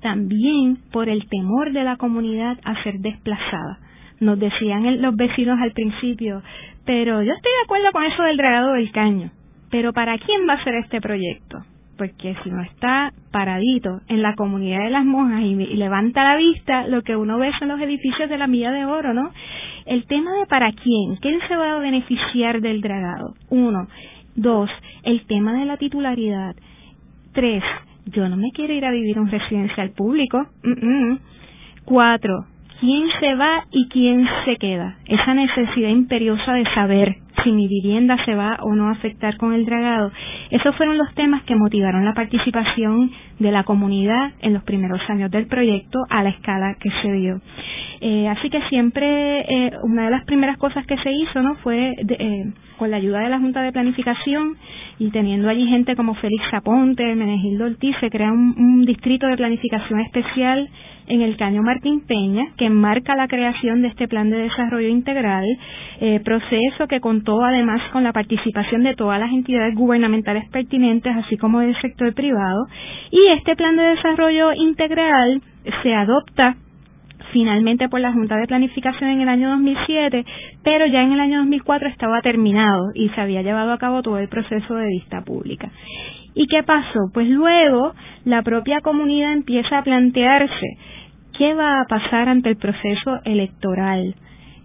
también 0.00 0.78
por 0.92 1.08
el 1.08 1.28
temor 1.28 1.72
de 1.72 1.84
la 1.84 1.96
comunidad 1.96 2.58
a 2.64 2.82
ser 2.82 2.98
desplazada. 3.00 3.78
Nos 4.20 4.38
decían 4.38 5.00
los 5.00 5.16
vecinos 5.16 5.58
al 5.60 5.72
principio, 5.72 6.42
pero 6.84 7.22
yo 7.22 7.32
estoy 7.32 7.52
de 7.52 7.64
acuerdo 7.64 7.90
con 7.92 8.04
eso 8.04 8.22
del 8.22 8.36
dragado 8.36 8.74
del 8.74 8.92
caño. 8.92 9.30
Pero 9.70 9.92
¿para 9.92 10.18
quién 10.18 10.48
va 10.48 10.54
a 10.54 10.64
ser 10.64 10.74
este 10.74 11.00
proyecto? 11.00 11.64
Porque 11.96 12.34
si 12.42 12.50
no 12.50 12.62
está 12.62 13.12
paradito 13.30 14.00
en 14.08 14.22
la 14.22 14.34
comunidad 14.34 14.84
de 14.84 14.90
las 14.90 15.04
monjas 15.04 15.42
y, 15.42 15.54
levanta 15.54 16.24
la 16.24 16.36
vista, 16.36 16.86
lo 16.88 17.02
que 17.02 17.16
uno 17.16 17.38
ve 17.38 17.52
son 17.58 17.68
los 17.68 17.80
edificios 17.80 18.28
de 18.28 18.38
la 18.38 18.46
Milla 18.46 18.72
de 18.72 18.84
Oro, 18.84 19.14
¿no? 19.14 19.30
El 19.86 20.06
tema 20.06 20.32
de 20.38 20.46
para 20.46 20.72
quién, 20.72 21.16
quién 21.16 21.38
se 21.46 21.56
va 21.56 21.76
a 21.76 21.78
beneficiar 21.78 22.60
del 22.60 22.80
dragado. 22.80 23.34
Uno. 23.48 23.86
Dos, 24.34 24.70
el 25.02 25.26
tema 25.26 25.54
de 25.54 25.66
la 25.66 25.76
titularidad. 25.76 26.54
Tres, 27.32 27.62
yo 28.06 28.28
no 28.28 28.36
me 28.36 28.50
quiero 28.52 28.72
ir 28.72 28.84
a 28.84 28.90
vivir 28.90 29.18
un 29.18 29.30
residencial 29.30 29.90
público. 29.90 30.46
Cuatro, 31.84 32.46
quién 32.80 33.08
se 33.20 33.34
va 33.34 33.64
y 33.70 33.88
quién 33.88 34.26
se 34.44 34.56
queda. 34.56 34.96
Esa 35.06 35.34
necesidad 35.34 35.90
imperiosa 35.90 36.54
de 36.54 36.64
saber 36.74 37.16
si 37.44 37.52
mi 37.52 37.68
vivienda 37.68 38.16
se 38.24 38.34
va 38.34 38.58
o 38.62 38.74
no 38.74 38.88
a 38.88 38.92
afectar 38.92 39.36
con 39.36 39.52
el 39.54 39.64
dragado. 39.64 40.10
Esos 40.50 40.74
fueron 40.76 40.98
los 40.98 41.12
temas 41.14 41.42
que 41.44 41.56
motivaron 41.56 42.04
la 42.04 42.14
participación 42.14 43.10
de 43.38 43.52
la 43.52 43.64
comunidad 43.64 44.32
en 44.40 44.54
los 44.54 44.62
primeros 44.64 45.00
años 45.08 45.30
del 45.30 45.46
proyecto 45.46 45.98
a 46.08 46.22
la 46.22 46.30
escala 46.30 46.76
que 46.80 46.90
se 47.02 47.12
dio. 47.12 47.40
Eh, 48.02 48.28
así 48.28 48.48
que 48.48 48.62
siempre 48.68 49.40
eh, 49.40 49.72
una 49.82 50.06
de 50.06 50.10
las 50.10 50.24
primeras 50.24 50.56
cosas 50.56 50.86
que 50.86 50.96
se 50.98 51.12
hizo 51.12 51.42
no 51.42 51.56
fue 51.56 51.94
eh, 51.98 52.52
con 52.78 52.90
la 52.90 52.96
ayuda 52.96 53.20
de 53.20 53.28
la 53.28 53.38
Junta 53.38 53.62
de 53.62 53.72
Planificación 53.72 54.56
y 54.98 55.10
teniendo 55.10 55.50
allí 55.50 55.66
gente 55.66 55.96
como 55.96 56.14
Félix 56.14 56.44
Zaponte, 56.50 57.14
Menegildo 57.14 57.66
Ortiz, 57.66 57.94
se 58.00 58.08
crea 58.08 58.32
un 58.32 58.84
distrito 58.86 59.26
de 59.26 59.36
planificación 59.36 60.00
especial 60.00 60.68
en 61.10 61.22
el 61.22 61.36
Caño 61.36 61.62
Martín 61.62 62.02
Peña, 62.06 62.44
que 62.56 62.66
enmarca 62.66 63.16
la 63.16 63.26
creación 63.26 63.82
de 63.82 63.88
este 63.88 64.06
plan 64.06 64.30
de 64.30 64.38
desarrollo 64.38 64.88
integral, 64.88 65.44
eh, 66.00 66.20
proceso 66.20 66.86
que 66.88 67.00
contó 67.00 67.42
además 67.44 67.82
con 67.92 68.04
la 68.04 68.12
participación 68.12 68.84
de 68.84 68.94
todas 68.94 69.18
las 69.18 69.32
entidades 69.32 69.74
gubernamentales 69.74 70.48
pertinentes, 70.50 71.12
así 71.16 71.36
como 71.36 71.60
del 71.60 71.76
sector 71.80 72.14
privado. 72.14 72.66
Y 73.10 73.26
este 73.36 73.56
plan 73.56 73.76
de 73.76 73.82
desarrollo 73.82 74.52
integral 74.52 75.42
se 75.82 75.94
adopta 75.94 76.56
finalmente 77.32 77.88
por 77.88 78.00
la 78.00 78.12
Junta 78.12 78.36
de 78.36 78.46
Planificación 78.46 79.10
en 79.10 79.20
el 79.20 79.28
año 79.28 79.50
2007, 79.50 80.24
pero 80.62 80.86
ya 80.86 81.02
en 81.02 81.12
el 81.12 81.20
año 81.20 81.38
2004 81.38 81.88
estaba 81.88 82.22
terminado 82.22 82.90
y 82.94 83.08
se 83.10 83.20
había 83.20 83.42
llevado 83.42 83.72
a 83.72 83.78
cabo 83.78 84.02
todo 84.02 84.18
el 84.18 84.28
proceso 84.28 84.74
de 84.76 84.86
vista 84.86 85.22
pública. 85.22 85.70
¿Y 86.34 86.46
qué 86.46 86.62
pasó? 86.62 87.10
Pues 87.12 87.28
luego 87.28 87.92
la 88.24 88.42
propia 88.42 88.80
comunidad 88.80 89.32
empieza 89.32 89.78
a 89.78 89.82
plantearse 89.82 90.76
qué 91.40 91.54
va 91.54 91.80
a 91.80 91.86
pasar 91.86 92.28
ante 92.28 92.50
el 92.50 92.56
proceso 92.56 93.18
electoral. 93.24 94.14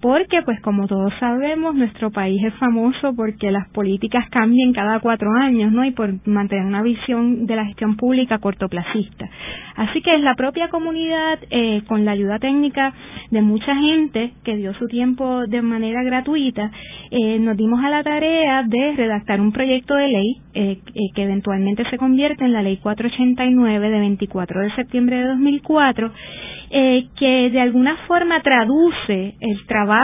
Porque, 0.05 0.43
pues 0.43 0.61
como 0.61 0.85
todos 0.85 1.11
sabemos, 1.19 1.73
nuestro 1.73 2.11
país 2.11 2.39
es 2.43 2.53
famoso 2.59 3.15
porque 3.15 3.49
las 3.49 3.67
políticas 3.69 4.29
cambian 4.29 4.71
cada 4.71 4.99
cuatro 4.99 5.31
años, 5.41 5.71
¿no? 5.71 5.83
Y 5.83 5.93
por 5.93 6.13
mantener 6.27 6.63
una 6.63 6.83
visión 6.83 7.47
de 7.47 7.55
la 7.55 7.65
gestión 7.65 7.97
pública 7.97 8.37
cortoplacista. 8.37 9.27
Así 9.75 10.03
que 10.03 10.13
es 10.13 10.21
la 10.21 10.35
propia 10.35 10.69
comunidad, 10.69 11.39
eh, 11.49 11.81
con 11.87 12.05
la 12.05 12.11
ayuda 12.11 12.37
técnica 12.37 12.93
de 13.31 13.41
mucha 13.41 13.75
gente 13.75 14.33
que 14.43 14.57
dio 14.57 14.75
su 14.75 14.85
tiempo 14.85 15.47
de 15.47 15.63
manera 15.63 16.03
gratuita, 16.03 16.69
eh, 17.09 17.39
nos 17.39 17.57
dimos 17.57 17.83
a 17.83 17.89
la 17.89 18.03
tarea 18.03 18.61
de 18.61 18.93
redactar 18.95 19.41
un 19.41 19.51
proyecto 19.51 19.95
de 19.95 20.07
ley 20.07 20.35
eh, 20.53 20.77
que 21.15 21.23
eventualmente 21.23 21.83
se 21.89 21.97
convierte 21.97 22.45
en 22.45 22.53
la 22.53 22.61
Ley 22.61 22.77
489 22.77 23.89
de 23.89 23.99
24 23.99 24.61
de 24.61 24.75
septiembre 24.75 25.17
de 25.17 25.27
2004 25.29 26.11
eh, 26.77 27.07
que 27.17 27.49
de 27.51 27.61
alguna 27.61 27.95
forma 28.07 28.41
traduce 28.41 29.35
el 29.39 29.65
trabajo 29.67 29.94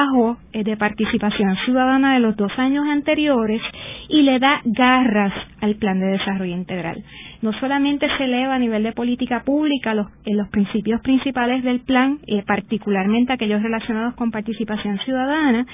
eh, 0.53 0.63
de 0.63 0.77
participación 0.77 1.55
ciudadana 1.65 2.13
de 2.13 2.19
los 2.19 2.35
dos 2.35 2.51
años 2.57 2.85
anteriores 2.87 3.61
y 4.09 4.21
le 4.21 4.39
da 4.39 4.61
garras 4.63 5.33
al 5.61 5.75
plan 5.75 5.99
de 5.99 6.07
desarrollo 6.07 6.55
integral. 6.55 7.03
No 7.41 7.53
solamente 7.53 8.07
se 8.17 8.25
eleva 8.25 8.55
a 8.55 8.59
nivel 8.59 8.83
de 8.83 8.91
política 8.91 9.43
pública 9.43 9.93
los, 9.93 10.07
en 10.25 10.37
los 10.37 10.47
principios 10.49 11.01
principales 11.01 11.63
del 11.63 11.79
plan, 11.81 12.19
eh, 12.27 12.43
particularmente 12.45 13.33
aquellos 13.33 13.61
relacionados 13.61 14.13
con 14.15 14.31
participación 14.31 14.99
ciudadana, 14.99 15.65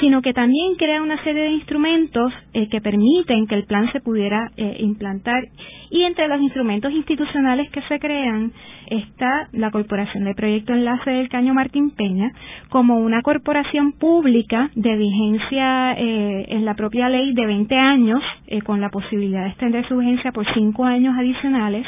sino 0.00 0.22
que 0.22 0.32
también 0.32 0.76
crea 0.76 1.02
una 1.02 1.22
serie 1.24 1.42
de 1.42 1.50
instrumentos 1.50 2.32
eh, 2.54 2.68
que 2.68 2.80
permiten 2.80 3.46
que 3.46 3.56
el 3.56 3.64
plan 3.64 3.90
se 3.92 4.00
pudiera 4.00 4.50
eh, 4.56 4.76
implantar. 4.80 5.48
Y 5.90 6.02
entre 6.02 6.28
los 6.28 6.40
instrumentos 6.40 6.92
institucionales 6.92 7.70
que 7.70 7.82
se 7.82 7.98
crean 7.98 8.52
está 8.88 9.48
la 9.52 9.70
Corporación 9.70 10.24
de 10.24 10.34
Proyecto 10.34 10.72
Enlace 10.72 11.10
del 11.10 11.28
Caño 11.28 11.54
Martín 11.54 11.90
Peña 11.90 12.30
como 12.68 12.98
una 12.98 13.22
corporación 13.22 13.92
pública 13.92 14.70
de 14.74 14.96
vigencia 14.96 15.92
en 15.96 16.64
la 16.64 16.74
propia 16.74 17.08
ley 17.08 17.34
de 17.34 17.46
20 17.46 17.74
años, 17.76 18.22
con 18.64 18.80
la 18.80 18.90
posibilidad 18.90 19.42
de 19.42 19.48
extender 19.50 19.88
su 19.88 19.96
vigencia 19.96 20.30
por 20.30 20.46
5 20.52 20.84
años 20.84 21.15
adicionales, 21.16 21.86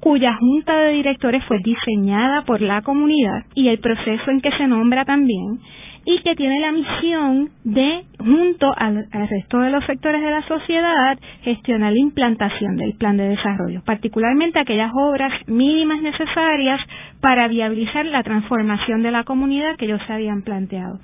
cuya 0.00 0.34
junta 0.34 0.76
de 0.76 0.92
directores 0.92 1.44
fue 1.44 1.58
diseñada 1.64 2.42
por 2.42 2.60
la 2.60 2.82
comunidad 2.82 3.44
y 3.54 3.68
el 3.68 3.78
proceso 3.78 4.30
en 4.30 4.40
que 4.40 4.50
se 4.52 4.66
nombra 4.66 5.04
también, 5.04 5.58
y 6.06 6.20
que 6.20 6.36
tiene 6.36 6.60
la 6.60 6.70
misión 6.70 7.50
de, 7.64 8.04
junto 8.18 8.72
al, 8.76 9.08
resto 9.10 9.58
de 9.58 9.70
los 9.70 9.84
sectores 9.86 10.22
de 10.22 10.30
la 10.30 10.46
sociedad, 10.46 11.18
gestionar 11.42 11.92
la 11.92 11.98
implantación 11.98 12.76
del 12.76 12.94
plan 12.94 13.16
de 13.16 13.28
desarrollo, 13.28 13.82
particularmente 13.84 14.60
aquellas 14.60 14.92
obras 14.94 15.32
mínimas 15.48 16.00
necesarias 16.02 16.80
para 17.20 17.48
viabilizar 17.48 18.06
la 18.06 18.22
transformación 18.22 19.02
de 19.02 19.10
la 19.10 19.24
comunidad 19.24 19.74
que 19.76 19.86
ellos 19.86 20.00
se 20.06 20.12
habían 20.12 20.42
planteado. 20.42 21.00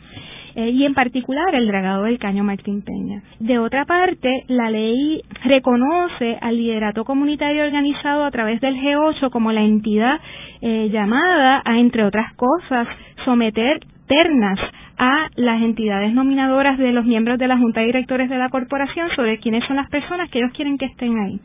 Eh, 0.55 0.71
y 0.71 0.85
en 0.85 0.95
particular 0.95 1.55
el 1.55 1.67
dragado 1.67 2.05
del 2.05 2.19
caño 2.19 2.45
Martín 2.45 2.83
Peña. 2.83 3.23
De 3.41 3.59
otra 3.59 3.85
parte, 3.87 4.45
la 4.49 4.71
ley 4.71 5.23
reconoce 5.45 6.39
al 6.41 6.57
liderato 6.57 7.05
comunitario 7.05 7.65
organizado 7.65 8.25
a 8.25 8.31
través 8.31 8.61
del 8.61 8.77
G8 8.77 9.31
como 9.31 9.53
la 9.53 9.63
entidad 9.63 10.21
eh, 10.61 10.91
llamada 10.93 11.63
a, 11.65 11.79
entre 11.79 12.05
otras 12.05 12.35
cosas, 12.35 12.87
someter 13.25 13.81
ternas 14.07 14.59
a 14.99 15.29
las 15.37 15.63
entidades 15.63 16.13
nominadoras 16.13 16.79
de 16.79 16.93
los 16.93 17.05
miembros 17.05 17.39
de 17.39 17.49
la 17.49 17.59
Junta 17.59 17.81
de 17.81 17.87
Directores 17.87 18.29
de 18.29 18.39
la 18.39 18.49
corporación 18.49 19.09
sobre 19.17 19.39
quiénes 19.39 19.65
son 19.67 19.77
las 19.77 19.89
personas 19.91 20.31
que 20.31 20.39
ellos 20.39 20.53
quieren 20.55 20.79
que 20.79 20.87
estén 20.87 21.19
ahí. 21.19 21.41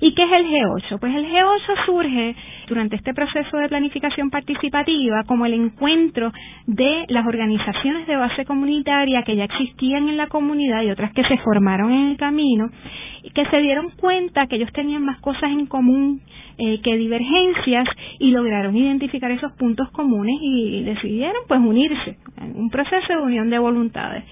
¿Y 0.00 0.14
qué 0.14 0.24
es 0.24 0.32
el 0.32 0.46
G8? 0.46 0.98
Pues 0.98 1.14
el 1.14 1.26
G8 1.26 1.84
surge 1.86 2.36
durante 2.68 2.96
este 2.96 3.12
proceso 3.12 3.56
de 3.58 3.68
planificación 3.68 4.30
participativa 4.30 5.24
como 5.24 5.44
el 5.44 5.54
encuentro 5.54 6.32
de 6.66 7.04
las 7.08 7.26
organizaciones 7.26 8.06
de 8.06 8.16
base 8.16 8.44
comunitaria 8.44 9.22
que 9.22 9.36
ya 9.36 9.44
existían 9.44 10.08
en 10.08 10.16
la 10.16 10.28
comunidad 10.28 10.82
y 10.82 10.90
otras 10.90 11.12
que 11.12 11.24
se 11.24 11.36
formaron 11.38 11.92
en 11.92 12.10
el 12.10 12.16
camino 12.16 12.70
y 13.22 13.30
que 13.30 13.44
se 13.46 13.58
dieron 13.58 13.90
cuenta 13.90 14.46
que 14.46 14.56
ellos 14.56 14.72
tenían 14.72 15.04
más 15.04 15.20
cosas 15.20 15.50
en 15.50 15.66
común 15.66 16.22
eh, 16.58 16.80
que 16.82 16.96
divergencias 16.96 17.88
y 18.18 18.30
lograron 18.30 18.76
identificar 18.76 19.30
esos 19.30 19.52
puntos 19.52 19.90
comunes 19.90 20.36
y 20.40 20.82
decidieron 20.82 21.42
pues 21.48 21.60
unirse 21.60 22.16
un 22.54 22.70
proceso 22.70 23.12
de 23.12 23.22
unión 23.22 23.50
de 23.50 23.58
voluntades 23.58 24.24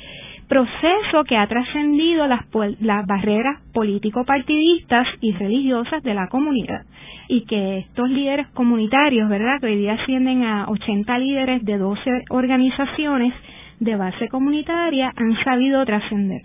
proceso 0.48 1.24
que 1.28 1.36
ha 1.36 1.46
trascendido 1.46 2.26
las, 2.26 2.40
las 2.80 3.06
barreras 3.06 3.60
político-partidistas 3.72 5.06
y 5.20 5.32
religiosas 5.32 6.02
de 6.02 6.14
la 6.14 6.28
comunidad 6.28 6.86
y 7.28 7.44
que 7.44 7.78
estos 7.78 8.08
líderes 8.08 8.48
comunitarios, 8.48 9.28
¿verdad?, 9.28 9.60
que 9.60 9.66
hoy 9.66 9.76
día 9.76 9.92
ascienden 9.92 10.44
a 10.44 10.66
80 10.68 11.18
líderes 11.18 11.64
de 11.64 11.76
12 11.76 12.24
organizaciones 12.30 13.34
de 13.80 13.96
base 13.96 14.28
comunitaria, 14.28 15.12
han 15.14 15.36
sabido 15.44 15.84
trascender. 15.84 16.40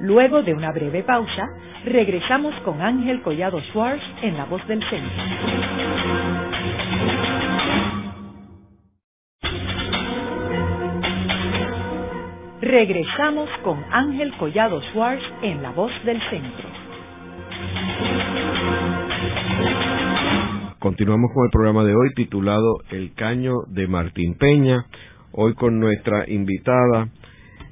Luego 0.00 0.42
de 0.42 0.54
una 0.54 0.70
breve 0.70 1.02
pausa, 1.02 1.48
regresamos 1.84 2.54
con 2.64 2.80
Ángel 2.80 3.20
Collado 3.22 3.60
Schwartz 3.72 4.02
en 4.22 4.36
La 4.36 4.44
Voz 4.44 4.64
del 4.68 4.80
Centro. 4.88 6.33
Regresamos 12.64 13.50
con 13.62 13.78
Ángel 13.90 14.32
Collado 14.38 14.80
Schwartz 14.90 15.22
en 15.42 15.60
La 15.60 15.70
Voz 15.72 15.92
del 16.06 16.18
Centro. 16.30 16.66
Continuamos 20.78 21.30
con 21.34 21.44
el 21.44 21.50
programa 21.50 21.84
de 21.84 21.94
hoy 21.94 22.14
titulado 22.16 22.78
El 22.90 23.12
Caño 23.12 23.52
de 23.68 23.86
Martín 23.86 24.38
Peña. 24.38 24.86
Hoy 25.32 25.52
con 25.52 25.78
nuestra 25.78 26.24
invitada 26.26 27.10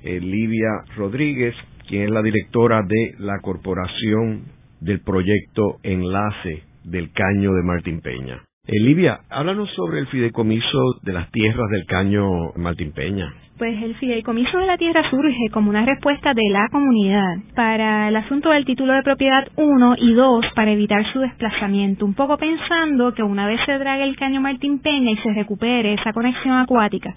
eh, 0.02 0.20
Livia 0.20 0.84
Rodríguez, 0.94 1.54
quien 1.88 2.02
es 2.02 2.10
la 2.10 2.20
directora 2.20 2.82
de 2.86 3.14
la 3.18 3.38
Corporación 3.40 4.42
del 4.80 5.00
Proyecto 5.00 5.78
Enlace 5.84 6.64
del 6.84 7.10
Caño 7.12 7.54
de 7.54 7.62
Martín 7.62 8.02
Peña. 8.02 8.42
Eh, 8.64 8.78
Livia, 8.78 9.22
háblanos 9.28 9.68
sobre 9.74 9.98
el 9.98 10.06
fideicomiso 10.06 11.00
de 11.02 11.12
las 11.12 11.28
tierras 11.32 11.68
del 11.68 11.84
Caño 11.84 12.52
Martín 12.54 12.92
Peña. 12.92 13.34
Pues 13.58 13.82
el 13.82 13.96
fideicomiso 13.96 14.56
de 14.56 14.66
la 14.66 14.78
tierra 14.78 15.02
surge 15.10 15.50
como 15.52 15.68
una 15.68 15.84
respuesta 15.84 16.32
de 16.32 16.48
la 16.48 16.68
comunidad 16.70 17.38
para 17.56 18.06
el 18.08 18.14
asunto 18.14 18.50
del 18.50 18.64
título 18.64 18.92
de 18.92 19.02
propiedad 19.02 19.48
1 19.56 19.96
y 19.98 20.14
2 20.14 20.46
para 20.54 20.70
evitar 20.70 21.04
su 21.12 21.18
desplazamiento, 21.18 22.04
un 22.04 22.14
poco 22.14 22.38
pensando 22.38 23.12
que 23.14 23.24
una 23.24 23.48
vez 23.48 23.58
se 23.66 23.76
drague 23.78 24.04
el 24.04 24.14
caño 24.14 24.40
Martín 24.40 24.78
Peña 24.78 25.10
y 25.10 25.16
se 25.16 25.34
recupere 25.34 25.94
esa 25.94 26.12
conexión 26.12 26.56
acuática 26.56 27.16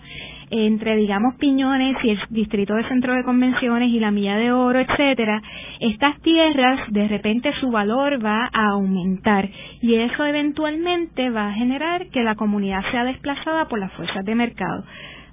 entre 0.50 0.96
digamos 0.96 1.36
Piñones 1.36 1.98
y 2.04 2.12
el 2.12 2.20
distrito 2.30 2.76
de 2.76 2.88
centro 2.88 3.14
de 3.14 3.24
convenciones 3.24 3.90
y 3.90 4.00
la 4.00 4.12
milla 4.12 4.38
de 4.38 4.52
oro, 4.52 4.80
etcétera, 4.80 5.42
estas 5.80 6.20
tierras 6.22 6.80
de 6.90 7.08
repente 7.08 7.52
su 7.60 7.72
valor 7.72 8.24
va 8.24 8.50
a 8.52 8.70
aumentar 8.70 9.50
y 9.82 9.96
eso 9.96 10.26
eventualmente 10.26 11.30
va 11.30 11.50
a 11.50 11.54
generar 11.54 12.08
que 12.08 12.24
la 12.24 12.36
comunidad 12.36 12.84
sea 12.92 13.04
desplazada 13.04 13.68
por 13.68 13.80
las 13.80 13.92
fuerzas 13.94 14.26
de 14.26 14.36
mercado. 14.36 14.84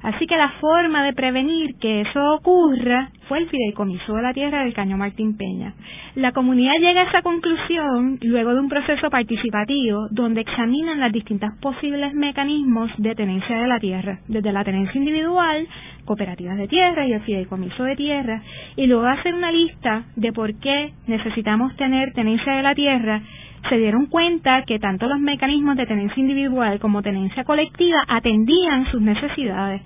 Así 0.03 0.27
que 0.27 0.37
la 0.37 0.51
forma 0.61 1.05
de 1.05 1.13
prevenir 1.13 1.77
que 1.79 2.01
eso 2.01 2.35
ocurra 2.35 3.11
fue 3.29 3.39
el 3.39 3.49
fideicomiso 3.49 4.15
de 4.15 4.23
la 4.23 4.35
tierra 4.35 4.65
del 4.65 4.75
Caño 4.75 4.97
Martín 4.97 5.37
Peña. 5.37 5.75
La 6.17 6.33
comunidad 6.33 6.75
llega 6.81 7.03
a 7.03 7.09
esa 7.09 7.23
conclusión 7.23 8.19
luego 8.21 8.53
de 8.53 8.61
un 8.61 8.69
proceso 8.69 9.11
participativo 9.11 10.09
donde 10.11 10.41
examinan 10.41 11.01
los 11.01 11.13
distintos 11.13 11.51
posibles 11.61 12.15
mecanismos 12.15 12.91
de 12.99 13.15
tenencia 13.15 13.59
de 13.59 13.69
la 13.69 13.79
tierra, 13.79 14.19
desde 14.27 14.53
la 14.53 14.65
tenencia 14.65 14.99
individual, 14.99 15.69
cooperativas 16.05 16.57
de 16.57 16.69
tierra 16.69 17.07
y 17.07 17.13
el 17.13 17.21
fideicomiso 17.21 17.85
de 17.85 17.97
tierra, 17.97 18.43
y 18.77 18.87
luego 18.87 19.07
hacen 19.07 19.35
una 19.35 19.53
lista 19.53 20.05
de 20.17 20.33
por 20.33 20.53
qué 20.59 20.93
necesitamos 21.07 21.77
tener 21.77 22.13
tenencia 22.13 22.55
de 22.55 22.63
la 22.63 22.75
tierra 22.75 23.23
se 23.69 23.77
dieron 23.79 24.07
cuenta 24.07 24.63
que 24.65 24.79
tanto 24.79 25.07
los 25.07 25.21
mecanismos 25.21 25.77
de 25.77 25.87
tenencia 25.87 26.21
individual 26.21 26.81
como 26.81 27.03
tenencia 27.03 27.45
colectiva 27.45 28.03
atendían 28.09 28.91
sus 28.91 29.01
necesidades, 29.01 29.83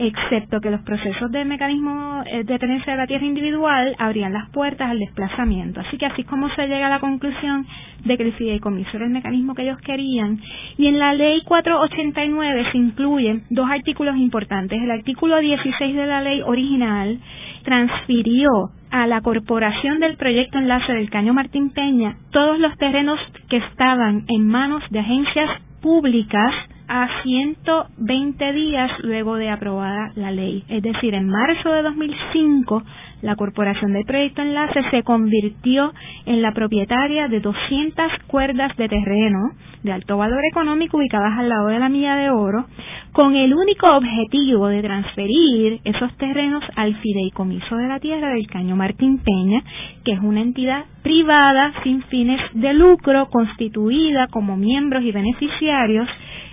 excepto 0.00 0.60
que 0.60 0.70
los 0.70 0.80
procesos 0.80 1.30
del 1.30 1.46
mecanismo 1.46 2.22
eh, 2.26 2.42
de 2.44 2.58
tenencia 2.58 2.94
de 2.94 2.98
la 2.98 3.06
tierra 3.06 3.26
individual 3.26 3.94
abrían 3.98 4.32
las 4.32 4.48
puertas 4.50 4.90
al 4.90 4.98
desplazamiento. 4.98 5.80
Así 5.80 5.98
que 5.98 6.06
así 6.06 6.22
es 6.22 6.26
como 6.26 6.48
se 6.54 6.66
llega 6.66 6.86
a 6.86 6.90
la 6.90 7.00
conclusión 7.00 7.66
de 8.04 8.16
que 8.16 8.22
el 8.22 8.32
fideicomiso 8.32 8.90
era 8.94 9.04
el 9.04 9.12
mecanismo 9.12 9.54
que 9.54 9.62
ellos 9.62 9.78
querían. 9.82 10.40
Y 10.78 10.86
en 10.86 10.98
la 10.98 11.12
ley 11.12 11.42
489 11.44 12.68
se 12.72 12.78
incluyen 12.78 13.42
dos 13.50 13.68
artículos 13.70 14.16
importantes. 14.16 14.80
El 14.82 14.90
artículo 14.90 15.38
16 15.38 15.94
de 15.94 16.06
la 16.06 16.22
ley 16.22 16.40
original 16.42 17.18
transfirió 17.64 18.70
a 18.90 19.06
la 19.06 19.20
corporación 19.20 20.00
del 20.00 20.16
proyecto 20.16 20.58
Enlace 20.58 20.92
del 20.94 21.10
Caño 21.10 21.34
Martín 21.34 21.70
Peña 21.70 22.16
todos 22.32 22.58
los 22.58 22.76
terrenos 22.78 23.20
que 23.48 23.58
estaban 23.58 24.24
en 24.28 24.48
manos 24.48 24.82
de 24.90 25.00
agencias 25.00 25.60
públicas 25.82 26.52
a 26.90 27.22
120 27.22 28.52
días 28.52 28.90
luego 29.04 29.36
de 29.36 29.48
aprobada 29.48 30.10
la 30.16 30.32
ley. 30.32 30.64
Es 30.68 30.82
decir, 30.82 31.14
en 31.14 31.28
marzo 31.28 31.70
de 31.70 31.82
2005, 31.82 32.82
la 33.22 33.36
Corporación 33.36 33.92
del 33.92 34.04
Proyecto 34.04 34.42
Enlace 34.42 34.82
se 34.90 35.04
convirtió 35.04 35.92
en 36.26 36.42
la 36.42 36.52
propietaria 36.52 37.28
de 37.28 37.38
200 37.38 38.06
cuerdas 38.26 38.76
de 38.76 38.88
terreno 38.88 39.52
de 39.84 39.92
alto 39.92 40.18
valor 40.18 40.40
económico 40.50 40.96
ubicadas 40.96 41.38
al 41.38 41.48
lado 41.48 41.68
de 41.68 41.78
la 41.78 41.88
milla 41.88 42.16
de 42.16 42.30
oro, 42.30 42.66
con 43.12 43.36
el 43.36 43.54
único 43.54 43.86
objetivo 43.94 44.66
de 44.66 44.82
transferir 44.82 45.80
esos 45.84 46.12
terrenos 46.16 46.64
al 46.74 46.96
fideicomiso 46.96 47.76
de 47.76 47.86
la 47.86 48.00
tierra 48.00 48.30
del 48.30 48.48
Caño 48.48 48.74
Martín 48.74 49.18
Peña, 49.18 49.62
que 50.04 50.12
es 50.12 50.20
una 50.20 50.40
entidad 50.40 50.86
privada 51.02 51.72
sin 51.84 52.02
fines 52.04 52.40
de 52.52 52.74
lucro 52.74 53.28
constituida 53.30 54.26
como 54.26 54.56
miembros 54.56 55.04
y 55.04 55.12
beneficiarios 55.12 56.08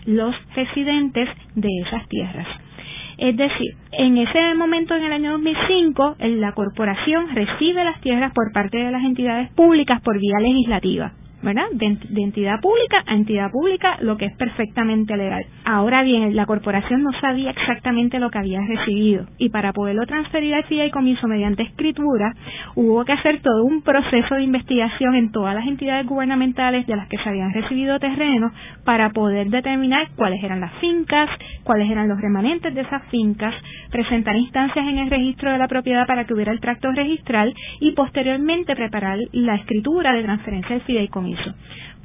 los 0.08 0.34
residentes 0.56 1.30
de 1.54 1.70
esas 1.86 2.08
tierras. 2.08 2.48
Es 3.18 3.36
decir, 3.36 3.76
en 3.92 4.18
ese 4.18 4.56
momento, 4.56 4.96
en 4.96 5.04
el 5.04 5.12
año 5.12 5.34
2005, 5.34 6.16
la 6.20 6.54
corporación 6.54 7.36
recibe 7.36 7.84
las 7.84 8.00
tierras 8.02 8.32
por 8.34 8.52
parte 8.54 8.78
de 8.78 8.92
las 8.92 9.04
entidades 9.04 9.52
públicas 9.52 10.02
por 10.02 10.20
vía 10.20 10.40
legislativa. 10.40 11.12
¿Verdad? 11.48 11.68
De, 11.72 12.22
entidad 12.22 12.60
pública 12.60 13.04
a 13.06 13.16
entidad 13.16 13.50
pública, 13.52 13.98
lo 14.02 14.18
que 14.18 14.26
es 14.26 14.36
perfectamente 14.36 15.16
legal. 15.16 15.46
Ahora 15.64 16.04
bien, 16.04 16.36
la 16.36 16.46
corporación 16.46 17.04
no 17.04 17.12
sabía 17.22 17.52
exactamente 17.52 18.20
lo 18.20 18.30
que 18.30 18.40
había 18.40 18.60
recibido 18.68 19.26
y 19.38 19.48
para 19.48 19.72
poderlo 19.72 20.06
transferir 20.06 20.54
al 20.56 20.66
fideicomiso 20.66 21.26
mediante 21.30 21.64
escritura, 21.64 22.34
hubo 22.76 23.06
que 23.06 23.14
hacer 23.14 23.40
todo 23.42 23.64
un 23.64 23.82
proceso 23.82 24.36
de 24.36 24.44
investigación 24.44 25.16
en 25.16 25.32
todas 25.32 25.56
las 25.56 25.66
entidades 25.66 26.06
gubernamentales 26.06 26.86
de 26.86 26.98
las 26.98 27.08
que 27.08 27.18
se 27.18 27.30
habían 27.30 27.54
recibido 27.54 27.98
terrenos 27.98 28.52
para 28.84 29.12
poder 29.12 29.48
determinar 29.48 30.10
cuáles 30.18 30.44
eran 30.44 30.60
las 30.60 30.74
fincas, 30.82 31.30
cuáles 31.64 31.90
eran 31.90 32.10
los 32.10 32.20
remanentes 32.20 32.76
de 32.76 32.82
esas 32.82 33.04
fincas, 33.06 33.56
presentar 33.90 34.36
instancias 34.36 34.86
en 34.86 34.98
el 34.98 35.10
registro 35.10 35.50
de 35.50 35.60
la 35.60 35.70
propiedad 35.70 36.06
para 36.08 36.26
que 36.26 36.34
hubiera 36.34 36.52
el 36.52 36.60
tracto 36.60 36.92
registral 36.92 37.54
y 37.80 37.92
posteriormente 37.92 38.76
preparar 38.76 39.18
la 39.32 39.56
escritura 39.56 40.12
de 40.12 40.24
transferencia 40.24 40.76
del 40.76 40.82
fideicomiso. 40.82 41.37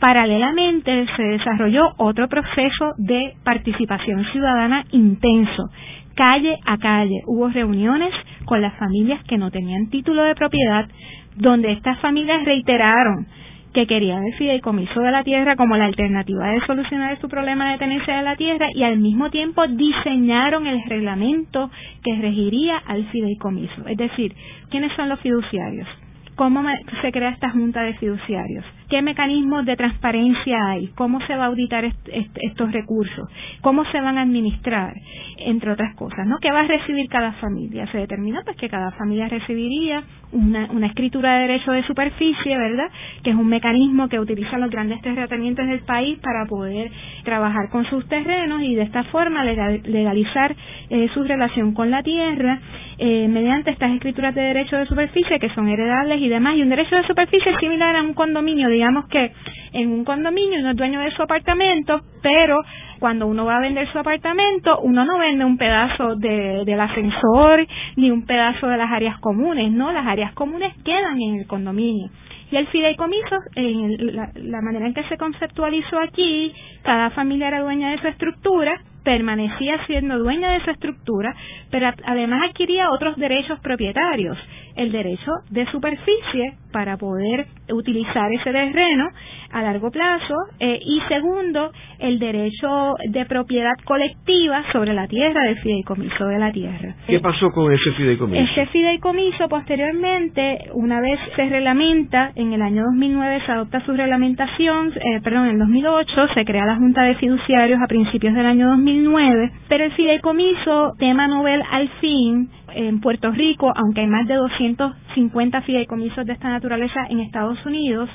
Paralelamente 0.01 1.07
se 1.17 1.23
desarrolló 1.23 1.95
otro 1.97 2.29
proceso 2.29 2.95
de 2.99 3.35
participación 3.45 4.25
ciudadana 4.33 4.85
intenso. 4.91 5.71
Calle 6.17 6.59
a 6.67 6.77
calle 6.79 7.23
hubo 7.27 7.49
reuniones 7.49 8.13
con 8.45 8.61
las 8.61 8.75
familias 8.79 9.23
que 9.25 9.39
no 9.39 9.51
tenían 9.51 9.91
título 9.91 10.25
de 10.25 10.35
propiedad, 10.35 10.89
donde 11.37 11.73
estas 11.73 12.01
familias 12.01 12.45
reiteraron 12.45 13.27
que 13.73 13.87
querían 13.87 14.25
el 14.25 14.35
fideicomiso 14.35 15.01
de 15.01 15.11
la 15.11 15.25
tierra 15.25 15.57
como 15.57 15.77
la 15.77 15.87
alternativa 15.87 16.49
de 16.49 16.61
solucionar 16.67 17.19
su 17.21 17.29
problema 17.29 17.73
de 17.73 17.79
tenencia 17.79 18.17
de 18.17 18.23
la 18.23 18.37
tierra 18.37 18.67
y 18.75 18.83
al 18.83 18.99
mismo 18.99 19.31
tiempo 19.31 19.67
diseñaron 19.67 20.67
el 20.67 20.83
reglamento 20.89 21.71
que 22.03 22.17
regiría 22.17 22.77
al 22.87 23.05
fideicomiso. 23.07 23.87
Es 23.87 23.97
decir, 23.97 24.35
¿quiénes 24.71 24.93
son 24.97 25.09
los 25.09 25.21
fiduciarios? 25.21 25.89
¿Cómo 26.35 26.63
se 27.01 27.13
crea 27.13 27.31
esta 27.31 27.51
junta 27.51 27.83
de 27.83 27.95
fiduciarios? 27.95 28.65
Qué 28.93 29.01
mecanismos 29.01 29.65
de 29.65 29.75
transparencia 29.75 30.59
hay, 30.67 30.89
cómo 30.89 31.19
se 31.23 31.35
va 31.35 31.45
a 31.45 31.47
auditar 31.47 31.83
estos 31.83 32.73
recursos, 32.73 33.27
cómo 33.63 33.87
se 33.87 33.99
van 33.99 34.19
a 34.19 34.21
administrar, 34.21 34.93
entre 35.39 35.71
otras 35.71 35.95
cosas, 35.97 36.27
¿no? 36.27 36.37
¿Qué 36.43 36.53
va 36.53 36.61
a 36.61 36.65
recibir 36.65 37.09
cada 37.09 37.33
familia? 37.41 37.91
Se 37.91 37.97
determina 37.97 38.43
pues 38.45 38.55
que 38.59 38.69
cada 38.69 38.91
familia 38.91 39.29
recibiría 39.29 40.03
una, 40.33 40.87
escritura 40.87 41.37
de 41.37 41.41
derecho 41.49 41.73
de 41.73 41.83
superficie, 41.85 42.59
¿verdad? 42.59 42.91
Que 43.25 43.31
es 43.31 43.37
un 43.37 43.47
mecanismo 43.47 44.11
que 44.11 44.21
utilizan 44.21 44.61
los 44.61 44.71
grandes 44.71 45.01
terratenientes 45.01 45.67
del 45.67 45.81
país 45.81 46.19
para 46.19 46.45
poder 46.45 46.91
trabajar 47.25 47.71
con 47.71 47.87
sus 47.87 48.07
terrenos 48.09 48.61
y 48.61 48.75
de 48.75 48.83
esta 48.83 49.05
forma 49.05 49.43
legalizar 49.43 50.55
eh, 50.91 51.09
su 51.15 51.25
relación 51.25 51.73
con 51.73 51.91
la 51.91 52.03
tierra 52.03 52.61
eh, 52.99 53.27
mediante 53.27 53.71
estas 53.71 53.91
escrituras 53.93 54.35
de 54.35 54.43
derecho 54.43 54.77
de 54.77 54.87
superficie 54.87 55.39
que 55.39 55.49
son 55.55 55.69
heredables 55.69 56.21
y 56.21 56.29
demás. 56.29 56.57
Y 56.57 56.63
un 56.63 56.69
derecho 56.69 56.95
de 56.95 57.07
superficie 57.07 57.57
similar 57.59 57.97
a 57.97 58.03
un 58.03 58.13
condominio, 58.13 58.69
digamos 58.69 58.82
que 59.11 59.33
en 59.73 59.91
un 59.91 60.05
condominio 60.05 60.61
uno 60.61 60.71
es 60.71 60.77
dueño 60.77 61.01
de 61.01 61.11
su 61.13 61.23
apartamento, 61.23 62.01
pero 62.23 62.63
cuando 62.99 63.27
uno 63.27 63.45
va 63.45 63.57
a 63.57 63.61
vender 63.61 63.91
su 63.91 63.99
apartamento, 63.99 64.81
uno 64.81 65.05
no 65.05 65.19
vende 65.19 65.45
un 65.45 65.57
pedazo 65.57 66.17
del 66.17 66.81
ascensor 66.81 67.67
ni 67.97 68.11
un 68.11 68.25
pedazo 68.27 68.67
de 68.69 68.77
las 68.77 68.91
áreas 68.91 69.19
comunes, 69.21 69.73
¿no? 69.73 69.93
Las 69.93 70.07
áreas 70.07 70.33
comunes 70.35 70.75
quedan 70.85 71.21
en 71.21 71.41
el 71.41 71.47
condominio. 71.47 72.11
Y 72.51 72.57
el 72.57 72.67
fideicomiso, 72.67 73.37
en 73.57 74.15
la, 74.15 74.31
la 74.35 74.61
manera 74.61 74.87
en 74.87 74.95
que 74.95 75.05
se 75.05 75.17
conceptualizó 75.17 75.99
aquí, 75.99 76.53
cada 76.83 77.11
familia 77.11 77.49
era 77.49 77.63
dueña 77.63 77.93
de 77.93 77.99
su 77.99 78.09
estructura, 78.09 78.79
permanecía 79.03 79.85
siendo 79.87 80.19
dueña 80.19 80.53
de 80.53 80.63
su 80.63 80.71
estructura, 80.71 81.35
pero 81.71 81.91
además 82.05 82.51
adquiría 82.51 82.91
otros 82.91 83.17
derechos 83.17 83.59
propietarios, 83.61 84.37
el 84.77 84.93
derecho 84.93 85.31
de 85.51 85.67
superficie 85.71 86.55
para 86.73 86.97
poder 86.97 87.47
utilizar 87.71 88.33
ese 88.33 88.51
terreno 88.51 89.09
a 89.53 89.63
largo 89.63 89.91
plazo 89.91 90.35
eh, 90.59 90.81
y 90.83 91.01
segundo, 91.09 91.71
el 91.99 92.19
derecho 92.19 92.95
de 93.09 93.25
propiedad 93.27 93.75
colectiva 93.85 94.65
sobre 94.73 94.95
la 94.95 95.07
tierra 95.07 95.45
del 95.45 95.59
fideicomiso 95.59 96.27
de 96.27 96.39
la 96.39 96.51
tierra. 96.51 96.95
¿Qué 97.07 97.21
pasó 97.21 97.51
con 97.51 97.73
ese 97.73 97.93
fideicomiso? 97.93 98.43
Ese 98.43 98.67
fideicomiso 98.67 99.49
posteriormente, 99.49 100.71
una 100.73 101.01
vez 101.01 101.21
se 101.37 101.49
reglamenta, 101.49 102.33
en 102.35 102.53
el 102.53 102.63
año 102.63 102.85
2009 102.85 103.43
se 103.45 103.53
adopta 103.53 103.85
su 103.85 103.93
reglamentación, 103.93 104.93
eh, 104.95 105.21
perdón, 105.23 105.49
en 105.49 105.59
2008 105.59 106.29
se 106.35 106.45
crea 106.45 106.65
la 106.65 106.77
Junta 106.77 107.03
de 107.03 107.15
Fiduciarios 107.17 107.81
a 107.83 107.87
principios 107.87 108.35
del 108.35 108.47
año 108.47 108.69
2009, 108.69 109.51
pero 109.69 109.85
el 109.85 109.93
fideicomiso, 109.93 110.95
tema 110.99 111.29
novel 111.29 111.63
al 111.71 111.89
fin, 112.01 112.49
en 112.75 113.01
Puerto 113.01 113.31
Rico, 113.31 113.73
aunque 113.75 114.01
hay 114.03 114.07
más 114.07 114.27
de 114.27 114.35
250 114.35 115.63
fideicomisos 115.63 116.27
de 116.27 116.33
esta 116.33 116.49
naturaleza 116.49 117.07
en 117.09 117.21
Estados 117.21 117.65
Unidos, 117.67 118.09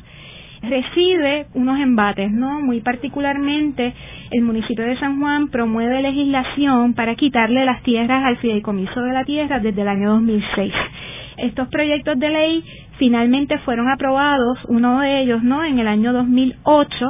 recibe 0.61 1.47
unos 1.53 1.79
embates, 1.79 2.31
¿no? 2.31 2.61
Muy 2.61 2.81
particularmente 2.81 3.93
el 4.31 4.41
municipio 4.41 4.85
de 4.85 4.97
San 4.99 5.19
Juan 5.19 5.49
promueve 5.49 6.01
legislación 6.01 6.93
para 6.93 7.15
quitarle 7.15 7.65
las 7.65 7.83
tierras 7.83 8.23
al 8.25 8.37
fideicomiso 8.37 9.01
de 9.01 9.13
la 9.13 9.23
tierra 9.23 9.59
desde 9.59 9.81
el 9.81 9.87
año 9.87 10.11
2006. 10.11 10.73
Estos 11.37 11.67
proyectos 11.69 12.17
de 12.17 12.29
ley 12.29 12.63
finalmente 12.97 13.59
fueron 13.59 13.89
aprobados, 13.89 14.57
uno 14.67 15.01
de 15.01 15.21
ellos, 15.21 15.43
¿no? 15.43 15.63
En 15.63 15.79
el 15.79 15.87
año 15.87 16.11
2008, 16.13 17.05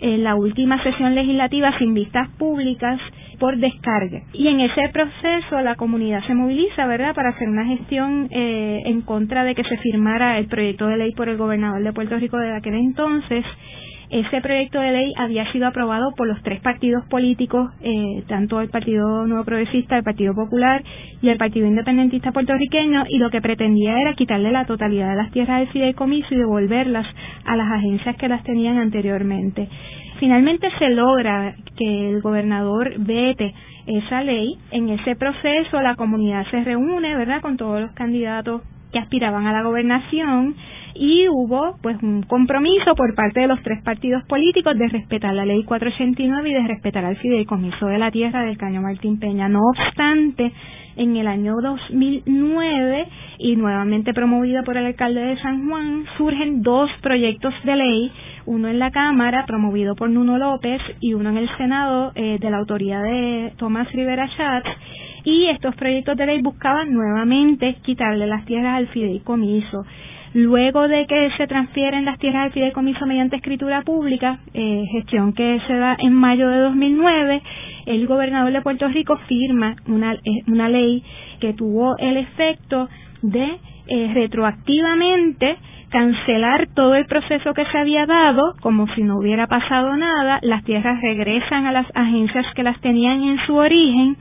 en 0.00 0.24
la 0.24 0.34
última 0.36 0.82
sesión 0.82 1.14
legislativa 1.14 1.76
sin 1.78 1.94
vistas 1.94 2.28
públicas 2.38 3.00
por 3.42 3.56
descarga. 3.56 4.22
Y 4.34 4.46
en 4.46 4.60
ese 4.60 4.88
proceso 4.92 5.60
la 5.62 5.74
comunidad 5.74 6.24
se 6.28 6.32
moviliza, 6.32 6.86
¿verdad?, 6.86 7.12
para 7.12 7.30
hacer 7.30 7.48
una 7.48 7.64
gestión 7.64 8.28
eh, 8.30 8.82
en 8.84 9.00
contra 9.00 9.42
de 9.42 9.56
que 9.56 9.64
se 9.64 9.78
firmara 9.78 10.38
el 10.38 10.46
proyecto 10.46 10.86
de 10.86 10.96
ley 10.96 11.10
por 11.10 11.28
el 11.28 11.36
gobernador 11.36 11.82
de 11.82 11.92
Puerto 11.92 12.16
Rico 12.20 12.38
de 12.38 12.54
aquel 12.54 12.74
entonces. 12.74 13.44
Ese 14.10 14.40
proyecto 14.42 14.78
de 14.78 14.92
ley 14.92 15.12
había 15.16 15.50
sido 15.50 15.66
aprobado 15.66 16.14
por 16.16 16.28
los 16.28 16.40
tres 16.44 16.60
partidos 16.60 17.04
políticos, 17.08 17.68
eh, 17.82 18.22
tanto 18.28 18.60
el 18.60 18.68
Partido 18.68 19.26
Nuevo 19.26 19.44
Progresista, 19.44 19.96
el 19.96 20.04
Partido 20.04 20.34
Popular 20.36 20.84
y 21.20 21.28
el 21.28 21.36
Partido 21.36 21.66
Independentista 21.66 22.30
puertorriqueño, 22.30 23.06
y 23.08 23.18
lo 23.18 23.30
que 23.30 23.40
pretendía 23.40 24.00
era 24.00 24.14
quitarle 24.14 24.52
la 24.52 24.66
totalidad 24.66 25.10
de 25.10 25.16
las 25.16 25.32
tierras 25.32 25.58
del 25.58 25.68
fideicomiso 25.70 26.32
y 26.32 26.36
devolverlas 26.36 27.08
a 27.44 27.56
las 27.56 27.72
agencias 27.72 28.14
que 28.14 28.28
las 28.28 28.44
tenían 28.44 28.78
anteriormente. 28.78 29.68
Finalmente 30.22 30.68
se 30.78 30.88
logra 30.90 31.56
que 31.76 32.10
el 32.10 32.22
gobernador 32.22 32.92
vete 32.96 33.52
esa 33.88 34.22
ley. 34.22 34.56
En 34.70 34.88
ese 34.88 35.16
proceso 35.16 35.82
la 35.82 35.96
comunidad 35.96 36.46
se 36.48 36.62
reúne, 36.62 37.16
¿verdad?, 37.16 37.40
con 37.40 37.56
todos 37.56 37.80
los 37.80 37.90
candidatos 37.90 38.62
que 38.92 39.00
aspiraban 39.00 39.48
a 39.48 39.52
la 39.52 39.64
gobernación 39.64 40.54
y 40.94 41.26
hubo 41.28 41.76
pues 41.82 42.00
un 42.04 42.22
compromiso 42.22 42.94
por 42.94 43.16
parte 43.16 43.40
de 43.40 43.48
los 43.48 43.60
tres 43.64 43.82
partidos 43.82 44.22
políticos 44.28 44.78
de 44.78 44.86
respetar 44.90 45.34
la 45.34 45.44
ley 45.44 45.64
489 45.64 46.50
y 46.50 46.54
de 46.54 46.68
respetar 46.68 47.04
al 47.04 47.16
fideicomiso 47.16 47.86
de 47.86 47.98
la 47.98 48.12
tierra 48.12 48.44
del 48.44 48.56
Caño 48.56 48.80
Martín 48.80 49.18
Peña. 49.18 49.48
No 49.48 49.58
obstante, 49.76 50.52
en 50.96 51.16
el 51.16 51.26
año 51.26 51.54
2009 51.60 53.08
y 53.38 53.56
nuevamente 53.56 54.14
promovido 54.14 54.62
por 54.62 54.76
el 54.76 54.86
alcalde 54.86 55.20
de 55.20 55.38
San 55.38 55.68
Juan, 55.68 56.04
surgen 56.16 56.62
dos 56.62 56.90
proyectos 57.00 57.54
de 57.64 57.76
ley, 57.76 58.12
uno 58.46 58.68
en 58.68 58.78
la 58.78 58.90
Cámara 58.90 59.44
promovido 59.46 59.94
por 59.94 60.10
Nuno 60.10 60.38
López 60.38 60.80
y 61.00 61.14
uno 61.14 61.30
en 61.30 61.38
el 61.38 61.56
Senado 61.56 62.12
eh, 62.14 62.38
de 62.40 62.50
la 62.50 62.58
autoría 62.58 63.00
de 63.00 63.52
Tomás 63.56 63.90
Rivera 63.92 64.28
Schatz, 64.28 64.68
y 65.24 65.46
estos 65.48 65.74
proyectos 65.76 66.16
de 66.16 66.26
ley 66.26 66.42
buscaban 66.42 66.92
nuevamente 66.92 67.76
quitarle 67.82 68.26
las 68.26 68.44
tierras 68.44 68.78
al 68.78 68.88
fideicomiso. 68.88 69.84
Luego 70.34 70.88
de 70.88 71.06
que 71.06 71.30
se 71.36 71.46
transfieren 71.46 72.06
las 72.06 72.18
tierras 72.18 72.46
al 72.46 72.52
fideicomiso 72.52 73.06
mediante 73.06 73.36
escritura 73.36 73.82
pública, 73.82 74.40
eh, 74.54 74.84
gestión 74.90 75.34
que 75.34 75.60
se 75.66 75.74
da 75.74 75.96
en 75.98 76.14
mayo 76.14 76.48
de 76.48 76.58
2009, 76.58 77.42
el 77.86 78.06
gobernador 78.06 78.52
de 78.52 78.62
Puerto 78.62 78.88
Rico 78.88 79.18
firma 79.28 79.76
una, 79.86 80.14
eh, 80.14 80.42
una 80.46 80.68
ley 80.68 81.04
que 81.38 81.52
tuvo 81.52 81.96
el 81.98 82.16
efecto 82.16 82.88
de 83.20 83.58
eh, 83.86 84.10
retroactivamente 84.14 85.58
cancelar 85.92 86.68
todo 86.74 86.94
el 86.94 87.06
proceso 87.06 87.52
que 87.52 87.66
se 87.66 87.78
había 87.78 88.06
dado, 88.06 88.54
como 88.62 88.86
si 88.94 89.02
no 89.02 89.18
hubiera 89.18 89.46
pasado 89.46 89.94
nada, 89.96 90.38
las 90.42 90.64
tierras 90.64 91.00
regresan 91.02 91.66
a 91.66 91.72
las 91.72 91.86
agencias 91.94 92.46
que 92.54 92.62
las 92.62 92.80
tenían 92.80 93.22
en 93.22 93.38
su 93.46 93.54
origen, 93.54 94.16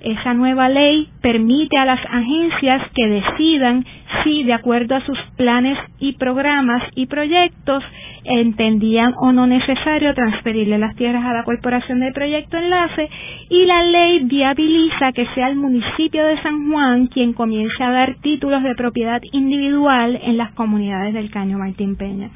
esa 0.00 0.34
nueva 0.34 0.68
ley 0.68 1.08
permite 1.20 1.76
a 1.76 1.84
las 1.84 2.00
agencias 2.04 2.82
que 2.94 3.06
decidan 3.06 3.84
si, 4.22 4.42
de 4.44 4.52
acuerdo 4.52 4.96
a 4.96 5.04
sus 5.04 5.18
planes 5.36 5.78
y 5.98 6.12
programas 6.14 6.82
y 6.94 7.06
proyectos, 7.06 7.84
entendían 8.24 9.14
o 9.18 9.32
no 9.32 9.46
necesario 9.46 10.14
transferirle 10.14 10.78
las 10.78 10.96
tierras 10.96 11.24
a 11.24 11.32
la 11.32 11.44
corporación 11.44 12.00
del 12.00 12.12
proyecto 12.12 12.56
enlace 12.56 13.08
y 13.48 13.64
la 13.66 13.82
ley 13.82 14.20
viabiliza 14.24 15.12
que 15.12 15.26
sea 15.34 15.48
el 15.48 15.56
municipio 15.56 16.24
de 16.24 16.40
San 16.42 16.70
Juan 16.70 17.06
quien 17.06 17.32
comience 17.32 17.82
a 17.82 17.90
dar 17.90 18.16
títulos 18.16 18.62
de 18.62 18.74
propiedad 18.74 19.20
individual 19.32 20.18
en 20.22 20.36
las 20.36 20.52
comunidades 20.52 21.14
del 21.14 21.30
Caño 21.30 21.58
Martín 21.58 21.96
Peña. 21.96 22.30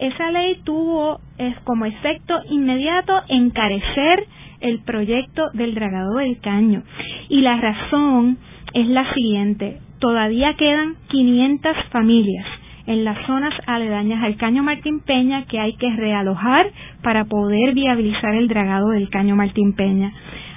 Esa 0.00 0.30
ley 0.30 0.60
tuvo 0.64 1.20
como 1.64 1.84
efecto 1.84 2.40
inmediato 2.50 3.20
encarecer 3.28 4.26
el 4.60 4.80
proyecto 4.80 5.50
del 5.54 5.74
dragado 5.74 6.16
del 6.16 6.38
caño. 6.40 6.82
Y 7.28 7.40
la 7.40 7.56
razón 7.60 8.38
es 8.74 8.86
la 8.88 9.12
siguiente, 9.14 9.78
todavía 9.98 10.54
quedan 10.54 10.96
500 11.08 11.76
familias 11.90 12.46
en 12.86 13.04
las 13.04 13.26
zonas 13.26 13.52
aledañas 13.66 14.24
al 14.24 14.36
Caño 14.36 14.62
Martín 14.62 15.00
Peña 15.00 15.44
que 15.44 15.60
hay 15.60 15.74
que 15.76 15.94
realojar 15.94 16.70
para 17.02 17.26
poder 17.26 17.74
viabilizar 17.74 18.34
el 18.34 18.48
dragado 18.48 18.88
del 18.88 19.10
Caño 19.10 19.36
Martín 19.36 19.74
Peña 19.74 20.10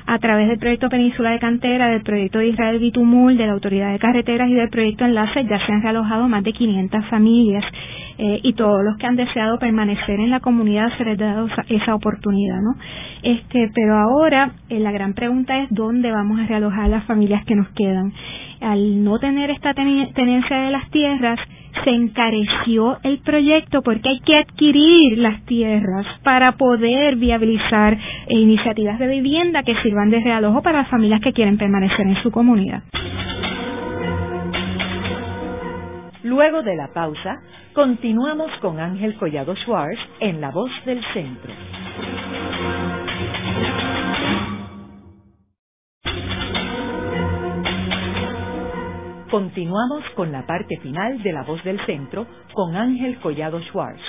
a 0.05 0.19
través 0.19 0.47
del 0.47 0.59
proyecto 0.59 0.89
Península 0.89 1.31
de 1.31 1.39
Cantera, 1.39 1.89
del 1.89 2.01
proyecto 2.01 2.39
de 2.39 2.47
Israel 2.47 2.79
Bitumul, 2.79 3.37
de 3.37 3.45
la 3.45 3.53
Autoridad 3.53 3.91
de 3.91 3.99
Carreteras 3.99 4.49
y 4.49 4.53
del 4.53 4.69
proyecto 4.69 5.05
Enlace, 5.05 5.45
ya 5.45 5.65
se 5.65 5.71
han 5.71 5.81
realojado 5.81 6.27
más 6.27 6.43
de 6.43 6.53
500 6.53 7.05
familias 7.07 7.63
eh, 8.17 8.39
y 8.43 8.53
todos 8.53 8.83
los 8.83 8.97
que 8.97 9.07
han 9.07 9.15
deseado 9.15 9.57
permanecer 9.59 10.19
en 10.19 10.29
la 10.29 10.39
comunidad 10.39 10.89
se 10.97 11.05
les 11.05 11.19
ha 11.21 11.25
dado 11.25 11.47
esa 11.69 11.95
oportunidad, 11.95 12.61
¿no? 12.61 12.75
Este, 13.23 13.69
pero 13.73 13.97
ahora 13.97 14.51
eh, 14.69 14.79
la 14.79 14.91
gran 14.91 15.13
pregunta 15.13 15.57
es 15.59 15.67
dónde 15.69 16.11
vamos 16.11 16.39
a 16.39 16.45
realojar 16.45 16.89
las 16.89 17.05
familias 17.05 17.45
que 17.45 17.55
nos 17.55 17.69
quedan. 17.69 18.13
Al 18.61 19.03
no 19.03 19.17
tener 19.19 19.49
esta 19.49 19.73
tenencia 19.73 20.57
de 20.57 20.71
las 20.71 20.89
tierras, 20.91 21.39
se 21.83 21.89
encareció 21.89 22.99
el 23.03 23.19
proyecto 23.19 23.81
porque 23.81 24.09
hay 24.09 24.19
que 24.19 24.37
adquirir 24.37 25.17
las 25.17 25.43
tierras 25.45 26.05
para 26.23 26.53
poder 26.53 27.15
viabilizar 27.15 27.93
eh, 27.93 27.99
iniciativas 28.35 28.99
de 28.99 29.07
vivienda 29.07 29.63
que 29.63 29.75
sirvan 29.81 30.09
de 30.09 30.19
realojo 30.19 30.61
para 30.61 30.79
las 30.79 30.89
familias 30.89 31.21
que 31.21 31.33
quieren 31.33 31.57
permanecer 31.57 32.07
en 32.07 32.21
su 32.21 32.31
comunidad. 32.31 32.83
Luego 36.23 36.61
de 36.61 36.75
la 36.75 36.87
pausa, 36.93 37.41
continuamos 37.73 38.51
con 38.61 38.79
Ángel 38.79 39.15
Collado 39.15 39.55
Schwartz 39.55 39.99
en 40.19 40.39
La 40.39 40.51
Voz 40.51 40.71
del 40.85 41.03
Centro. 41.13 41.51
Continuamos 49.31 50.03
con 50.17 50.31
la 50.33 50.45
parte 50.45 50.77
final 50.81 51.23
de 51.23 51.31
La 51.31 51.43
Voz 51.43 51.63
del 51.63 51.79
Centro 51.85 52.27
con 52.53 52.75
Ángel 52.75 53.17
Collado 53.21 53.61
Schwartz. 53.61 54.01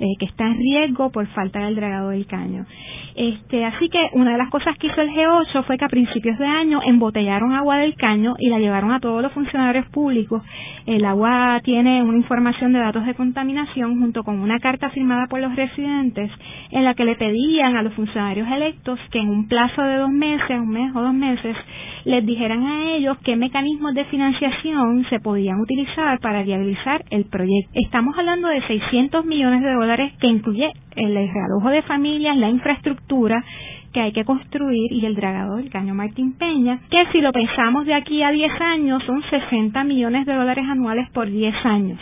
Eh, 0.04 0.16
que 0.18 0.26
está 0.26 0.46
en 0.46 0.58
riesgo 0.58 1.08
por 1.08 1.26
falta 1.28 1.60
del 1.60 1.76
dragado 1.76 2.10
del 2.10 2.26
caño. 2.26 2.66
Este, 3.14 3.64
así 3.64 3.88
que 3.88 4.10
una 4.12 4.32
de 4.32 4.38
las 4.38 4.50
cosas 4.50 4.76
que 4.76 4.88
hizo 4.88 5.00
el 5.00 5.08
G8 5.08 5.64
fue 5.64 5.78
que 5.78 5.84
a 5.86 5.88
principios 5.88 6.38
de 6.38 6.44
año 6.46 6.80
embotellaron 6.84 7.54
agua 7.54 7.78
del 7.78 7.94
caño 7.94 8.34
y 8.38 8.50
la 8.50 8.58
llevaron 8.58 8.92
a 8.92 9.00
todos 9.00 9.22
los 9.22 9.32
funcionarios 9.32 9.86
públicos. 9.86 10.42
El 10.84 11.06
agua 11.06 11.58
tiene 11.64 12.02
una 12.02 12.18
información 12.18 12.74
de 12.74 12.80
datos 12.80 13.06
de 13.06 13.14
contaminación 13.14 13.98
junto 13.98 14.24
con 14.24 14.40
una 14.40 14.58
carta 14.58 14.90
firmada 14.90 15.26
por 15.26 15.40
los 15.40 15.56
residentes 15.56 16.30
en 16.70 16.84
la 16.84 16.92
que 16.92 17.06
le 17.06 17.16
pedían 17.16 17.74
a 17.76 17.82
los 17.82 17.94
funcionarios 17.94 18.46
electos 18.48 19.00
que 19.10 19.20
en 19.20 19.30
un 19.30 19.48
plazo 19.48 19.80
de 19.80 19.96
dos 19.96 20.10
meses, 20.10 20.60
un 20.60 20.68
mes 20.68 20.94
o 20.94 21.00
dos 21.00 21.14
meses, 21.14 21.56
les 22.04 22.24
dijeran 22.24 22.66
a 22.66 22.96
ellos 22.96 23.16
qué 23.24 23.36
mecanismos 23.36 23.94
de 23.94 24.04
financiación 24.06 25.06
se 25.08 25.20
podían 25.20 25.60
utilizar 25.60 26.18
para 26.20 26.42
viabilizar 26.42 27.04
el 27.10 27.24
proyecto. 27.24 27.70
Estamos 27.74 28.16
hablando 28.18 28.48
de 28.48 28.66
600 28.66 29.24
millones 29.24 29.62
de 29.62 29.72
dólares 29.72 30.12
que 30.20 30.26
incluye 30.26 30.70
el 30.96 31.14
realojo 31.14 31.70
de 31.70 31.82
familias, 31.82 32.36
la 32.36 32.50
infraestructura 32.50 33.44
que 33.92 34.00
hay 34.00 34.12
que 34.12 34.24
construir 34.24 34.92
y 34.92 35.06
el 35.06 35.14
dragado 35.14 35.56
del 35.56 35.70
Caño 35.70 35.94
Martín 35.94 36.36
Peña, 36.36 36.80
que 36.90 37.06
si 37.12 37.20
lo 37.20 37.32
pensamos 37.32 37.86
de 37.86 37.94
aquí 37.94 38.22
a 38.22 38.30
10 38.32 38.60
años 38.60 39.02
son 39.04 39.22
60 39.30 39.84
millones 39.84 40.26
de 40.26 40.34
dólares 40.34 40.64
anuales 40.68 41.08
por 41.10 41.30
10 41.30 41.54
años 41.64 42.00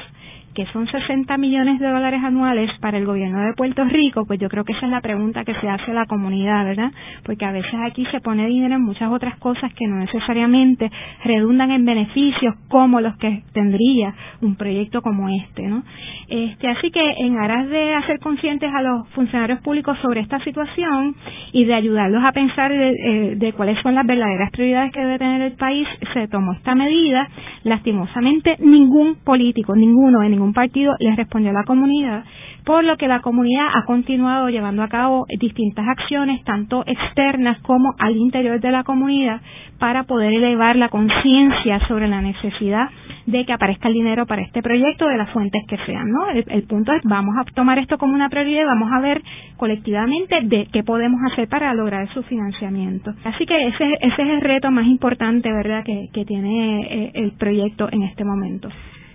que 0.55 0.67
son 0.67 0.87
60 0.87 1.37
millones 1.39 1.81
de 1.81 1.89
dólares 1.89 2.21
anuales 2.23 2.71
para 2.81 2.99
el 2.99 3.07
gobierno 3.07 3.41
de 3.41 3.55
Puerto 3.55 3.85
Rico, 3.85 4.25
pues 4.27 4.39
yo 4.39 4.49
creo 4.49 4.65
que 4.65 4.73
esa 4.73 4.87
es 4.87 4.93
la 4.93 5.01
pregunta 5.01 5.45
que 5.45 5.55
se 5.55 5.69
hace 5.69 5.91
a 5.91 5.95
la 5.95 6.07
comunidad, 6.07 6.65
¿verdad? 6.65 6.93
Porque 7.25 7.45
a 7.45 7.53
veces 7.53 7.75
aquí 7.85 8.05
se 8.11 8.21
pone 8.21 8.47
dinero 8.47 8.75
en 8.75 8.83
muchas 8.83 9.11
otras 9.11 9.37
cosas 9.39 9.73
que 9.75 9.87
no 9.87 9.97
necesariamente 9.97 10.91
redundan 11.25 11.71
en 11.71 11.85
beneficios 11.85 12.55
como 12.69 13.01
los 13.01 13.17
que 13.17 13.43
tendría 13.53 14.15
un 14.41 14.57
proyecto 14.57 15.03
como 15.03 15.29
este, 15.29 15.63
¿no? 15.67 15.83
Este, 16.29 16.69
así 16.69 16.91
que 16.91 17.03
en 17.19 17.39
aras 17.39 17.69
de 17.69 17.95
hacer 17.95 18.19
conscientes 18.21 18.71
a 18.75 18.83
los 18.83 19.09
funcionarios 19.11 19.61
públicos 19.61 19.99
sobre 20.03 20.21
esta 20.21 20.39
situación 20.41 21.15
y 21.53 21.65
de 21.65 21.75
ayudarlos 21.75 22.23
a 22.25 22.33
pensar 22.33 22.73
de, 22.73 23.37
de 23.37 23.53
cuáles 23.53 23.81
son 23.83 23.95
las 23.95 24.07
verdaderas 24.07 24.51
prioridades 24.51 24.93
que 24.93 25.01
debe 25.01 25.19
tener 25.19 25.43
el 25.43 25.53
país, 25.53 25.87
se 26.13 26.29
tomó 26.29 26.53
esta 26.53 26.75
medida. 26.75 27.29
Lastimosamente, 27.65 28.57
ningún 28.61 29.17
político, 29.25 29.75
ninguno 29.75 30.23
en 30.23 30.42
un 30.43 30.53
partido 30.53 30.95
le 30.99 31.15
respondió 31.17 31.53
la 31.53 31.65
comunidad, 31.65 32.25
por 32.65 32.85
lo 32.85 32.97
que 32.97 33.09
la 33.09 33.21
comunidad 33.21 33.67
ha 33.75 33.85
continuado 33.85 34.49
llevando 34.49 34.83
a 34.83 34.89
cabo 34.89 35.27
distintas 35.39 35.87
acciones, 35.89 36.45
tanto 36.45 36.85
externas 36.87 37.59
como 37.63 37.95
al 37.99 38.17
interior 38.17 38.61
de 38.61 38.71
la 38.71 38.85
comunidad, 38.85 39.41
para 39.79 40.05
poder 40.05 40.33
elevar 40.33 40.77
la 40.77 40.89
conciencia 40.89 41.81
sobre 41.89 42.07
la 42.07 42.23
necesidad 42.23 42.89
de 43.27 43.45
que 43.45 43.53
aparezca 43.53 43.89
el 43.89 43.95
dinero 43.95 44.27
para 44.27 44.43
este 44.43 44.63
proyecto 44.63 45.07
de 45.07 45.17
las 45.17 45.31
fuentes 45.31 45.63
que 45.69 45.77
sean, 45.87 46.09
¿no? 46.11 46.29
El, 46.29 46.63
punto 46.65 46.93
es, 46.93 47.03
vamos 47.05 47.35
a 47.39 47.45
tomar 47.53 47.79
esto 47.79 47.99
como 47.99 48.15
una 48.15 48.29
prioridad 48.29 48.63
y 48.63 48.67
vamos 48.67 48.93
a 48.93 49.01
ver 49.01 49.23
colectivamente 49.57 50.41
de 50.43 50.67
qué 50.73 50.83
podemos 50.83 51.21
hacer 51.31 51.49
para 51.49 51.75
lograr 51.75 52.09
su 52.15 52.23
financiamiento. 52.23 53.13
Así 53.25 53.47
que 53.47 53.69
ese, 53.69 53.85
ese 54.01 54.23
es 54.23 54.29
el 54.29 54.41
reto 54.41 54.71
más 54.71 54.87
importante, 54.87 55.53
¿verdad?, 55.53 55.85
que, 55.85 56.09
que 56.13 56.25
tiene 56.25 56.81
eh, 56.83 57.11
el 57.15 57.33
proyecto 57.33 57.89
en 57.91 58.03
este 58.03 58.25
momento. 58.25 58.69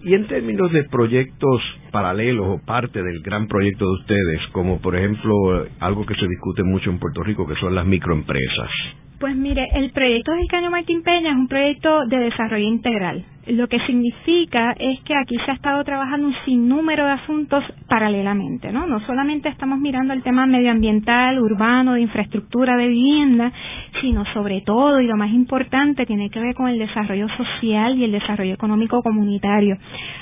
Y 0.04 0.14
en 0.14 0.28
términos 0.28 0.72
de 0.72 0.84
proyectos 0.84 1.62
paralelos 1.92 2.48
o 2.48 2.66
parte 2.66 3.02
del 3.02 3.22
gran 3.22 3.48
proyecto 3.48 3.86
de 3.86 3.92
ustedes, 4.02 4.42
como 4.52 4.80
por 4.80 4.96
ejemplo 4.96 5.66
algo 5.80 6.06
que 6.06 6.16
se 6.16 6.28
discute 6.28 6.64
mucho 6.64 6.90
en 6.90 7.00
Puerto 7.00 7.24
Rico, 7.24 7.48
que 7.48 7.56
son 7.56 7.76
las 7.76 7.86
microempresas. 7.86 8.70
Pues 9.20 9.36
mire, 9.36 9.68
el 9.74 9.90
proyecto 9.92 10.32
del 10.32 10.48
Caño 10.48 10.70
Martín 10.70 11.02
Peña 11.02 11.32
es 11.32 11.38
un 11.38 11.48
proyecto 11.48 12.06
de 12.06 12.18
desarrollo 12.18 12.68
integral. 12.68 13.26
Lo 13.48 13.68
que 13.68 13.80
significa 13.88 14.76
es 14.78 15.00
que 15.04 15.16
aquí 15.16 15.38
se 15.44 15.52
ha 15.52 15.54
estado 15.56 15.84
trabajando 15.86 16.28
un 16.28 16.36
sinnúmero 16.46 17.06
de 17.06 17.12
asuntos 17.12 17.64
paralelamente, 17.88 18.72
¿no? 18.72 18.86
No 18.86 19.00
solamente 19.08 19.50
estamos 19.50 19.80
mirando 19.80 20.14
el 20.14 20.22
tema 20.22 20.46
medioambiental, 20.46 21.40
urbano, 21.40 21.94
de 21.94 22.02
infraestructura, 22.02 22.76
de 22.76 22.90
vivienda, 22.90 23.52
sino 24.02 24.26
sobre 24.34 24.62
todo, 24.62 25.00
y 25.00 25.08
lo 25.08 25.16
más 25.16 25.32
importante, 25.32 26.06
tiene 26.06 26.30
que 26.30 26.42
ver 26.42 26.54
con 26.54 26.68
el 26.68 26.78
desarrollo 26.78 27.28
social 27.38 27.98
y 27.98 28.04
el 28.04 28.12
desarrollo 28.12 28.54
económico 28.54 29.02
comunitario. 29.02 29.78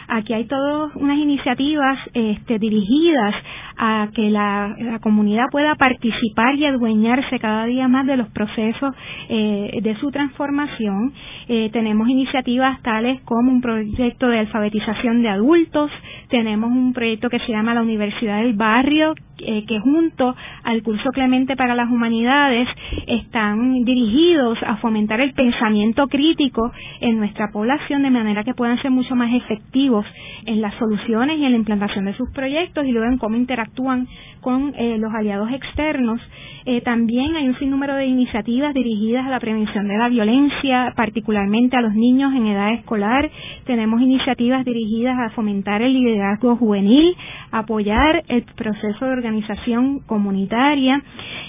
Aquí 0.07 0.33
hay 0.33 0.45
todas 0.45 0.95
unas 0.95 1.17
iniciativas 1.17 1.97
este, 2.13 2.59
dirigidas 2.59 3.35
a 3.77 4.09
que 4.13 4.29
la, 4.29 4.75
comunidad 5.01 5.45
pueda 5.51 5.75
participar 5.75 6.55
y 6.55 6.65
adueñarse 6.65 7.39
cada 7.39 7.65
día 7.65 7.87
más 7.87 8.05
de 8.07 8.17
los 8.17 8.29
procesos 8.29 8.93
eh, 9.29 9.79
de 9.81 9.95
su 9.97 10.11
transformación. 10.11 11.13
Eh, 11.47 11.69
tenemos 11.71 12.07
iniciativas 12.07 12.81
tales 12.81 13.21
como 13.21 13.51
un 13.51 13.61
proyecto 13.61 14.27
de 14.27 14.39
alfabetización 14.39 15.21
de 15.21 15.29
adultos, 15.29 15.91
tenemos 16.29 16.71
un 16.71 16.93
proyecto 16.93 17.29
que 17.29 17.39
se 17.39 17.51
llama 17.51 17.73
la 17.73 17.81
Universidad 17.81 18.41
del 18.41 18.53
Barrio, 18.53 19.13
eh, 19.37 19.65
que 19.67 19.79
junto 19.81 20.33
al 20.63 20.81
curso 20.81 21.09
Clemente 21.11 21.57
para 21.57 21.75
las 21.75 21.89
Humanidades 21.89 22.69
están 23.05 23.83
dirigidos 23.83 24.57
a 24.65 24.77
fomentar 24.77 25.19
el 25.19 25.33
pensamiento 25.33 26.07
crítico 26.07 26.71
en 27.01 27.17
nuestra 27.17 27.49
población 27.51 28.03
de 28.03 28.11
manera 28.11 28.45
que 28.45 28.53
puedan 28.53 28.81
ser 28.81 28.91
mucho 28.91 29.13
más 29.15 29.33
efectivos 29.33 30.05
en 30.45 30.61
las 30.61 30.73
soluciones 30.75 31.37
y 31.37 31.45
en 31.45 31.51
la 31.51 31.57
implantación 31.57 32.05
de 32.05 32.13
sus 32.15 32.29
proyectos 32.31 32.85
y 32.85 32.91
luego 32.91 33.11
en 33.11 33.17
cómo 33.17 33.35
interactúan 33.65 34.07
con 34.45 34.75
eh, 34.77 34.99
los 34.99 35.11
aliados 35.11 35.51
externos. 35.51 36.21
Eh, 36.67 36.81
también 36.81 37.35
hay 37.35 37.47
un 37.47 37.57
sinnúmero 37.57 37.95
de 37.95 38.05
iniciativas 38.05 38.75
dirigidas 38.75 39.25
a 39.25 39.29
la 39.29 39.39
prevención 39.39 39.87
de 39.87 39.97
la 39.97 40.07
violencia, 40.07 40.93
particularmente 40.95 41.75
a 41.75 41.81
los 41.81 41.95
niños 41.95 42.31
en 42.35 42.45
edad 42.45 42.73
escolar. 42.73 43.27
Tenemos 43.65 44.01
iniciativas 44.01 44.63
dirigidas 44.63 45.17
a 45.17 45.31
fomentar 45.31 45.81
el 45.81 45.93
liderazgo 45.93 46.55
juvenil, 46.57 47.15
apoyar 47.51 48.23
el 48.27 48.43
proceso 48.55 49.05
de 49.05 49.13
organización 49.13 50.01
comunitaria, 50.05 51.01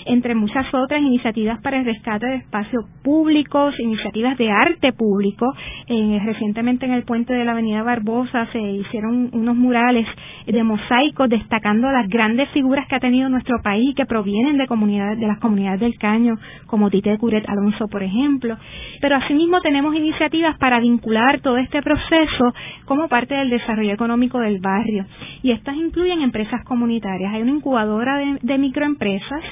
entre 0.07 0.35
muchas 0.35 0.67
otras 0.73 1.03
iniciativas 1.03 1.61
para 1.61 1.79
el 1.79 1.85
rescate 1.85 2.27
de 2.27 2.37
espacios 2.37 2.85
públicos, 3.03 3.75
iniciativas 3.79 4.39
de 4.39 4.51
arte 4.51 4.93
público. 4.95 5.53
Recientemente 5.89 6.87
en 6.87 6.93
el 6.93 7.05
puente 7.05 7.35
de 7.35 7.45
la 7.45 7.53
Avenida 7.53 7.83
Barbosa 7.83 8.47
se 8.53 8.61
hicieron 8.61 9.31
unos 9.33 9.57
murales 9.57 10.07
de 10.47 10.63
mosaicos 10.63 11.29
destacando 11.29 11.91
las 11.91 12.09
grandes 12.09 12.49
figuras 12.51 12.86
que 12.87 12.97
ha 12.97 13.01
tenido 13.01 13.29
nuestro 13.29 13.61
país 13.63 13.91
y 13.91 13.95
que 13.95 14.07
provienen 14.07 14.57
de 14.57 14.67
comunidades, 14.67 15.19
de 15.19 15.27
las 15.27 15.39
comunidades 15.39 15.81
del 15.81 15.99
Caño, 15.99 16.37
como 16.67 16.91
Tite 16.91 17.17
Curet 17.19 17.49
Alonso, 17.49 17.89
por 17.89 18.03
ejemplo. 18.03 18.57
Pero 19.01 19.17
asimismo 19.17 19.61
tenemos 19.61 19.95
iniciativas 19.95 20.57
para 20.59 20.81
vincular 20.81 21.41
todo 21.41 21.59
este 21.59 21.83
proceso 21.83 22.55
como 22.85 23.09
parte 23.09 23.35
del 23.35 23.51
desarrollo 23.51 23.93
económico 23.93 24.39
del 24.39 24.61
barrio. 24.61 25.07
Y 25.43 25.51
estas 25.51 25.77
incluyen 25.77 26.23
empresas 26.23 26.65
comunitarias. 26.65 27.35
Hay 27.35 27.43
una 27.43 27.53
incubadora 27.53 28.19
de 28.41 28.59
microempresas 28.59 29.43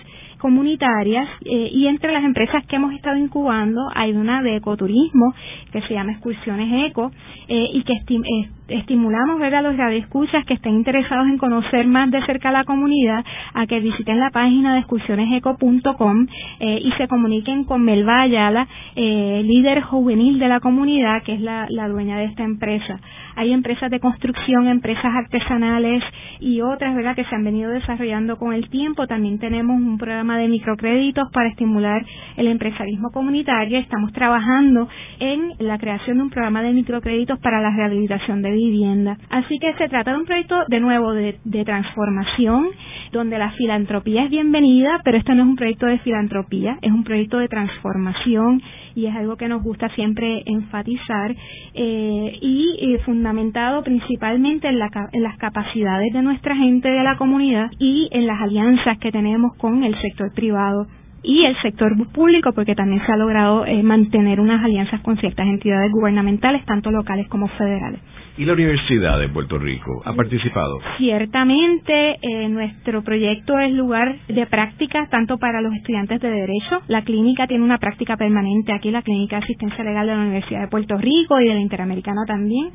comunitarias 0.44 1.26
eh, 1.46 1.70
y 1.72 1.86
entre 1.86 2.12
las 2.12 2.22
empresas 2.22 2.66
que 2.66 2.76
hemos 2.76 2.92
estado 2.92 3.16
incubando 3.16 3.80
hay 3.94 4.12
una 4.12 4.42
de 4.42 4.56
ecoturismo 4.56 5.32
que 5.72 5.80
se 5.80 5.94
llama 5.94 6.12
Excursiones 6.12 6.90
Eco 6.90 7.10
eh, 7.48 7.68
y 7.72 7.82
que 7.82 7.94
eh, 7.94 8.50
estimulamos 8.68 9.38
ver 9.38 9.54
a 9.54 9.62
los 9.62 9.76
radioescuchas 9.76 10.44
que 10.46 10.54
estén 10.54 10.74
interesados 10.74 11.26
en 11.26 11.38
conocer 11.38 11.86
más 11.86 12.10
de 12.10 12.24
cerca 12.24 12.50
la 12.50 12.64
comunidad 12.64 13.24
a 13.52 13.66
que 13.66 13.80
visiten 13.80 14.20
la 14.20 14.30
página 14.30 14.74
de 14.74 14.80
excursioneseco.com 14.80 16.26
y 16.60 16.92
se 16.96 17.08
comuniquen 17.08 17.64
con 17.64 17.82
Melba 17.82 18.22
Ayala, 18.22 18.66
líder 18.94 19.82
juvenil 19.82 20.38
de 20.38 20.48
la 20.48 20.60
comunidad, 20.60 21.22
que 21.22 21.34
es 21.34 21.40
la, 21.40 21.66
la 21.68 21.88
dueña 21.88 22.18
de 22.18 22.24
esta 22.24 22.44
empresa. 22.44 23.00
Hay 23.36 23.52
empresas 23.52 23.90
de 23.90 24.00
construcción, 24.00 24.68
empresas 24.68 25.12
artesanales 25.12 26.02
y 26.40 26.60
otras, 26.60 26.94
¿verdad?, 26.94 27.16
que 27.16 27.24
se 27.24 27.34
han 27.34 27.44
venido 27.44 27.70
desarrollando 27.70 28.36
con 28.36 28.52
el 28.52 28.68
tiempo. 28.70 29.06
También 29.06 29.38
tenemos 29.38 29.76
un 29.76 29.98
programa 29.98 30.38
de 30.38 30.48
microcréditos 30.48 31.30
para 31.32 31.48
estimular 31.48 32.04
el 32.36 32.46
empresarismo 32.46 33.10
comunitario. 33.10 33.78
Estamos 33.78 34.12
trabajando 34.12 34.88
en 35.18 35.54
la 35.58 35.78
creación 35.78 36.18
de 36.18 36.22
un 36.22 36.30
programa 36.30 36.62
de 36.62 36.72
microcréditos 36.72 37.38
para 37.40 37.60
la 37.60 37.70
rehabilitación 37.70 38.40
de 38.42 38.52
vivienda. 38.54 39.18
Así 39.30 39.58
que 39.58 39.74
se 39.74 39.88
trata 39.88 40.12
de 40.12 40.18
un 40.18 40.24
proyecto, 40.24 40.64
de 40.68 40.80
nuevo, 40.80 41.12
de, 41.12 41.34
transformación, 41.64 42.68
donde 43.12 43.38
la 43.38 43.50
filantropía 43.52 44.24
es 44.24 44.30
bienvenida, 44.30 45.00
pero 45.04 45.18
esto 45.18 45.34
no 45.34 45.42
es 45.42 45.48
un 45.48 45.56
proyecto 45.56 45.86
de 45.86 45.98
filantropía, 45.98 46.78
es 46.82 46.90
un 46.90 47.04
proyecto 47.04 47.38
de 47.38 47.48
transformación 47.48 48.62
y 48.94 49.06
es 49.06 49.14
algo 49.14 49.36
que 49.36 49.48
nos 49.48 49.62
gusta 49.62 49.88
siempre 49.90 50.42
enfatizar 50.46 51.34
eh, 51.74 52.38
y 52.40 52.76
eh, 52.80 52.98
fundamentado 53.04 53.82
principalmente 53.82 54.68
en, 54.68 54.78
las 54.78 55.38
capacidades 55.38 56.12
de 56.12 56.22
nuestra 56.22 56.54
gente 56.56 56.88
de 56.88 57.02
la 57.02 57.16
comunidad 57.16 57.70
y 57.78 58.08
en 58.12 58.26
las 58.26 58.40
alianzas 58.40 58.98
que 58.98 59.12
tenemos 59.12 59.56
con 59.56 59.84
el 59.84 60.00
sector 60.00 60.32
privado 60.34 60.86
y 61.24 61.44
el 61.44 61.56
sector 61.62 61.96
público 62.12 62.52
porque 62.52 62.74
también 62.74 63.04
se 63.04 63.10
ha 63.10 63.16
logrado 63.16 63.64
eh, 63.66 63.82
mantener 63.82 64.40
unas 64.40 64.62
alianzas 64.62 65.00
con 65.00 65.16
ciertas 65.16 65.46
entidades 65.46 65.90
gubernamentales 65.90 66.64
tanto 66.66 66.90
locales 66.90 67.26
como 67.28 67.48
federales. 67.48 68.00
¿Y 68.36 68.44
la 68.44 68.54
Universidad 68.54 69.20
de 69.20 69.28
Puerto 69.28 69.58
Rico 69.58 70.02
ha 70.04 70.12
participado? 70.12 70.80
Ciertamente, 70.98 72.18
eh, 72.20 72.48
nuestro 72.48 73.04
proyecto 73.04 73.56
es 73.60 73.72
lugar 73.72 74.16
de 74.26 74.44
práctica 74.46 75.06
tanto 75.08 75.38
para 75.38 75.60
los 75.60 75.72
estudiantes 75.72 76.20
de 76.20 76.30
Derecho. 76.30 76.82
La 76.88 77.02
clínica 77.02 77.46
tiene 77.46 77.62
una 77.62 77.78
práctica 77.78 78.16
permanente 78.16 78.72
aquí, 78.72 78.90
la 78.90 79.02
Clínica 79.02 79.36
de 79.36 79.44
Asistencia 79.44 79.84
Legal 79.84 80.08
de 80.08 80.16
la 80.16 80.22
Universidad 80.22 80.62
de 80.62 80.68
Puerto 80.68 80.98
Rico 80.98 81.38
y 81.38 81.46
de 81.46 81.54
la 81.54 81.60
Interamericana 81.60 82.22
también. 82.26 82.70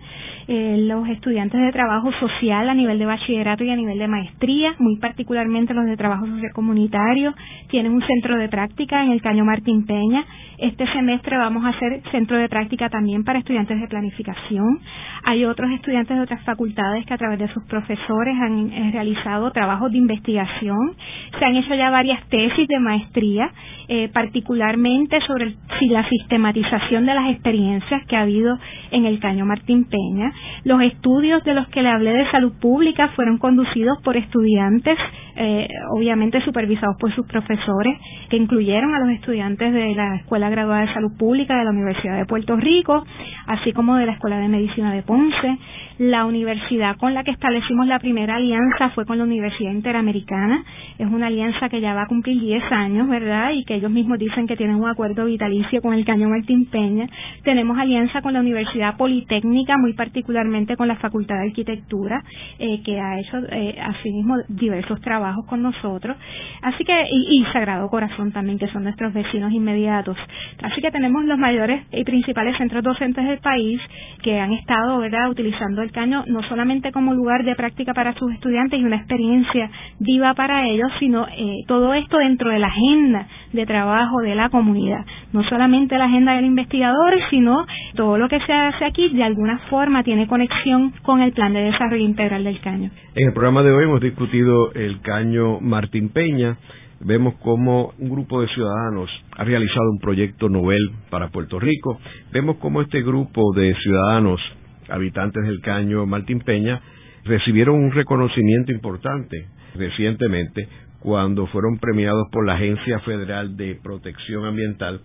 Eh, 0.48 0.78
los 0.88 1.08
estudiantes 1.10 1.60
de 1.60 1.74
trabajo 1.74 2.10
social 2.22 2.70
a 2.70 2.74
nivel 2.74 2.98
de 2.98 3.06
bachillerato 3.06 3.66
y 3.66 3.70
a 3.70 3.76
nivel 3.76 4.00
de 4.00 4.08
maestría, 4.08 4.76
muy 4.80 4.98
particularmente 4.98 5.74
los 5.74 5.86
de 5.86 5.98
trabajo 5.98 6.26
social 6.26 6.54
comunitario, 6.54 7.36
tienen 7.68 7.92
un 7.92 8.02
centro 8.02 8.38
de 8.38 8.48
práctica 8.48 9.04
en 9.04 9.12
el 9.12 9.22
Caño 9.22 9.44
Martín 9.44 9.86
Peña. 9.86 10.26
Este 10.58 10.86
semestre 10.94 11.38
vamos 11.38 11.66
a 11.66 11.70
hacer 11.70 12.02
centro 12.12 12.38
de 12.38 12.50
práctica 12.50 12.90
también 12.90 13.24
para 13.24 13.40
estudiantes 13.40 13.80
de 13.80 13.88
planificación. 13.88 14.80
Hay 15.24 15.46
otros 15.50 15.72
estudiantes 15.72 16.16
de 16.16 16.24
otras 16.24 16.42
facultades 16.44 17.06
que 17.06 17.14
a 17.14 17.18
través 17.18 17.40
de 17.40 17.48
sus 17.54 17.64
profesores 17.66 18.36
han 18.40 18.72
eh, 18.72 18.92
realizado 18.92 19.52
trabajos 19.52 19.92
de 19.92 19.98
investigación. 19.98 20.96
Se 21.38 21.46
han 21.46 21.56
hecho 21.56 21.74
ya 21.76 21.90
varias 21.90 22.24
tesis 22.30 22.68
de 22.68 22.80
maestría, 22.80 23.52
eh, 23.92 24.08
particularmente 24.14 25.20
sobre 25.26 25.56
la 25.90 26.08
sistematización 26.08 27.08
de 27.08 27.14
las 27.16 27.32
experiencias 27.32 28.06
que 28.06 28.16
ha 28.16 28.22
habido 28.22 28.60
en 28.92 29.06
el 29.06 29.20
Caño 29.20 29.46
Martín 29.46 29.86
Peña. 29.86 30.32
Los 30.64 30.80
estudios 30.84 31.44
de 31.44 31.56
los 31.56 31.68
que 31.70 31.82
le 31.82 31.90
hablé 31.90 32.12
de 32.12 32.30
salud 32.30 32.54
pública 32.62 33.08
fueron 33.16 33.40
conducidos 33.40 33.98
por 34.04 34.16
estudiantes, 34.16 34.96
eh, 35.36 35.68
obviamente 35.98 36.40
supervisados 36.42 36.98
por 37.00 37.12
sus 37.16 37.26
profesores, 37.26 37.98
que 38.30 38.38
incluyeron 38.38 38.94
a 38.94 39.00
los 39.00 39.10
estudiantes 39.10 39.74
de 39.74 39.96
la 39.96 40.18
Escuela 40.18 40.52
Graduada 40.52 40.82
de 40.82 40.94
Salud 40.94 41.18
Pública 41.18 41.58
de 41.58 41.64
la 41.64 41.72
Universidad 41.72 42.18
de 42.18 42.28
Puerto 42.28 42.58
Rico, 42.58 43.04
así 43.48 43.74
como 43.74 43.96
de 43.96 44.06
la 44.06 44.12
Escuela 44.14 44.38
de 44.38 44.50
Medicina 44.50 44.94
de 44.94 45.02
Ponce. 45.02 45.58
La 45.98 46.26
universidad 46.26 46.96
con 46.96 47.14
la 47.14 47.24
que 47.24 47.32
establecimos 47.32 47.88
la 47.88 48.00
primera 48.00 48.36
alianza 48.36 48.92
fue 48.92 49.06
con 49.06 49.18
la 49.18 49.26
Universidad 49.26 49.72
Interamericana. 49.72 50.64
Es 50.98 51.08
una 51.08 51.28
alianza 51.28 51.68
que 51.68 51.82
ya 51.82 51.94
va 51.94 52.04
a 52.04 52.08
cumplir 52.08 52.40
10 52.40 52.72
años, 52.72 53.10
¿verdad? 53.10 53.52
Y 53.52 53.66
que 53.66 53.79
ellos 53.80 53.92
mismos 53.92 54.20
dicen 54.20 54.46
que 54.46 54.56
tienen 54.56 54.76
un 54.76 54.88
acuerdo 54.88 55.26
vitalicio 55.26 55.82
con 55.82 55.94
el 55.94 56.06
Caño 56.06 56.30
Martín 56.30 56.66
Peña. 56.66 57.08
Tenemos 57.44 57.78
alianza 57.78 58.22
con 58.22 58.34
la 58.34 58.42
Universidad 58.42 58.98
Politécnica, 58.98 59.78
muy 59.78 59.94
particularmente 59.94 60.76
con 60.76 60.88
la 60.88 60.98
Facultad 60.98 61.36
de 61.36 61.48
Arquitectura, 61.48 62.24
eh, 62.60 62.82
que 62.84 63.00
ha 63.00 63.20
hecho 63.20 63.38
eh, 63.52 63.76
asimismo 63.82 64.36
diversos 64.50 65.00
trabajos 65.02 65.46
con 65.46 65.62
nosotros. 65.62 66.18
Así 66.62 66.84
que, 66.84 67.08
y, 67.10 67.40
y 67.40 67.46
Sagrado 67.54 67.90
Corazón 67.90 68.32
también, 68.32 68.60
que 68.60 68.68
son 68.68 68.84
nuestros 68.84 69.14
vecinos 69.14 69.52
inmediatos. 69.52 70.18
Así 70.62 70.82
que 70.82 70.92
tenemos 70.92 71.24
los 71.26 71.40
mayores 71.40 71.84
y 71.92 72.04
principales 72.04 72.58
centros 72.58 72.84
docentes 72.84 73.26
del 73.26 73.40
país 73.40 73.80
que 74.22 74.40
han 74.40 74.54
estado, 74.54 75.00
¿verdad?, 75.00 75.30
utilizando 75.30 75.82
el 75.82 75.92
caño 75.92 76.24
no 76.28 76.44
solamente 76.44 76.92
como 76.92 77.14
lugar 77.14 77.44
de 77.44 77.56
práctica 77.56 77.94
para 77.94 78.14
sus 78.16 78.34
estudiantes 78.34 78.80
y 78.80 78.84
una 78.84 78.98
experiencia 78.98 79.72
viva 80.00 80.34
para 80.34 80.68
ellos, 80.68 80.92
sino 81.00 81.28
eh, 81.28 81.64
todo 81.68 81.94
esto 81.94 82.18
dentro 82.18 82.50
de 82.50 82.60
la 82.60 82.68
agenda 82.68 83.28
de 83.54 83.66
trabajo 83.70 84.22
de 84.22 84.34
la 84.34 84.50
comunidad. 84.50 85.06
No 85.32 85.44
solamente 85.44 85.96
la 86.00 86.06
agenda 86.06 86.34
del 86.34 86.46
investigador, 86.46 87.14
sino 87.30 87.68
todo 87.94 88.18
lo 88.18 88.28
que 88.28 88.40
se 88.40 88.52
hace 88.52 88.84
aquí 88.84 89.10
de 89.10 89.24
alguna 89.24 89.60
forma 89.70 90.04
tiene 90.04 90.26
conexión 90.26 90.92
con 91.04 91.22
el 91.22 91.34
plan 91.34 91.54
de 91.54 91.62
desarrollo 91.62 92.04
integral 92.04 92.44
del 92.44 92.60
caño. 92.62 92.90
En 93.14 93.28
el 93.28 93.34
programa 93.34 93.62
de 93.62 93.72
hoy 93.72 93.84
hemos 93.84 94.02
discutido 94.02 94.74
el 94.74 95.02
caño 95.02 95.60
Martín 95.60 96.10
Peña. 96.10 96.58
Vemos 97.02 97.36
cómo 97.44 97.94
un 98.00 98.10
grupo 98.10 98.42
de 98.42 98.48
ciudadanos 98.48 99.08
ha 99.38 99.44
realizado 99.44 99.92
un 99.92 100.00
proyecto 100.00 100.50
novel 100.50 100.90
para 101.12 101.28
Puerto 101.30 101.60
Rico. 101.60 102.00
Vemos 102.34 102.58
cómo 102.58 102.82
este 102.82 103.04
grupo 103.04 103.54
de 103.54 103.76
ciudadanos 103.76 104.42
habitantes 104.90 105.44
del 105.44 105.62
Caño 105.62 106.08
Martín 106.08 106.40
Peña, 106.40 106.82
recibieron 107.24 107.76
un 107.76 107.92
reconocimiento 107.92 108.72
importante 108.72 109.46
recientemente 109.76 110.68
cuando 111.00 111.48
fueron 111.48 111.78
premiados 111.78 112.28
por 112.32 112.46
la 112.46 112.54
Agencia 112.54 113.00
Federal 113.00 113.56
de 113.56 113.80
Protección 113.82 114.46
Ambiental 114.46 115.02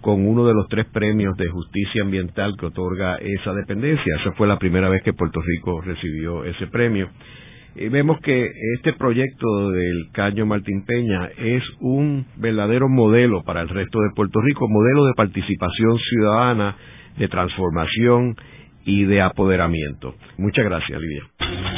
con 0.00 0.26
uno 0.26 0.46
de 0.46 0.54
los 0.54 0.68
tres 0.68 0.86
premios 0.86 1.36
de 1.36 1.48
justicia 1.48 2.02
ambiental 2.02 2.54
que 2.58 2.66
otorga 2.66 3.16
esa 3.16 3.52
dependencia. 3.52 4.16
Esa 4.20 4.32
fue 4.32 4.46
la 4.46 4.58
primera 4.58 4.88
vez 4.88 5.02
que 5.02 5.12
Puerto 5.12 5.40
Rico 5.40 5.80
recibió 5.80 6.44
ese 6.44 6.66
premio. 6.68 7.08
Y 7.74 7.88
vemos 7.88 8.18
que 8.20 8.50
este 8.76 8.92
proyecto 8.94 9.70
del 9.70 10.10
Caño 10.12 10.46
Martín 10.46 10.84
Peña 10.84 11.28
es 11.38 11.62
un 11.80 12.26
verdadero 12.36 12.88
modelo 12.88 13.42
para 13.44 13.60
el 13.62 13.68
resto 13.68 14.00
de 14.00 14.10
Puerto 14.14 14.40
Rico, 14.40 14.68
modelo 14.68 15.04
de 15.04 15.14
participación 15.14 15.98
ciudadana, 15.98 16.76
de 17.16 17.28
transformación 17.28 18.34
y 18.84 19.04
de 19.04 19.20
apoderamiento. 19.20 20.14
Muchas 20.38 20.64
gracias, 20.64 21.00
Lidia. 21.00 21.77